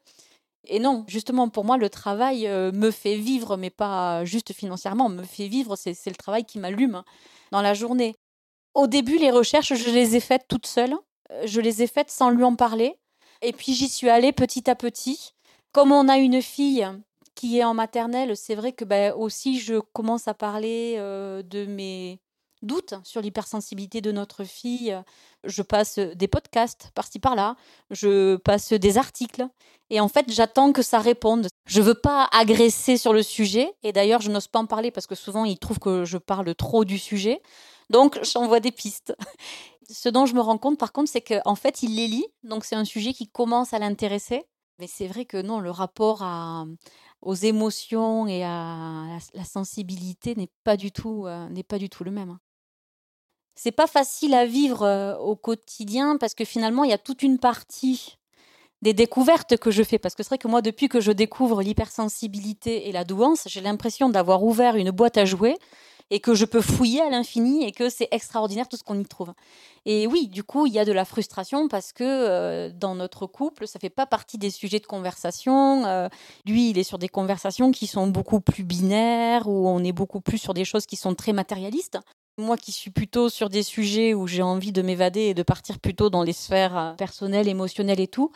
Et 0.69 0.79
non, 0.79 1.05
justement, 1.09 1.49
pour 1.49 1.64
moi, 1.64 1.77
le 1.77 1.90
travail 1.90 2.47
me 2.49 2.90
fait 2.90 3.17
vivre, 3.17 3.57
mais 3.57 3.71
pas 3.71 4.25
juste 4.25 4.53
financièrement, 4.53 5.09
me 5.09 5.23
fait 5.25 5.49
vivre, 5.49 5.77
c'est 5.77 6.07
le 6.07 6.14
travail 6.14 6.45
qui 6.45 6.59
m'allume 6.59 7.03
dans 7.51 7.61
la 7.61 7.75
journée. 7.75 8.17
Au 8.75 8.89
début, 8.89 9.19
les 9.19 9.31
recherches, 9.31 9.75
je 9.75 9.91
les 9.91 10.17
ai 10.17 10.21
faites 10.21 10.47
toutes 10.49 10.67
seules. 10.67 10.95
Euh, 11.31 11.43
je 11.47 11.61
les 11.61 11.83
ai 11.83 11.87
faites 11.87 12.11
sans 12.11 12.31
lui 12.31 12.45
en 12.45 12.57
parler. 12.57 12.97
Et 13.41 13.53
puis 13.53 13.73
j'y 13.75 13.89
suis 13.89 14.09
allée 14.09 14.33
petit 14.33 14.69
à 14.69 14.75
petit. 14.75 15.35
Comme 15.73 15.93
on 15.93 16.09
a 16.09 16.19
une 16.19 16.43
fille 16.43 16.87
qui 17.35 17.59
est 17.59 17.65
en 17.65 17.75
maternelle, 17.75 18.37
c'est 18.37 18.55
vrai 18.55 18.73
que 18.73 18.85
ben, 18.85 19.13
aussi 19.13 19.61
je 19.61 19.81
commence 19.93 20.29
à 20.29 20.35
parler 20.35 20.97
euh, 20.99 21.43
de 21.43 21.67
mes 21.67 22.21
doutes 22.63 22.95
sur 23.05 23.21
l'hypersensibilité 23.21 24.01
de 24.01 24.13
notre 24.13 24.45
fille. 24.45 24.97
Je 25.45 25.63
passe 25.63 25.99
des 25.99 26.29
podcasts 26.29 26.91
par-ci 26.95 27.19
par-là, 27.19 27.57
je 27.91 28.37
passe 28.37 28.73
des 28.73 28.99
articles. 28.99 29.47
Et 29.91 30.01
en 30.01 30.09
fait, 30.09 30.33
j'attends 30.33 30.73
que 30.73 30.83
ça 30.83 30.99
réponde. 30.99 31.47
Je 31.66 31.81
veux 31.81 31.94
pas 31.94 32.29
agresser 32.33 32.96
sur 32.96 33.12
le 33.12 33.22
sujet. 33.22 33.72
Et 33.83 33.92
d'ailleurs, 33.92 34.20
je 34.20 34.31
n'ose 34.31 34.48
pas 34.48 34.59
en 34.59 34.66
parler 34.66 34.90
parce 34.90 35.07
que 35.07 35.14
souvent, 35.14 35.44
ils 35.44 35.59
trouvent 35.59 35.79
que 35.79 36.05
je 36.05 36.18
parle 36.18 36.55
trop 36.55 36.85
du 36.85 36.98
sujet. 36.98 37.40
Donc, 37.90 38.18
j'envoie 38.22 38.61
des 38.61 38.72
pistes. 38.72 39.16
Ce 39.90 40.09
dont 40.09 40.27
je 40.27 40.35
me 40.35 40.40
rends 40.40 40.59
compte, 40.59 40.79
par 40.79 40.92
contre, 40.92 41.11
c'est 41.11 41.20
qu'en 41.20 41.55
fait, 41.55 41.83
il 41.83 41.96
les 41.96 42.07
lit. 42.07 42.27
Donc, 42.42 42.64
c'est 42.64 42.77
un 42.77 42.85
sujet 42.85 43.12
qui 43.12 43.29
commence 43.29 43.74
à 43.74 43.79
l'intéresser. 43.79 44.42
Mais 44.79 44.87
c'est 44.87 45.07
vrai 45.07 45.24
que 45.24 45.40
non, 45.40 45.61
le 45.61 45.70
rapport 45.70 46.22
aux 47.22 47.35
émotions 47.35 48.27
et 48.27 48.44
à 48.44 49.18
la, 49.35 49.44
sensibilité 49.44 50.35
n'est 50.35 50.50
pas 50.62 50.77
du 50.77 50.92
tout 50.92 51.27
euh, 51.27 51.48
n'est 51.48 51.62
pas 51.62 51.79
du 51.79 51.88
tout 51.88 52.05
le 52.05 52.11
même. 52.11 52.31
Hein. 52.31 52.40
C'est 53.55 53.72
pas 53.72 53.87
facile 53.87 54.35
à 54.35 54.46
vivre 54.46 54.83
euh, 54.83 55.16
au 55.16 55.37
quotidien 55.37 56.16
parce 56.18 56.35
que 56.35 56.44
finalement 56.44 56.85
il 56.85 56.90
y 56.90 56.94
a 56.94 56.98
toute 56.98 57.22
une 57.22 57.38
partie 57.38 58.18
des 58.85 58.92
découvertes 58.92 59.57
que 59.57 59.70
je 59.70 59.83
fais 59.83 59.99
parce 59.99 60.14
que 60.14 60.23
c'est 60.23 60.29
vrai 60.29 60.38
que 60.38 60.47
moi 60.47 60.61
depuis 60.61 60.88
que 60.88 61.01
je 61.01 61.11
découvre 61.11 61.62
l'hypersensibilité 61.62 62.87
et 62.87 62.92
la 62.92 63.05
douance, 63.05 63.44
j'ai 63.47 63.62
l'impression 63.62 64.11
d'avoir 64.11 64.44
ouvert 64.44 64.77
une 64.77 64.90
boîte 64.90 65.16
à 65.16 65.25
jouets 65.25 65.57
et 66.11 66.20
que 66.20 66.35
je 66.35 66.44
peux 66.44 66.61
fouiller 66.61 67.01
à 67.01 67.09
l'infini 67.09 67.64
et 67.64 67.73
que 67.73 67.88
c'est 67.88 68.09
extraordinaire 68.11 68.68
tout 68.68 68.77
ce 68.77 68.85
qu'on 68.85 69.01
y 69.01 69.07
trouve. 69.07 69.33
Et 69.87 70.07
oui, 70.07 70.29
du 70.29 70.44
coup, 70.44 70.66
il 70.66 70.75
y 70.75 70.79
a 70.79 70.85
de 70.85 70.92
la 70.92 71.07
frustration 71.07 71.66
parce 71.66 71.94
que 71.94 72.05
euh, 72.05 72.70
dans 72.75 72.94
notre 72.94 73.27
couple, 73.27 73.66
ça 73.66 73.79
fait 73.79 73.88
pas 73.88 74.05
partie 74.05 74.37
des 74.37 74.51
sujets 74.51 74.81
de 74.81 74.87
conversation. 74.87 75.87
Euh, 75.87 76.09
lui, 76.44 76.68
il 76.68 76.79
est 76.79 76.85
sur 76.85 76.99
des 76.99 77.09
conversations 77.09 77.73
qui 77.73 77.87
sont 77.87 78.07
beaucoup 78.07 78.42
plus 78.42 78.64
binaires, 78.64 79.49
où 79.49 79.66
on 79.66 79.83
est 79.83 79.92
beaucoup 79.92 80.20
plus 80.20 80.37
sur 80.37 80.53
des 80.53 80.66
choses 80.66 80.85
qui 80.85 80.97
sont 80.97 81.14
très 81.14 81.33
matérialistes. 81.33 81.99
Moi 82.37 82.59
qui 82.59 82.73
suis 82.73 82.90
plutôt 82.90 83.31
sur 83.31 83.49
des 83.49 83.62
sujets 83.62 84.12
où 84.12 84.27
j'ai 84.27 84.42
envie 84.42 84.73
de 84.73 84.83
m'évader 84.83 85.20
et 85.20 85.35
de 85.35 85.42
partir 85.42 85.79
plutôt 85.79 86.11
dans 86.11 86.23
les 86.23 86.35
sphères 86.35 86.77
euh, 86.77 86.92
personnelles, 86.92 87.49
émotionnelles 87.49 88.01
et 88.01 88.09
tout, 88.09 88.31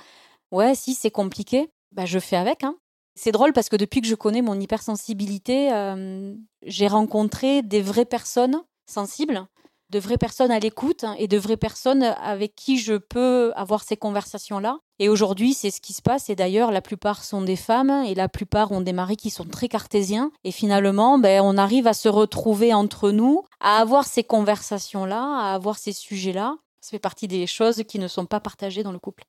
ouais, 0.52 0.74
si 0.74 0.94
c'est 0.94 1.10
compliqué, 1.10 1.70
bah, 1.92 2.06
je 2.06 2.18
fais 2.18 2.36
avec. 2.36 2.64
Hein. 2.64 2.76
C'est 3.14 3.32
drôle 3.32 3.52
parce 3.52 3.68
que 3.68 3.76
depuis 3.76 4.00
que 4.00 4.06
je 4.06 4.14
connais 4.14 4.42
mon 4.42 4.58
hypersensibilité, 4.60 5.72
euh, 5.72 6.34
j'ai 6.62 6.86
rencontré 6.86 7.62
des 7.62 7.82
vraies 7.82 8.04
personnes 8.04 8.62
sensibles, 8.86 9.46
de 9.90 9.98
vraies 9.98 10.18
personnes 10.18 10.50
à 10.50 10.58
l'écoute 10.58 11.04
et 11.18 11.26
de 11.28 11.38
vraies 11.38 11.56
personnes 11.56 12.02
avec 12.02 12.54
qui 12.54 12.78
je 12.78 12.94
peux 12.94 13.52
avoir 13.56 13.82
ces 13.82 13.96
conversations-là. 13.96 14.78
Et 14.98 15.08
aujourd'hui, 15.08 15.54
c'est 15.54 15.70
ce 15.70 15.80
qui 15.80 15.92
se 15.92 16.02
passe. 16.02 16.28
Et 16.30 16.36
d'ailleurs, 16.36 16.70
la 16.70 16.82
plupart 16.82 17.24
sont 17.24 17.42
des 17.42 17.56
femmes 17.56 18.04
et 18.06 18.14
la 18.14 18.28
plupart 18.28 18.70
ont 18.72 18.80
des 18.82 18.92
maris 18.92 19.16
qui 19.16 19.30
sont 19.30 19.46
très 19.46 19.68
cartésiens. 19.68 20.30
Et 20.44 20.52
finalement, 20.52 21.18
ben, 21.18 21.40
on 21.42 21.56
arrive 21.56 21.86
à 21.86 21.94
se 21.94 22.08
retrouver 22.08 22.74
entre 22.74 23.10
nous, 23.10 23.44
à 23.60 23.78
avoir 23.78 24.06
ces 24.06 24.24
conversations-là, 24.24 25.22
à 25.40 25.54
avoir 25.54 25.78
ces 25.78 25.92
sujets-là. 25.92 26.56
Ça 26.80 26.90
fait 26.90 26.98
partie 26.98 27.26
des 27.28 27.46
choses 27.46 27.82
qui 27.88 27.98
ne 27.98 28.08
sont 28.08 28.26
pas 28.26 28.40
partagées 28.40 28.82
dans 28.82 28.92
le 28.92 28.98
couple. 28.98 29.24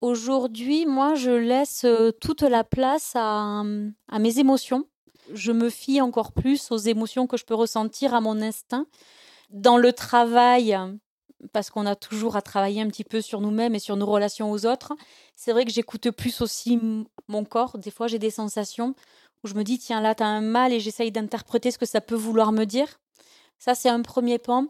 Aujourd'hui, 0.00 0.86
moi, 0.86 1.14
je 1.14 1.30
laisse 1.30 1.84
toute 2.20 2.42
la 2.42 2.62
place 2.62 3.12
à, 3.14 3.64
à, 4.08 4.18
mes 4.18 4.38
émotions. 4.38 4.84
Je 5.34 5.52
me 5.52 5.70
fie 5.70 6.00
encore 6.00 6.32
plus 6.32 6.70
aux 6.70 6.78
émotions 6.78 7.26
que 7.26 7.36
je 7.36 7.44
peux 7.44 7.54
ressentir, 7.54 8.14
à 8.14 8.20
mon 8.20 8.40
instinct. 8.40 8.86
Dans 9.50 9.76
le 9.76 9.92
travail, 9.92 10.78
parce 11.52 11.70
qu'on 11.70 11.86
a 11.86 11.96
toujours 11.96 12.36
à 12.36 12.42
travailler 12.42 12.80
un 12.80 12.88
petit 12.88 13.04
peu 13.04 13.20
sur 13.20 13.40
nous-mêmes 13.40 13.74
et 13.74 13.78
sur 13.78 13.96
nos 13.96 14.06
relations 14.06 14.50
aux 14.50 14.66
autres, 14.66 14.92
c'est 15.34 15.52
vrai 15.52 15.64
que 15.64 15.72
j'écoute 15.72 16.10
plus 16.10 16.40
aussi 16.40 16.78
mon 17.28 17.44
corps. 17.44 17.78
Des 17.78 17.90
fois, 17.90 18.06
j'ai 18.06 18.18
des 18.18 18.30
sensations 18.30 18.94
où 19.44 19.48
je 19.48 19.54
me 19.54 19.64
dis, 19.64 19.78
tiens, 19.78 20.00
là, 20.00 20.14
tu 20.14 20.22
as 20.22 20.26
un 20.26 20.40
mal 20.40 20.72
et 20.72 20.80
j'essaye 20.80 21.12
d'interpréter 21.12 21.70
ce 21.70 21.78
que 21.78 21.86
ça 21.86 22.00
peut 22.00 22.14
vouloir 22.14 22.52
me 22.52 22.64
dire. 22.64 23.00
Ça, 23.58 23.74
c'est 23.74 23.88
un 23.88 24.02
premier 24.02 24.38
pan. 24.38 24.66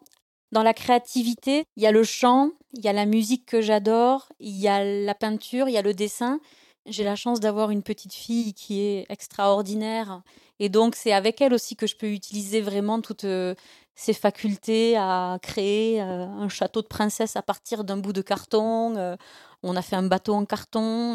Dans 0.53 0.63
la 0.63 0.73
créativité, 0.73 1.65
il 1.77 1.83
y 1.83 1.87
a 1.87 1.93
le 1.93 2.05
chant, 2.05 2.53
il 2.75 2.85
y 2.85 2.89
a 2.89 2.93
la 2.93 3.07
musique 3.07 3.45
que 3.47 3.61
j'adore, 3.61 4.29
il 4.41 4.57
y 4.57 4.69
a 4.69 4.83
la 4.85 5.15
peinture, 5.15 5.69
il 5.69 5.73
y 5.73 5.79
a 5.79 5.83
le 5.83 5.95
dessin. 5.95 6.41
J'ai 6.87 7.05
la 7.05 7.17
chance 7.17 7.41
d'avoir 7.41 7.71
une 7.71 7.83
petite 7.83 8.15
fille 8.15 8.55
qui 8.55 8.81
est 8.81 9.07
extraordinaire. 9.11 10.23
Et 10.59 10.69
donc, 10.69 10.95
c'est 10.97 11.13
avec 11.13 11.41
elle 11.41 11.53
aussi 11.53 11.77
que 11.77 11.87
je 11.87 11.97
peux 11.97 12.11
utiliser 12.11 12.63
vraiment 12.63 13.01
toutes 13.01 13.25
euh, 13.25 13.55
ses 13.95 14.15
facultés 14.15 14.97
à 14.97 15.39
créer 15.43 16.01
euh, 16.01 16.25
un 16.25 16.49
château 16.49 16.81
de 16.81 16.87
princesse 16.87 17.37
à 17.37 17.43
partir 17.43 17.85
d'un 17.85 17.99
bout 17.99 18.15
de 18.15 18.23
carton. 18.23 18.97
Euh, 18.97 19.17
on 19.63 19.77
a 19.77 19.83
fait 19.83 19.97
un 19.97 20.03
bateau 20.03 20.35
en 20.35 20.47
carton. 20.47 21.13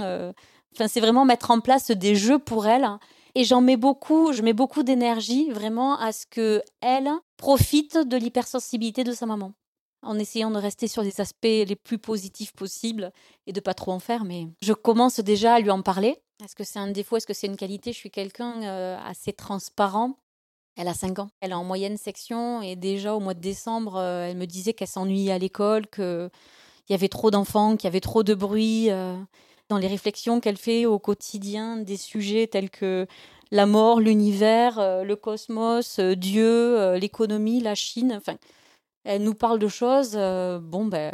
Enfin, 0.76 0.88
c'est 0.88 1.00
vraiment 1.00 1.26
mettre 1.26 1.50
en 1.52 1.60
place 1.60 1.92
des 1.92 2.16
jeux 2.16 2.40
pour 2.40 2.68
elle. 2.68 2.88
Et 3.36 3.44
j'en 3.44 3.62
mets 3.62 3.78
beaucoup, 3.78 4.32
je 4.32 4.42
mets 4.42 4.54
beaucoup 4.54 4.84
d'énergie 4.84 5.50
vraiment 5.50 5.98
à 6.00 6.12
ce 6.12 6.26
que 6.26 6.62
elle 6.82 7.10
profite 7.38 7.98
de 7.98 8.18
l'hypersensibilité 8.18 9.04
de 9.04 9.12
sa 9.12 9.26
maman 9.26 9.54
en 10.04 10.20
essayant 10.20 10.52
de 10.52 10.58
rester 10.58 10.88
sur 10.88 11.04
des 11.04 11.22
aspects 11.22 11.44
les 11.44 11.76
plus 11.76 11.98
positifs 11.98 12.54
possibles 12.54 13.12
et 13.48 13.54
de 13.54 13.60
pas 13.60 13.74
trop 13.74 13.92
en 13.92 14.00
faire. 14.00 14.26
Mais 14.26 14.48
je 14.62 14.74
commence 14.74 15.20
déjà 15.20 15.56
à 15.56 15.60
lui 15.60 15.72
en 15.72 15.82
parler. 15.82 16.18
Est-ce 16.44 16.56
que 16.56 16.64
c'est 16.64 16.80
un 16.80 16.92
défaut? 16.92 17.18
Est-ce 17.18 17.28
que 17.28 17.34
c'est 17.34 17.48
une 17.48 17.56
qualité? 17.56 17.94
Je 17.94 17.98
suis 17.98 18.12
quelqu'un 18.12 18.64
euh, 18.64 18.98
assez 19.06 19.34
transparent. 19.34 20.18
Elle 20.76 20.88
a 20.88 20.94
5 20.94 21.20
ans. 21.20 21.30
Elle 21.40 21.52
est 21.52 21.56
en 21.56 21.64
moyenne 21.64 21.98
section 21.98 22.62
et 22.62 22.76
déjà 22.76 23.16
au 23.16 23.20
mois 23.20 23.34
de 23.34 23.40
décembre, 23.40 23.96
euh, 23.96 24.28
elle 24.28 24.38
me 24.38 24.46
disait 24.46 24.74
qu'elle 24.74 24.88
s'ennuyait 24.88 25.32
à 25.32 25.38
l'école, 25.38 25.88
qu'il 25.88 26.30
y 26.90 26.94
avait 26.94 27.10
trop 27.10 27.32
d'enfants, 27.32 27.78
qu'il 27.78 27.86
y 27.86 27.88
avait 27.88 28.02
trop 28.02 28.24
de 28.24 28.34
bruit. 28.34 28.90
Euh, 28.90 29.16
dans 29.70 29.78
les 29.78 29.88
réflexions 29.88 30.40
qu'elle 30.40 30.58
fait 30.58 30.86
au 30.86 31.00
quotidien 31.00 31.78
des 31.78 31.98
sujets 31.98 32.48
tels 32.48 32.70
que 32.70 33.08
la 33.52 33.66
mort, 33.66 34.00
l'univers, 34.00 35.04
le 35.04 35.16
cosmos, 35.16 36.00
Dieu, 36.00 36.96
l'économie, 36.96 37.60
la 37.60 37.76
Chine. 37.76 38.14
Enfin, 38.18 38.38
elle 39.04 39.24
nous 39.24 39.34
parle 39.34 39.60
de 39.60 39.68
choses, 39.68 40.14
euh, 40.16 40.60
bon, 40.60 40.86
ben, 40.86 41.12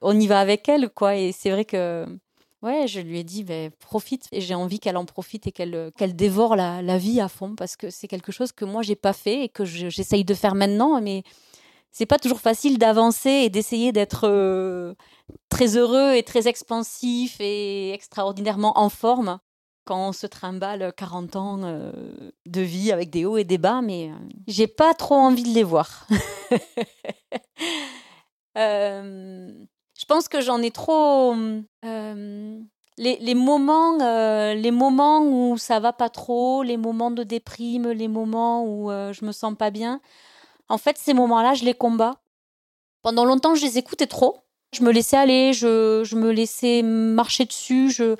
on 0.00 0.18
y 0.18 0.26
va 0.26 0.40
avec 0.40 0.68
elle, 0.68 0.88
quoi. 0.90 1.16
Et 1.16 1.32
c'est 1.32 1.50
vrai 1.50 1.64
que, 1.64 2.06
ouais, 2.62 2.86
je 2.86 3.00
lui 3.00 3.18
ai 3.18 3.24
dit, 3.24 3.44
ben, 3.44 3.70
profite. 3.80 4.28
Et 4.32 4.40
j'ai 4.40 4.54
envie 4.54 4.78
qu'elle 4.78 4.96
en 4.96 5.04
profite 5.04 5.46
et 5.46 5.52
qu'elle 5.52 5.90
qu'elle 5.96 6.14
dévore 6.14 6.56
la, 6.56 6.82
la, 6.82 6.98
vie 6.98 7.20
à 7.20 7.28
fond, 7.28 7.54
parce 7.56 7.76
que 7.76 7.90
c'est 7.90 8.08
quelque 8.08 8.32
chose 8.32 8.52
que 8.52 8.64
moi, 8.64 8.82
j'ai 8.82 8.96
pas 8.96 9.12
fait 9.12 9.44
et 9.44 9.48
que 9.48 9.64
j'essaye 9.64 10.24
de 10.24 10.34
faire 10.34 10.54
maintenant, 10.54 11.00
mais 11.00 11.22
c'est 11.94 12.06
pas 12.06 12.18
toujours 12.18 12.40
facile 12.40 12.76
d'avancer 12.76 13.30
et 13.30 13.50
d'essayer 13.50 13.92
d'être 13.92 14.26
euh, 14.28 14.94
très 15.48 15.76
heureux 15.76 16.14
et 16.14 16.24
très 16.24 16.48
expansif 16.48 17.36
et 17.38 17.92
extraordinairement 17.92 18.76
en 18.78 18.88
forme 18.88 19.38
quand 19.84 20.08
on 20.08 20.12
se 20.12 20.26
trimballe 20.26 20.92
40 20.96 21.36
ans 21.36 21.60
euh, 21.62 21.92
de 22.46 22.60
vie 22.62 22.90
avec 22.90 23.10
des 23.10 23.24
hauts 23.24 23.36
et 23.36 23.44
des 23.44 23.58
bas, 23.58 23.80
mais 23.80 24.10
euh, 24.10 24.14
j'ai 24.48 24.66
pas 24.66 24.92
trop 24.92 25.14
envie 25.14 25.44
de 25.44 25.54
les 25.54 25.62
voir. 25.62 26.08
Je 28.56 30.06
pense 30.06 30.26
que 30.28 30.40
j'en 30.40 30.60
ai 30.62 30.70
trop. 30.72 31.34
Les, 31.82 33.18
les, 33.18 33.34
moments, 33.34 33.96
les 34.54 34.70
moments 34.70 35.22
où 35.22 35.58
ça 35.58 35.80
va 35.80 35.92
pas 35.92 36.08
trop, 36.08 36.62
les 36.62 36.76
moments 36.76 37.10
de 37.10 37.22
déprime, 37.22 37.90
les 37.90 38.08
moments 38.08 38.64
où 38.64 38.90
je 38.90 39.24
me 39.24 39.32
sens 39.32 39.54
pas 39.56 39.70
bien, 39.70 40.00
en 40.68 40.78
fait, 40.78 40.96
ces 40.98 41.14
moments-là, 41.14 41.54
je 41.54 41.64
les 41.64 41.74
combats. 41.74 42.16
Pendant 43.02 43.24
longtemps, 43.24 43.54
je 43.54 43.64
les 43.64 43.78
écoutais 43.78 44.06
trop. 44.06 44.38
Je 44.74 44.82
me 44.82 44.90
laissais 44.90 45.16
aller, 45.16 45.52
je, 45.52 46.02
je 46.04 46.16
me 46.16 46.32
laissais 46.32 46.82
marcher 46.82 47.44
dessus, 47.44 47.90
je, 47.90 48.16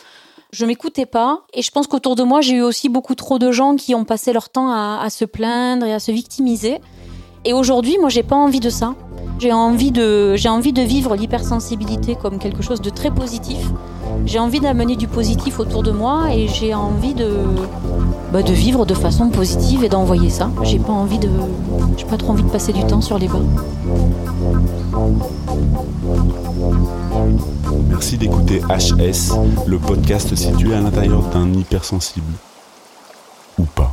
je 0.52 0.66
m'écoutais 0.66 1.06
pas. 1.06 1.42
Et 1.52 1.62
je 1.62 1.70
pense 1.70 1.86
qu'autour 1.86 2.14
de 2.16 2.22
moi, 2.22 2.40
j'ai 2.40 2.56
eu 2.56 2.62
aussi 2.62 2.88
beaucoup 2.88 3.14
trop 3.14 3.38
de 3.38 3.50
gens 3.50 3.76
qui 3.76 3.94
ont 3.94 4.04
passé 4.04 4.32
leur 4.32 4.50
temps 4.50 4.70
à, 4.70 5.08
se 5.10 5.24
plaindre 5.24 5.84
et 5.86 5.92
à 5.92 5.98
se 5.98 6.12
victimiser. 6.12 6.80
Et 7.44 7.52
aujourd'hui, 7.52 7.98
moi, 7.98 8.08
j'ai 8.08 8.22
pas 8.22 8.36
envie 8.36 8.60
de 8.60 8.70
ça. 8.70 8.94
J'ai 9.40 9.52
envie 9.52 9.90
de, 9.90 10.36
j'ai 10.36 10.48
envie 10.48 10.72
de 10.72 10.82
vivre 10.82 11.16
l'hypersensibilité 11.16 12.14
comme 12.14 12.38
quelque 12.38 12.62
chose 12.62 12.80
de 12.80 12.90
très 12.90 13.10
positif. 13.10 13.58
J'ai 14.26 14.38
envie 14.38 14.60
d'amener 14.60 14.96
du 14.96 15.06
positif 15.06 15.60
autour 15.60 15.82
de 15.82 15.90
moi 15.90 16.32
et 16.32 16.48
j'ai 16.48 16.74
envie 16.74 17.14
de, 17.14 17.30
bah, 18.32 18.42
de 18.42 18.52
vivre 18.52 18.86
de 18.86 18.94
façon 18.94 19.28
positive 19.28 19.84
et 19.84 19.88
d'envoyer 19.88 20.30
ça. 20.30 20.50
J'ai 20.62 20.78
pas 20.78 20.92
envie 20.92 21.18
de, 21.18 21.30
j'ai 21.96 22.06
pas 22.06 22.16
trop 22.16 22.32
envie 22.32 22.42
de 22.42 22.48
passer 22.48 22.72
du 22.72 22.84
temps 22.84 23.00
sur 23.00 23.18
les 23.18 23.28
bancs. 23.28 23.42
Merci 27.88 28.18
d'écouter 28.18 28.60
HS, 28.68 29.32
le 29.66 29.78
podcast 29.78 30.34
situé 30.34 30.74
à 30.74 30.80
l'intérieur 30.80 31.22
d'un 31.28 31.52
hypersensible. 31.52 32.32
Ou 33.58 33.64
pas. 33.64 33.92